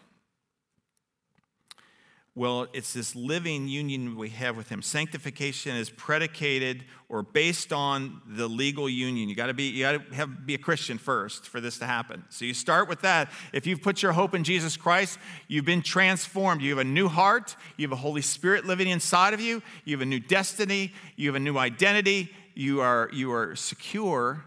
Well, 2.40 2.68
it's 2.72 2.94
this 2.94 3.18
living 3.18 3.68
union 3.68 4.16
we 4.16 4.30
have 4.30 4.56
with 4.56 4.70
Him. 4.70 4.82
Sanctification 4.82 5.76
is 5.76 5.90
predicated 5.90 6.86
or 7.10 7.22
based 7.22 7.74
on 7.74 8.22
the 8.26 8.48
legal 8.48 8.88
union. 8.88 9.28
You 9.28 9.36
got 9.36 9.48
to 9.48 9.54
be 9.54 9.64
you 9.64 9.84
got 9.84 10.10
to 10.10 10.16
have 10.16 10.46
be 10.46 10.54
a 10.54 10.58
Christian 10.58 10.98
first 10.98 11.50
for 11.50 11.60
this 11.60 11.80
to 11.80 11.86
happen. 11.86 12.24
So 12.30 12.46
you 12.46 12.54
start 12.54 12.88
with 12.88 13.02
that. 13.02 13.30
If 13.52 13.68
you've 13.68 13.82
put 13.82 14.02
your 14.02 14.14
hope 14.14 14.34
in 14.34 14.46
Jesus 14.46 14.78
Christ, 14.78 15.20
you've 15.50 15.66
been 15.66 15.82
transformed. 15.82 16.62
You 16.62 16.70
have 16.70 16.80
a 16.80 16.90
new 16.90 17.10
heart. 17.10 17.58
You 17.76 17.86
have 17.86 17.92
a 17.92 18.02
Holy 18.02 18.22
Spirit 18.22 18.66
living 18.66 18.88
inside 18.88 19.34
of 19.34 19.42
you. 19.42 19.62
You 19.84 19.98
have 19.98 20.02
a 20.02 20.10
new 20.10 20.22
destiny. 20.22 20.94
You 21.18 21.28
have 21.28 21.36
a 21.36 21.42
new 21.42 21.58
identity. 21.58 22.30
You 22.56 22.80
are 22.80 23.10
you 23.12 23.34
are 23.34 23.54
secure. 23.58 24.46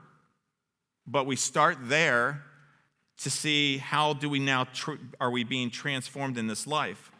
But 1.06 1.26
we 1.26 1.36
start 1.36 1.76
there 1.82 2.42
to 3.18 3.28
see 3.28 3.76
how 3.76 4.14
do 4.14 4.30
we 4.30 4.38
now 4.38 4.64
tr- 4.72 4.92
are 5.20 5.30
we 5.30 5.44
being 5.44 5.68
transformed 5.68 6.38
in 6.38 6.46
this 6.46 6.66
life 6.66 7.11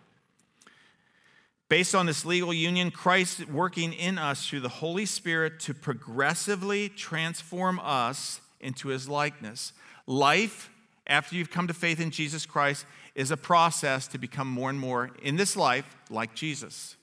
based 1.72 1.94
on 1.94 2.04
this 2.04 2.26
legal 2.26 2.52
union 2.52 2.90
christ 2.90 3.48
working 3.48 3.94
in 3.94 4.18
us 4.18 4.46
through 4.46 4.60
the 4.60 4.68
holy 4.68 5.06
spirit 5.06 5.58
to 5.58 5.72
progressively 5.72 6.90
transform 6.90 7.80
us 7.82 8.42
into 8.60 8.88
his 8.88 9.08
likeness. 9.08 9.72
Life 10.06 10.68
after 11.06 11.34
you've 11.34 11.50
come 11.50 11.66
to 11.66 11.72
faith 11.72 11.98
in 11.98 12.10
jesus 12.10 12.44
christ 12.44 12.84
is 13.14 13.30
a 13.30 13.38
process 13.38 14.06
to 14.06 14.18
become 14.18 14.48
more 14.48 14.68
and 14.68 14.78
more 14.78 15.12
in 15.22 15.36
this 15.36 15.56
life 15.56 15.96
like 16.10 16.34
jesus. 16.34 16.96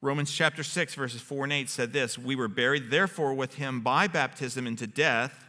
Romans 0.00 0.32
chapter 0.32 0.62
6, 0.62 0.94
verses 0.94 1.20
4 1.20 1.44
and 1.44 1.52
8 1.52 1.68
said 1.68 1.92
this 1.92 2.18
We 2.18 2.36
were 2.36 2.48
buried, 2.48 2.90
therefore, 2.90 3.34
with 3.34 3.56
him 3.56 3.82
by 3.82 4.06
baptism 4.06 4.66
into 4.66 4.86
death 4.86 5.45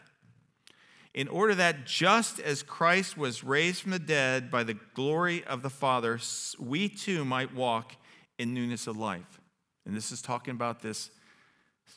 in 1.17 1.27
order 1.29 1.55
that 1.55 1.83
just 1.87 2.39
as 2.39 2.61
Christ 2.61 3.17
was 3.17 3.43
raised 3.43 3.81
from 3.81 3.89
the 3.89 3.97
dead 3.97 4.51
by 4.51 4.63
the 4.63 4.75
glory 4.93 5.43
of 5.45 5.63
the 5.63 5.69
Father, 5.71 6.19
we 6.59 6.87
too 6.87 7.25
might 7.25 7.55
walk 7.55 7.95
in 8.37 8.53
newness 8.53 8.85
of 8.85 8.97
life. 8.97 9.41
And 9.83 9.97
this 9.97 10.11
is 10.11 10.21
talking 10.21 10.51
about 10.51 10.83
this 10.83 11.09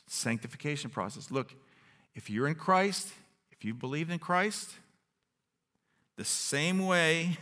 sanctification 0.07 0.89
process. 0.89 1.31
Look, 1.31 1.55
if 2.15 2.31
you're 2.31 2.49
in 2.49 2.55
Christ, 2.55 3.09
if 3.53 3.63
you 3.63 3.75
believe 3.75 4.09
in 4.09 4.19
Christ, 4.19 4.71
the 6.17 6.25
same 6.25 6.87
way 6.87 7.37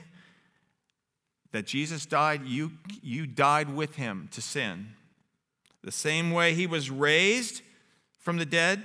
that 1.53 1.64
Jesus 1.64 2.07
died, 2.07 2.45
you, 2.45 2.72
you 3.05 3.24
died 3.24 3.72
with 3.72 3.95
him 3.95 4.29
to 4.33 4.43
sin. 4.43 4.95
The 5.85 5.93
same 5.93 6.33
way 6.33 6.55
he 6.55 6.66
was 6.66 6.91
raised 6.91 7.62
from 8.18 8.37
the 8.37 8.47
dead, 8.47 8.83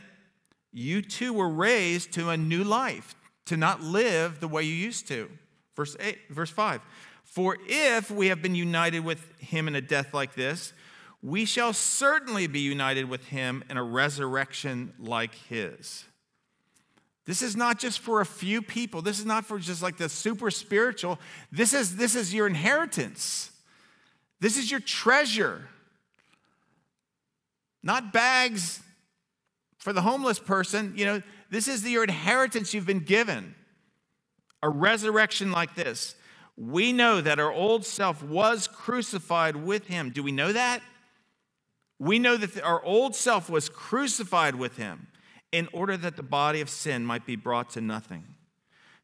you 0.74 1.02
too 1.02 1.32
were 1.32 1.50
raised 1.50 2.12
to 2.14 2.30
a 2.30 2.38
new 2.38 2.64
life, 2.64 3.16
to 3.46 3.56
not 3.56 3.82
live 3.82 4.40
the 4.40 4.48
way 4.48 4.64
you 4.64 4.74
used 4.74 5.08
to. 5.08 5.30
Verse, 5.76 5.96
eight, 6.00 6.18
verse 6.30 6.50
5 6.50 6.82
For 7.24 7.58
if 7.68 8.10
we 8.12 8.28
have 8.28 8.42
been 8.42 8.56
united 8.56 9.02
with 9.02 9.32
him 9.40 9.68
in 9.68 9.76
a 9.76 9.82
death 9.82 10.14
like 10.14 10.34
this, 10.34 10.74
we 11.22 11.46
shall 11.46 11.72
certainly 11.72 12.48
be 12.48 12.60
united 12.60 13.08
with 13.08 13.28
him 13.28 13.64
in 13.70 13.78
a 13.78 13.84
resurrection 13.84 14.94
like 15.00 15.36
his. 15.36 16.06
This 17.26 17.42
is 17.42 17.56
not 17.56 17.80
just 17.80 18.00
for 18.00 18.20
a 18.20 18.26
few 18.26 18.62
people. 18.62 19.02
This 19.02 19.20
is 19.20 19.26
not 19.26 19.46
for 19.46 19.58
just 19.58 19.82
like 19.82 19.96
the 19.96 20.10
super 20.10 20.52
spiritual. 20.52 21.20
This 21.52 21.74
is, 21.74 21.96
this 21.96 22.16
is 22.16 22.34
your 22.34 22.48
inheritance. 22.48 23.52
This 24.42 24.58
is 24.58 24.70
your 24.70 24.82
treasure. 24.82 25.70
Not 27.82 28.12
bags 28.12 28.82
for 29.84 29.92
the 29.92 30.02
homeless 30.02 30.40
person, 30.40 30.94
you 30.96 31.04
know, 31.04 31.22
this 31.50 31.68
is 31.68 31.86
your 31.86 32.06
inheritance 32.06 32.74
you've 32.74 32.86
been 32.86 33.02
given. 33.02 33.54
A 34.62 34.70
resurrection 34.70 35.52
like 35.52 35.76
this. 35.76 36.16
We 36.56 36.94
know 36.94 37.20
that 37.20 37.38
our 37.38 37.52
old 37.52 37.86
self 37.86 38.24
was 38.24 38.66
crucified 38.66 39.58
with 39.58 39.88
him. 39.88 40.12
Do 40.12 40.24
we 40.24 40.32
know 40.32 40.54
that? 40.54 40.82
We 42.00 42.18
know 42.18 42.38
that 42.38 42.64
our 42.64 42.82
old 42.82 43.14
self 43.14 43.50
was 43.50 43.68
crucified 43.68 44.56
with 44.56 44.78
him 44.78 45.08
in 45.52 45.68
order 45.74 45.98
that 45.98 46.16
the 46.16 46.24
body 46.24 46.62
of 46.62 46.70
sin 46.70 47.06
might 47.06 47.26
be 47.26 47.36
brought 47.36 47.70
to 47.72 47.82
nothing, 47.82 48.24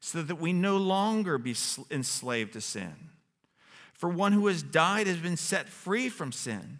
so 0.00 0.22
that 0.22 0.36
we 0.36 0.54
no 0.54 0.78
longer 0.78 1.36
be 1.36 1.54
enslaved 1.90 2.54
to 2.54 2.62
sin. 2.62 2.94
For 3.92 4.08
one 4.08 4.32
who 4.32 4.46
has 4.46 4.62
died 4.62 5.06
has 5.06 5.18
been 5.18 5.36
set 5.36 5.68
free 5.68 6.08
from 6.08 6.32
sin. 6.32 6.78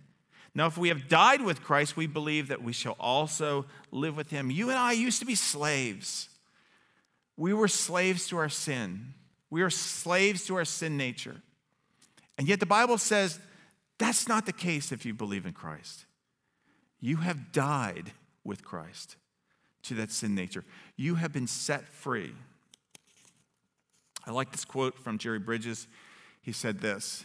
Now, 0.61 0.67
if 0.67 0.77
we 0.77 0.91
have 0.91 1.09
died 1.09 1.41
with 1.41 1.63
Christ, 1.63 1.97
we 1.97 2.07
believe 2.07 2.49
that 2.49 2.63
we 2.63 2.75
shall 2.75 2.95
also 3.01 3.65
live 3.91 4.15
with 4.15 4.29
him. 4.29 4.51
You 4.51 4.69
and 4.69 4.79
I 4.79 4.93
used 4.93 5.19
to 5.21 5.25
be 5.25 5.35
slaves. 5.35 6.29
We 7.39 7.55
were 7.55 7.67
slaves 7.67 8.29
to 8.29 8.37
our 8.37 8.51
sin. 8.51 9.15
We 9.49 9.63
are 9.63 9.71
slaves 9.71 10.45
to 10.49 10.57
our 10.57 10.67
sin 10.67 10.99
nature. 10.99 11.41
And 12.37 12.47
yet 12.47 12.61
the 12.61 12.67
Bible 12.67 12.99
says 12.99 13.41
that's 13.97 14.29
not 14.29 14.45
the 14.45 14.53
case 14.53 14.93
if 14.93 15.07
you 15.07 15.15
believe 15.15 15.47
in 15.47 15.55
Christ. 15.55 16.05
You 17.01 17.17
have 17.17 17.53
died 17.53 18.13
with 18.45 18.63
Christ 18.63 19.17
to 19.85 19.95
that 19.95 20.11
sin 20.11 20.35
nature. 20.35 20.67
You 20.95 21.15
have 21.15 21.33
been 21.33 21.47
set 21.47 21.89
free. 21.89 22.35
I 24.27 24.31
like 24.31 24.53
this 24.53 24.67
quote 24.67 24.99
from 24.99 25.17
Jerry 25.17 25.39
Bridges. 25.39 25.87
He 26.43 26.53
said 26.53 26.81
this 26.81 27.25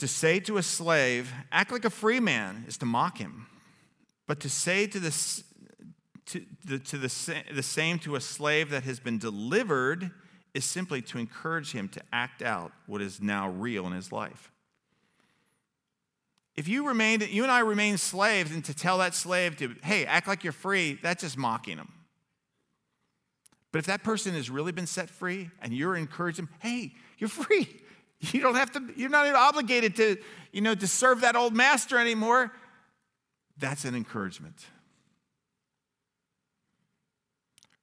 To 0.00 0.08
say 0.08 0.40
to 0.40 0.56
a 0.56 0.62
slave, 0.62 1.30
act 1.52 1.70
like 1.70 1.84
a 1.84 1.90
free 1.90 2.20
man, 2.20 2.64
is 2.66 2.78
to 2.78 2.86
mock 2.86 3.18
him. 3.18 3.46
But 4.26 4.40
to 4.40 4.48
say 4.48 4.86
to, 4.86 4.98
the, 4.98 5.42
to, 6.24 6.42
the, 6.64 6.78
to 6.78 6.96
the, 6.96 7.62
same 7.62 7.98
to 7.98 8.16
a 8.16 8.20
slave 8.22 8.70
that 8.70 8.84
has 8.84 8.98
been 8.98 9.18
delivered 9.18 10.10
is 10.54 10.64
simply 10.64 11.02
to 11.02 11.18
encourage 11.18 11.72
him 11.72 11.86
to 11.90 12.00
act 12.14 12.40
out 12.40 12.72
what 12.86 13.02
is 13.02 13.20
now 13.20 13.50
real 13.50 13.86
in 13.86 13.92
his 13.92 14.10
life. 14.10 14.50
If 16.56 16.66
you 16.66 16.88
remain, 16.88 17.20
you 17.28 17.42
and 17.42 17.52
I 17.52 17.60
remain 17.60 17.98
slaves, 17.98 18.52
and 18.52 18.64
to 18.64 18.74
tell 18.74 18.96
that 18.98 19.14
slave 19.14 19.58
to, 19.58 19.74
hey, 19.82 20.06
act 20.06 20.26
like 20.26 20.44
you're 20.44 20.54
free, 20.54 20.98
that's 21.02 21.22
just 21.22 21.36
mocking 21.36 21.76
him. 21.76 21.92
But 23.70 23.80
if 23.80 23.86
that 23.86 24.02
person 24.02 24.32
has 24.32 24.48
really 24.48 24.72
been 24.72 24.86
set 24.86 25.10
free 25.10 25.50
and 25.60 25.74
you're 25.74 25.94
encouraging 25.94 26.48
hey, 26.60 26.94
you're 27.18 27.28
free. 27.28 27.79
You 28.32 28.40
don't 28.40 28.56
have 28.56 28.72
to, 28.72 28.82
you're 28.96 29.08
not 29.08 29.26
even 29.26 29.36
obligated 29.36 29.96
to, 29.96 30.16
you 30.52 30.60
know, 30.60 30.74
to 30.74 30.86
serve 30.86 31.22
that 31.22 31.36
old 31.36 31.54
master 31.54 31.98
anymore. 31.98 32.52
That's 33.56 33.84
an 33.84 33.94
encouragement. 33.94 34.66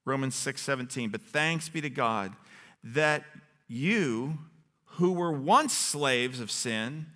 Romans 0.06 0.36
6 0.36 0.62
17. 0.62 1.10
But 1.10 1.22
thanks 1.22 1.70
be 1.70 1.82
to 1.82 1.90
God 1.90 2.34
that 2.84 3.24
you, 3.68 4.38
who 4.86 5.12
were 5.12 5.32
once 5.32 5.74
slaves 5.74 6.40
of 6.40 6.50
sin, 6.50 7.08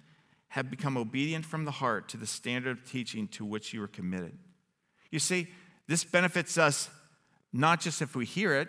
have 0.49 0.69
become 0.69 0.97
obedient 0.97 1.45
from 1.45 1.63
the 1.63 1.71
heart 1.71 2.09
to 2.09 2.17
the 2.17 2.27
standard 2.27 2.77
of 2.77 2.83
teaching 2.83 3.27
to 3.29 3.45
which 3.45 3.73
you 3.73 3.79
were 3.79 3.87
committed. 3.87 4.37
You 5.09 5.19
see, 5.19 5.47
this 5.87 6.03
benefits 6.03 6.57
us 6.57 6.89
not 7.53 7.79
just 7.79 8.01
if 8.01 8.15
we 8.15 8.25
hear 8.25 8.53
it, 8.55 8.67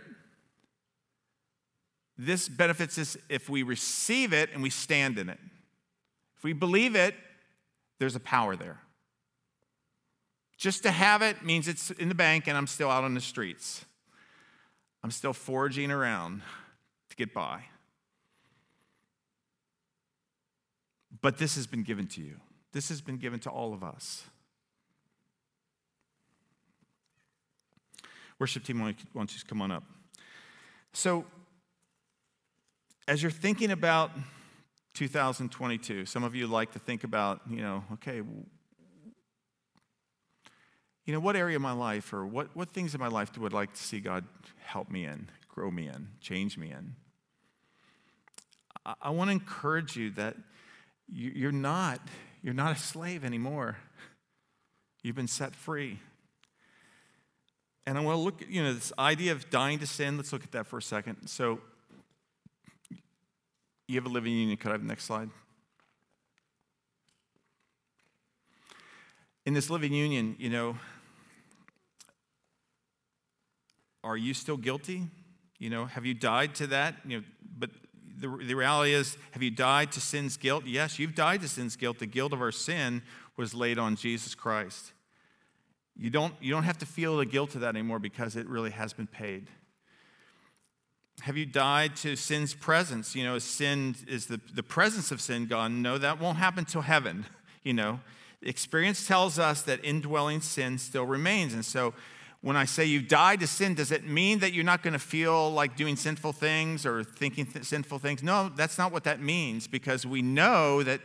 this 2.19 2.49
benefits 2.49 2.99
us 2.99 3.17
if 3.29 3.49
we 3.49 3.63
receive 3.63 4.33
it 4.33 4.51
and 4.53 4.63
we 4.63 4.71
stand 4.71 5.19
in 5.19 5.29
it. 5.29 5.39
If 6.37 6.45
we 6.45 6.53
believe 6.53 6.95
it, 6.95 7.15
there's 7.99 8.17
a 8.17 8.21
power 8.21 8.57
there. 8.57 8.81
Just 10.57 10.83
to 10.85 10.91
have 10.91 11.23
it 11.23 11.45
means 11.45 11.67
it's 11.69 11.91
in 11.91 12.09
the 12.09 12.15
bank 12.15 12.47
and 12.47 12.57
I'm 12.57 12.67
still 12.67 12.91
out 12.91 13.05
on 13.05 13.15
the 13.15 13.21
streets. 13.21 13.85
I'm 15.03 15.11
still 15.11 15.33
foraging 15.33 15.91
around 15.91 16.43
to 17.11 17.17
get 17.17 17.35
by. 17.35 17.65
But 21.21 21.39
this 21.39 21.57
has 21.57 21.67
been 21.67 21.83
given 21.83 22.07
to 22.09 22.21
you. 22.21 22.37
This 22.73 22.89
has 22.89 23.01
been 23.01 23.17
given 23.17 23.39
to 23.41 23.51
all 23.51 23.75
of 23.75 23.83
us. 23.83 24.25
Worship 28.39 28.65
team, 28.65 28.81
why 28.81 28.95
don't 29.15 29.33
you 29.33 29.41
come 29.47 29.63
on 29.63 29.71
up? 29.71 29.85
So, 30.93 31.25
as 33.09 33.23
you're 33.23 33.33
thinking 33.33 33.71
about 33.71 34.11
2022, 34.95 36.07
some 36.07 36.23
of 36.23 36.35
you 36.35 36.47
like 36.47 36.73
to 36.73 36.79
think 36.79 37.05
about, 37.05 37.41
you 37.49 37.61
know, 37.61 37.85
okay, 37.95 38.23
you 41.05 41.13
know, 41.13 41.21
what 41.21 41.35
area 41.35 41.57
of 41.57 41.63
my 41.63 41.73
life 41.73 42.13
or 42.13 42.25
what, 42.25 42.55
what 42.55 42.73
things 42.73 42.95
in 42.95 43.01
my 43.01 43.09
life 43.09 43.37
would 43.39 43.53
I 43.53 43.57
like 43.57 43.75
to 43.75 43.83
see 43.83 43.99
God 43.99 44.25
help 44.65 44.91
me 44.91 45.05
in, 45.05 45.29
grow 45.49 45.71
me 45.71 45.89
in, 45.89 46.09
change 46.21 46.57
me 46.57 46.71
in? 46.71 46.95
I, 48.87 48.95
I 49.03 49.11
want 49.11 49.29
to 49.29 49.33
encourage 49.33 49.97
you 49.97 50.11
that 50.13 50.37
you're 51.09 51.53
not, 51.53 52.01
you're 52.43 52.55
not 52.55 52.77
a 52.77 52.79
slave 52.79 53.25
anymore. 53.25 53.79
You've 55.03 55.17
been 55.17 55.27
set 55.27 55.57
free. 55.57 55.99
And 57.85 57.99
I 57.99 58.01
want 58.01 58.17
to 58.17 58.21
look 58.21 58.43
at, 58.43 58.49
you 58.49 58.63
know, 58.63 58.73
this 58.73 58.93
idea 58.97 59.33
of 59.33 59.51
dying 59.51 59.81
to 59.81 59.87
sin. 59.89 60.17
Let's 60.17 60.33
look 60.33 60.45
at 60.45 60.53
that 60.53 60.69
for 60.69 60.79
a 60.79 60.83
second. 60.83 61.27
So, 61.27 61.59
you 63.89 63.97
have 63.97 64.07
a 64.07 64.09
living 64.09 64.33
union. 64.33 64.57
Could 64.57 64.69
I 64.69 64.73
have 64.73 64.83
the 64.83 64.89
next 64.89 65.05
slide? 65.05 65.31
In 69.45 69.55
this 69.55 69.71
living 69.71 69.93
union, 69.93 70.37
you 70.39 70.51
know, 70.51 70.77
are 74.05 74.17
you 74.17 74.35
still 74.35 74.57
guilty? 74.57 75.09
You 75.59 75.71
know, 75.71 75.87
have 75.87 76.07
you 76.07 76.15
died 76.15 76.55
to 76.57 76.67
that? 76.69 76.97
You 77.05 77.19
know, 77.19 77.25
but 77.59 77.71
the, 78.19 78.29
the 78.29 78.55
reality 78.55 78.93
is, 78.93 79.17
have 79.33 79.43
you 79.43 79.51
died 79.51 79.93
to 79.93 80.01
sin's 80.01 80.37
guilt? 80.37 80.65
Yes, 80.67 80.99
you've 80.99 81.15
died 81.15 81.43
to 81.43 81.49
sin's 81.49 81.77
guilt. 81.77 81.99
The 81.99 82.07
guilt 82.07 82.33
of 82.33 82.41
our 82.41 82.53
sin 82.53 83.03
was 83.37 83.55
laid 83.55 83.79
on 83.79 83.97
Jesus 83.97 84.35
Christ. 84.35 84.93
You 85.97 86.11
don't, 86.11 86.35
you 86.41 86.53
don't 86.53 86.63
have 86.63 86.79
to 86.79 86.87
feel 86.87 87.17
the 87.17 87.27
guilt 87.27 87.55
of 87.55 87.61
that 87.61 87.71
anymore 87.71 87.99
because 87.99 88.37
it 88.37 88.47
really 88.49 88.71
has 88.71 88.93
been 88.93 89.07
paid. 89.07 89.49
Have 91.21 91.37
you 91.37 91.47
died 91.47 91.95
to 91.97 92.17
sin's 92.17 92.55
presence? 92.55 93.15
You 93.15 93.25
know, 93.25 93.37
is 93.37 93.45
sin 93.45 93.95
is 94.09 94.27
the, 94.27 94.41
the 94.55 94.63
presence 94.63 95.13
of 95.13 95.21
sin 95.21 95.47
gone? 95.47 95.83
No, 95.83 95.99
that 95.99 96.21
won't 96.21 96.39
happen 96.39 96.65
till 96.65 96.83
heaven. 96.83 97.27
You 97.65 97.75
know, 97.75 98.01
experience 98.43 99.07
tells 99.07 99.39
us 99.39 99.63
that 99.63 99.85
indwelling 99.85 100.41
sin 100.41 100.79
still 100.79 101.07
remains. 101.07 101.55
And 101.55 101.65
so 101.65 101.95
when 102.41 102.57
I 102.57 102.65
say 102.65 102.85
you 102.85 103.01
died 103.01 103.39
to 103.39 103.47
sin, 103.47 103.75
does 103.75 103.93
it 103.93 104.05
mean 104.05 104.41
that 104.41 104.53
you're 104.53 104.65
not 104.65 104.83
going 104.83 104.95
to 104.95 104.99
feel 104.99 105.53
like 105.53 105.77
doing 105.77 105.95
sinful 105.95 106.33
things 106.33 106.85
or 106.85 107.05
thinking 107.05 107.47
th- 107.47 107.65
sinful 107.65 108.01
things? 108.01 108.21
No, 108.21 108.49
that's 108.49 108.79
not 108.79 108.91
what 108.91 109.05
that 109.05 109.21
means 109.21 109.69
because 109.69 110.05
we 110.05 110.23
know 110.23 110.83
that, 110.83 111.01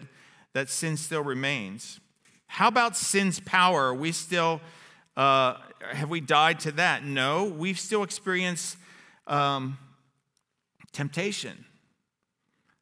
that 0.53 0.67
sin 0.71 0.97
still 0.97 1.23
remains. 1.23 1.99
How 2.47 2.69
about 2.69 2.97
sin's 2.97 3.39
power? 3.41 3.89
Are 3.89 3.93
we 3.93 4.11
still, 4.11 4.59
uh, 5.15 5.57
have 5.91 6.09
we 6.09 6.21
died 6.21 6.59
to 6.61 6.71
that? 6.71 7.03
No, 7.03 7.43
we've 7.43 7.79
still 7.79 8.01
experienced 8.01 8.77
um, 9.27 9.77
temptation. 10.97 11.65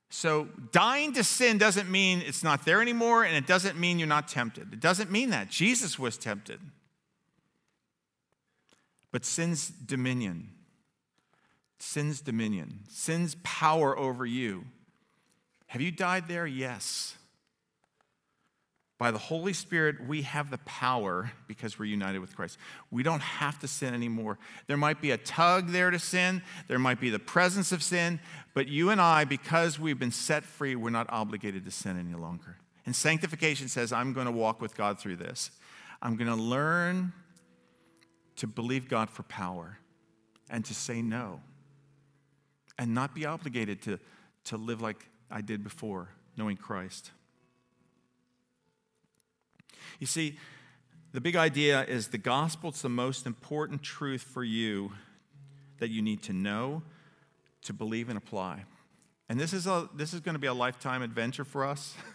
So, 0.09 0.47
dying 0.71 1.13
to 1.13 1.23
sin 1.23 1.57
doesn't 1.57 1.89
mean 1.89 2.23
it's 2.25 2.43
not 2.43 2.65
there 2.65 2.81
anymore, 2.81 3.23
and 3.23 3.35
it 3.35 3.45
doesn't 3.45 3.77
mean 3.77 3.99
you're 3.99 4.07
not 4.07 4.27
tempted. 4.27 4.71
It 4.73 4.79
doesn't 4.79 5.11
mean 5.11 5.31
that. 5.31 5.49
Jesus 5.49 5.99
was 5.99 6.17
tempted 6.17 6.59
but 9.15 9.23
sin's 9.23 9.69
dominion, 9.69 10.49
sin's 11.79 12.19
dominion, 12.19 12.81
sin's 12.89 13.37
power 13.43 13.97
over 13.97 14.25
you. 14.25 14.65
Have 15.67 15.81
you 15.81 15.89
died 15.89 16.27
there? 16.27 16.45
Yes. 16.45 17.15
By 18.97 19.11
the 19.11 19.17
Holy 19.17 19.51
Spirit, 19.51 20.07
we 20.07 20.21
have 20.21 20.49
the 20.49 20.57
power 20.59 21.31
because 21.47 21.77
we're 21.77 21.85
united 21.85 22.19
with 22.19 22.35
Christ. 22.35 22.57
We 22.91 23.03
don't 23.03 23.21
have 23.21 23.59
to 23.59 23.67
sin 23.67 23.93
anymore. 23.93 24.39
There 24.67 24.77
might 24.77 25.01
be 25.01 25.11
a 25.11 25.17
tug 25.17 25.69
there 25.71 25.91
to 25.91 25.99
sin, 25.99 26.41
there 26.67 26.79
might 26.79 27.01
be 27.01 27.09
the 27.09 27.19
presence 27.19 27.73
of 27.73 27.83
sin, 27.83 28.21
but 28.53 28.69
you 28.69 28.91
and 28.91 29.01
I, 29.01 29.25
because 29.25 29.77
we've 29.77 29.99
been 29.99 30.11
set 30.11 30.45
free, 30.45 30.75
we're 30.75 30.91
not 30.91 31.07
obligated 31.09 31.65
to 31.65 31.71
sin 31.71 31.99
any 31.99 32.17
longer. 32.17 32.57
And 32.85 32.95
sanctification 32.95 33.67
says, 33.67 33.91
I'm 33.91 34.13
going 34.13 34.27
to 34.27 34.31
walk 34.31 34.61
with 34.61 34.77
God 34.77 34.97
through 34.97 35.17
this. 35.17 35.51
I'm 36.01 36.15
going 36.15 36.29
to 36.29 36.41
learn 36.41 37.11
to 38.37 38.47
believe 38.47 38.87
God 38.87 39.09
for 39.09 39.23
power 39.23 39.79
and 40.49 40.63
to 40.65 40.73
say 40.73 41.01
no 41.01 41.41
and 42.77 42.93
not 42.93 43.15
be 43.15 43.25
obligated 43.25 43.81
to, 43.83 43.99
to 44.45 44.57
live 44.57 44.81
like 44.81 45.09
I 45.31 45.41
did 45.41 45.63
before, 45.63 46.09
knowing 46.37 46.57
Christ. 46.57 47.11
You 49.99 50.07
see, 50.07 50.37
the 51.13 51.21
big 51.21 51.35
idea 51.35 51.83
is 51.85 52.09
the 52.09 52.17
gospel 52.17 52.71
is 52.71 52.81
the 52.81 52.89
most 52.89 53.25
important 53.25 53.83
truth 53.83 54.21
for 54.21 54.43
you 54.43 54.91
that 55.79 55.89
you 55.89 56.01
need 56.01 56.23
to 56.23 56.33
know, 56.33 56.83
to 57.63 57.73
believe, 57.73 58.09
and 58.09 58.17
apply. 58.17 58.65
And 59.29 59.39
this 59.39 59.53
is, 59.53 59.65
a, 59.65 59.89
this 59.95 60.13
is 60.13 60.19
going 60.19 60.35
to 60.35 60.39
be 60.39 60.47
a 60.47 60.53
lifetime 60.53 61.01
adventure 61.01 61.45
for 61.45 61.65
us. 61.65 61.95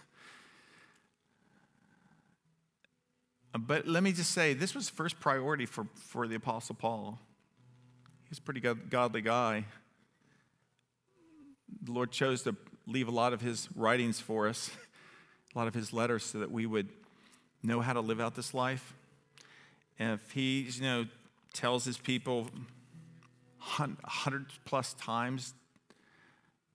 But 3.53 3.85
let 3.85 4.01
me 4.01 4.13
just 4.13 4.31
say, 4.31 4.53
this 4.53 4.73
was 4.73 4.89
first 4.89 5.19
priority 5.19 5.65
for, 5.65 5.85
for 5.95 6.27
the 6.27 6.35
Apostle 6.35 6.75
Paul. 6.75 7.19
He's 8.29 8.37
a 8.37 8.41
pretty 8.41 8.61
godly 8.61 9.21
guy. 9.21 9.65
The 11.83 11.91
Lord 11.91 12.11
chose 12.11 12.43
to 12.43 12.55
leave 12.87 13.09
a 13.09 13.11
lot 13.11 13.33
of 13.33 13.41
his 13.41 13.67
writings 13.75 14.21
for 14.21 14.47
us. 14.47 14.71
a 15.55 15.57
lot 15.57 15.67
of 15.67 15.73
his 15.73 15.91
letters 15.91 16.23
so 16.23 16.39
that 16.39 16.49
we 16.49 16.65
would 16.65 16.87
know 17.63 17.81
how 17.81 17.93
to 17.93 18.01
live 18.01 18.19
out 18.19 18.35
this 18.35 18.53
life. 18.53 18.93
If 19.99 20.31
he, 20.31 20.61
you 20.61 20.81
know, 20.81 21.05
tells 21.53 21.85
his 21.85 21.97
people 21.97 22.49
100 23.77 24.45
plus 24.65 24.93
times 24.95 25.53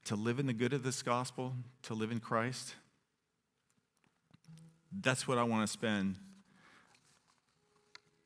to 0.05 0.15
live 0.15 0.39
in 0.39 0.47
the 0.47 0.53
good 0.53 0.73
of 0.73 0.83
this 0.83 1.03
gospel, 1.03 1.55
to 1.83 1.95
live 1.95 2.13
in 2.13 2.21
Christ, 2.21 2.75
that's 5.01 5.27
what 5.27 5.39
I 5.39 5.43
want 5.43 5.67
to 5.67 5.73
spend 5.73 6.17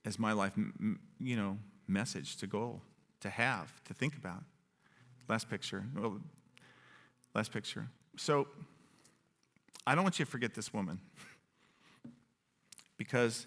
as 0.04 0.18
my 0.18 0.32
life, 0.32 0.52
you 1.18 1.36
know, 1.36 1.58
message 1.86 2.36
to 2.38 2.46
goal, 2.46 2.82
to 3.20 3.30
have, 3.30 3.82
to 3.84 3.94
think 3.94 4.16
about. 4.16 4.42
Last 5.28 5.48
picture. 5.48 5.84
Well, 5.96 6.20
last 7.34 7.52
picture. 7.52 7.88
So, 8.16 8.48
I 9.86 9.94
don't 9.94 10.04
want 10.04 10.18
you 10.18 10.24
to 10.24 10.30
forget 10.30 10.54
this 10.54 10.72
woman 10.72 11.00
because 13.00 13.46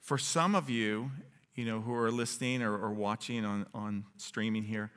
for 0.00 0.18
some 0.18 0.54
of 0.54 0.70
you, 0.70 1.10
you 1.56 1.64
know, 1.64 1.80
who 1.80 1.92
are 1.94 2.12
listening 2.12 2.62
or, 2.62 2.78
or 2.78 2.92
watching 2.92 3.44
on, 3.44 3.66
on 3.74 4.04
streaming 4.18 4.62
here, 4.62 4.92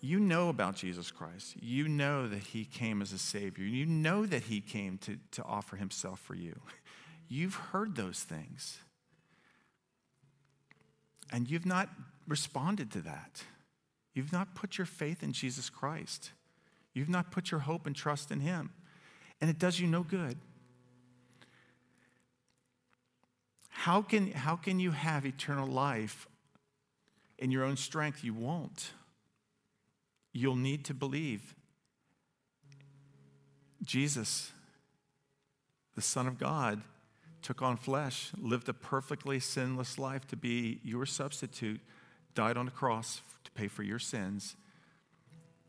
you 0.00 0.18
know 0.18 0.48
about 0.48 0.74
Jesus 0.74 1.12
Christ. 1.12 1.54
You 1.62 1.86
know 1.86 2.26
that 2.26 2.40
he 2.40 2.64
came 2.64 3.00
as 3.00 3.12
a 3.12 3.18
Savior. 3.18 3.64
You 3.64 3.86
know 3.86 4.26
that 4.26 4.42
he 4.42 4.60
came 4.60 4.98
to, 4.98 5.18
to 5.30 5.44
offer 5.44 5.76
himself 5.76 6.18
for 6.18 6.34
you. 6.34 6.58
You've 7.28 7.54
heard 7.54 7.94
those 7.94 8.24
things. 8.24 8.78
And 11.32 11.48
you've 11.48 11.64
not 11.64 11.90
responded 12.26 12.90
to 12.90 13.02
that. 13.02 13.44
You've 14.14 14.32
not 14.32 14.56
put 14.56 14.78
your 14.78 14.86
faith 14.86 15.22
in 15.22 15.32
Jesus 15.32 15.70
Christ. 15.70 16.32
You've 16.92 17.08
not 17.08 17.30
put 17.30 17.52
your 17.52 17.60
hope 17.60 17.86
and 17.86 17.94
trust 17.94 18.32
in 18.32 18.40
him. 18.40 18.72
And 19.40 19.50
it 19.50 19.58
does 19.58 19.78
you 19.78 19.86
no 19.86 20.02
good. 20.02 20.38
How 23.68 24.02
can, 24.02 24.32
how 24.32 24.56
can 24.56 24.80
you 24.80 24.90
have 24.90 25.26
eternal 25.26 25.66
life 25.66 26.26
in 27.38 27.50
your 27.50 27.64
own 27.64 27.76
strength? 27.76 28.24
You 28.24 28.34
won't 28.34 28.90
you'll 30.36 30.56
need 30.56 30.84
to 30.84 30.94
believe 30.94 31.54
Jesus, 33.82 34.52
the 35.94 36.02
Son 36.02 36.26
of 36.26 36.38
God, 36.38 36.82
took 37.40 37.62
on 37.62 37.76
flesh, 37.76 38.32
lived 38.36 38.68
a 38.68 38.74
perfectly 38.74 39.38
sinless 39.38 39.98
life 39.98 40.26
to 40.28 40.36
be 40.36 40.80
your 40.82 41.06
substitute, 41.06 41.80
died 42.34 42.56
on 42.56 42.64
the 42.64 42.70
cross 42.70 43.20
to 43.44 43.50
pay 43.52 43.68
for 43.68 43.82
your 43.82 43.98
sins, 43.98 44.56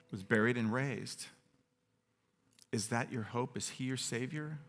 was 0.09 0.24
buried 0.24 0.57
and 0.57 0.74
raised. 0.74 1.28
Is 2.78 2.88
that 2.88 3.11
your 3.11 3.23
hope? 3.23 3.57
Is 3.57 3.69
he 3.69 3.86
your 3.86 3.97
Savior? 3.97 4.59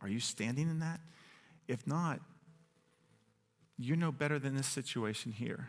Are 0.00 0.08
you 0.08 0.20
standing 0.20 0.68
in 0.68 0.80
that? 0.80 1.00
If 1.68 1.86
not, 1.86 2.20
you're 3.78 3.96
no 3.96 4.12
better 4.12 4.38
than 4.38 4.56
this 4.56 4.66
situation 4.66 5.32
here 5.32 5.68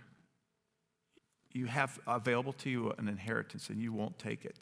you 1.56 1.68
have 1.68 1.98
available 2.06 2.52
to 2.52 2.70
you 2.70 2.94
an 2.98 3.08
inheritance 3.08 3.70
and 3.70 3.82
you 3.82 3.94
won't 3.94 4.20
take 4.20 4.44
it. 4.44 4.60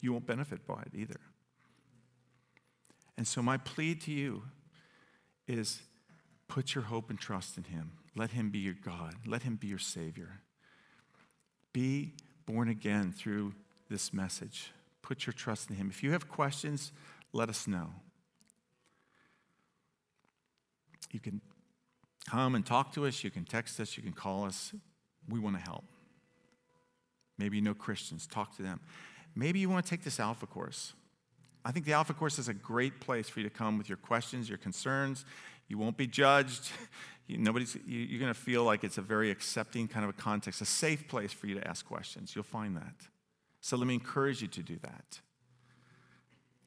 You 0.00 0.12
won't 0.12 0.26
benefit 0.26 0.66
by 0.66 0.82
it 0.82 0.92
either. 0.94 1.18
And 3.16 3.26
so, 3.26 3.40
my 3.40 3.56
plea 3.56 3.94
to 3.94 4.12
you 4.12 4.42
is 5.48 5.80
put 6.46 6.74
your 6.74 6.84
hope 6.84 7.08
and 7.08 7.18
trust 7.18 7.56
in 7.56 7.64
Him. 7.64 7.92
Let 8.14 8.32
Him 8.32 8.50
be 8.50 8.58
your 8.58 8.74
God, 8.74 9.14
let 9.26 9.42
Him 9.42 9.56
be 9.56 9.68
your 9.68 9.78
Savior. 9.78 10.42
Be 11.72 12.12
born 12.44 12.68
again 12.68 13.12
through 13.16 13.54
this 13.88 14.12
message. 14.12 14.72
Put 15.08 15.24
your 15.24 15.32
trust 15.32 15.70
in 15.70 15.76
Him. 15.76 15.88
If 15.88 16.02
you 16.02 16.12
have 16.12 16.28
questions, 16.28 16.92
let 17.32 17.48
us 17.48 17.66
know. 17.66 17.94
You 21.10 21.18
can 21.18 21.40
come 22.28 22.54
and 22.54 22.66
talk 22.66 22.92
to 22.92 23.06
us, 23.06 23.24
you 23.24 23.30
can 23.30 23.46
text 23.46 23.80
us, 23.80 23.96
you 23.96 24.02
can 24.02 24.12
call 24.12 24.44
us 24.44 24.74
we 25.26 25.40
want 25.40 25.56
to 25.56 25.62
help. 25.62 25.84
Maybe 27.38 27.56
you 27.56 27.62
know 27.62 27.72
Christians, 27.72 28.26
talk 28.26 28.54
to 28.56 28.62
them. 28.62 28.80
Maybe 29.34 29.60
you 29.60 29.70
want 29.70 29.86
to 29.86 29.88
take 29.88 30.04
this 30.04 30.20
Alpha 30.20 30.46
course. 30.46 30.92
I 31.64 31.72
think 31.72 31.86
the 31.86 31.94
Alpha 31.94 32.12
course 32.12 32.38
is 32.38 32.48
a 32.48 32.54
great 32.54 33.00
place 33.00 33.30
for 33.30 33.40
you 33.40 33.48
to 33.48 33.54
come 33.54 33.78
with 33.78 33.88
your 33.88 33.96
questions, 33.96 34.46
your 34.46 34.58
concerns. 34.58 35.24
You 35.68 35.78
won't 35.78 35.96
be 35.96 36.06
judged. 36.06 36.70
You, 37.30 37.36
nobody's, 37.36 37.74
you, 37.86 37.98
you're 37.98 38.20
going 38.20 38.32
to 38.32 38.40
feel 38.40 38.64
like 38.64 38.84
it's 38.84 38.96
a 38.96 39.02
very 39.02 39.30
accepting 39.30 39.86
kind 39.86 40.02
of 40.02 40.08
a 40.08 40.14
context, 40.14 40.62
a 40.62 40.64
safe 40.64 41.06
place 41.08 41.30
for 41.30 41.46
you 41.46 41.56
to 41.56 41.68
ask 41.68 41.84
questions. 41.84 42.34
You'll 42.34 42.42
find 42.42 42.74
that. 42.78 42.94
So 43.68 43.76
let 43.76 43.86
me 43.86 43.92
encourage 43.92 44.40
you 44.40 44.48
to 44.48 44.62
do 44.62 44.78
that. 44.80 45.20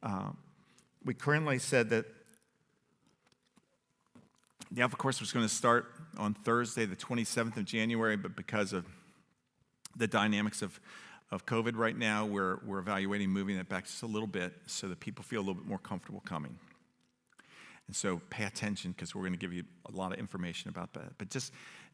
Um, 0.04 0.36
we 1.04 1.14
currently 1.14 1.58
said 1.58 1.90
that 1.90 2.04
the 4.70 4.82
Alpha 4.82 4.94
course 4.94 5.18
was 5.18 5.32
going 5.32 5.44
to 5.44 5.52
start 5.52 5.86
on 6.16 6.32
Thursday, 6.32 6.86
the 6.86 6.94
27th 6.94 7.56
of 7.56 7.64
January, 7.64 8.16
but 8.16 8.36
because 8.36 8.72
of 8.72 8.86
the 9.96 10.06
dynamics 10.06 10.62
of, 10.62 10.78
of 11.32 11.44
COVID 11.44 11.74
right 11.74 11.98
now, 11.98 12.24
we're, 12.24 12.60
we're 12.64 12.78
evaluating 12.78 13.30
moving 13.30 13.56
it 13.56 13.68
back 13.68 13.86
just 13.86 14.04
a 14.04 14.06
little 14.06 14.28
bit 14.28 14.52
so 14.66 14.86
that 14.86 15.00
people 15.00 15.24
feel 15.24 15.40
a 15.40 15.44
little 15.44 15.54
bit 15.54 15.66
more 15.66 15.78
comfortable 15.78 16.22
coming. 16.24 16.56
And 17.88 17.96
so 17.96 18.20
pay 18.30 18.44
attention 18.44 18.92
because 18.92 19.12
we're 19.12 19.22
going 19.22 19.32
to 19.32 19.40
give 19.40 19.52
you 19.52 19.64
a 19.86 19.90
lot 19.90 20.12
of 20.12 20.20
information 20.20 20.68
about 20.68 20.92
that. 20.92 21.18
But 21.18 21.30
just 21.30 21.52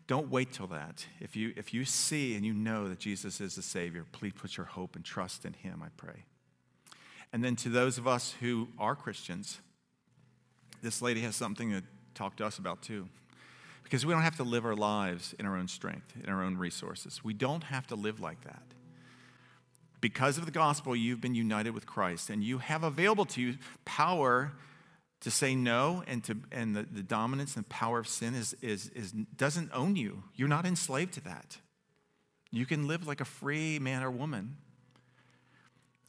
don't 0.09 0.31
wait 0.31 0.53
till 0.53 0.67
that. 0.69 1.07
If 1.21 1.37
you, 1.37 1.53
if 1.55 1.73
you 1.73 1.85
see 1.85 2.35
and 2.35 2.45
you 2.45 2.55
know 2.55 2.89
that 2.89 2.99
Jesus 2.99 3.41
is 3.41 3.55
the 3.55 3.63
Savior, 3.63 4.05
please 4.11 4.33
put 4.35 4.57
your 4.57 4.67
hope 4.67 4.97
and 4.97 5.05
trust 5.05 5.45
in 5.45 5.53
Him, 5.53 5.83
I 5.85 5.89
pray. 5.97 6.25
And 7.33 7.45
then 7.45 7.57
to 7.57 7.69
those 7.69 7.99
of 7.99 8.09
us 8.09 8.35
who 8.41 8.69
are 8.79 8.97
Christians, 8.97 9.61
this 10.83 11.03
lady 11.03 11.21
has 11.21 11.37
something 11.37 11.71
to 11.71 11.83
talk 12.15 12.37
to 12.37 12.47
us 12.47 12.59
about 12.59 12.81
too. 12.81 13.07
Because 13.85 14.07
we 14.07 14.15
don't 14.15 14.23
have 14.23 14.37
to 14.37 14.45
live 14.45 14.65
our 14.65 14.75
lives 14.75 15.35
in 15.39 15.45
our 15.45 15.57
own 15.57 15.69
strength, 15.69 16.15
in 16.23 16.31
our 16.31 16.43
own 16.43 16.57
resources. 16.57 17.23
We 17.23 17.35
don't 17.35 17.65
have 17.65 17.87
to 17.89 17.95
live 17.95 18.19
like 18.19 18.43
that. 18.45 18.63
Because 20.01 20.39
of 20.39 20.47
the 20.47 20.53
gospel, 20.53 20.97
you've 20.97 21.21
been 21.21 21.35
united 21.35 21.75
with 21.75 21.85
Christ, 21.85 22.31
and 22.31 22.43
you 22.43 22.59
have 22.59 22.83
available 22.83 23.27
to 23.27 23.43
you 23.43 23.57
power 23.85 24.53
to 25.21 25.31
say 25.31 25.55
no, 25.55 26.05
and, 26.07 26.23
to, 26.25 26.37
and 26.53 26.77
the, 26.77 26.85
the 26.85 27.03
dominance 27.03 27.57
and 27.57 27.69
power 27.69 27.99
of 27.99 28.07
sin 28.07 28.35
is, 28.35 28.55
is, 28.63 28.89
is, 28.91 29.13
doesn't 29.37 29.71
own 29.75 29.97
you. 29.97 30.23
You're 30.35 30.49
not 30.49 30.65
enslaved 30.65 31.15
to 31.15 31.21
that. 31.23 31.59
You 32.51 32.67
can 32.67 32.87
live 32.87 33.07
like 33.07 33.21
a 33.21 33.25
free 33.25 33.79
man 33.79 34.03
or 34.03 34.11
woman. 34.11 34.57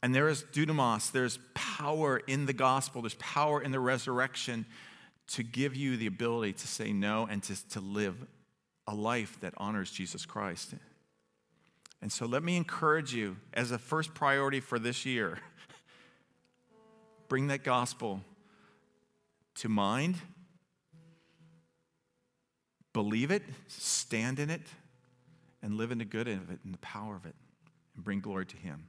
And 0.02 0.14
there 0.14 0.28
is 0.28 0.44
dunamis, 0.52 1.12
there's 1.12 1.38
power 1.54 2.18
in 2.18 2.46
the 2.46 2.52
gospel, 2.52 3.02
there's 3.02 3.14
power 3.14 3.60
in 3.60 3.70
the 3.70 3.80
resurrection 3.80 4.64
to 5.28 5.42
give 5.42 5.76
you 5.76 5.96
the 5.96 6.06
ability 6.06 6.54
to 6.54 6.66
say 6.66 6.92
no 6.92 7.26
and 7.30 7.42
to, 7.42 7.68
to 7.70 7.80
live 7.80 8.16
a 8.86 8.94
life 8.94 9.38
that 9.40 9.54
honors 9.58 9.90
Jesus 9.90 10.24
Christ. 10.24 10.74
And 12.00 12.10
so 12.10 12.26
let 12.26 12.42
me 12.42 12.56
encourage 12.56 13.12
you 13.12 13.36
as 13.52 13.70
a 13.72 13.78
first 13.78 14.14
priority 14.14 14.60
for 14.60 14.78
this 14.78 15.04
year 15.04 15.38
bring 17.28 17.48
that 17.48 17.62
gospel 17.62 18.22
to 19.60 19.68
mind, 19.68 20.16
believe 22.94 23.30
it, 23.30 23.42
stand 23.68 24.38
in 24.38 24.48
it, 24.48 24.66
and 25.62 25.74
live 25.74 25.92
in 25.92 25.98
the 25.98 26.04
good 26.04 26.28
of 26.28 26.50
it 26.50 26.60
and 26.64 26.72
the 26.72 26.78
power 26.78 27.14
of 27.14 27.26
it, 27.26 27.34
and 27.94 28.02
bring 28.02 28.20
glory 28.20 28.46
to 28.46 28.56
Him. 28.56 28.88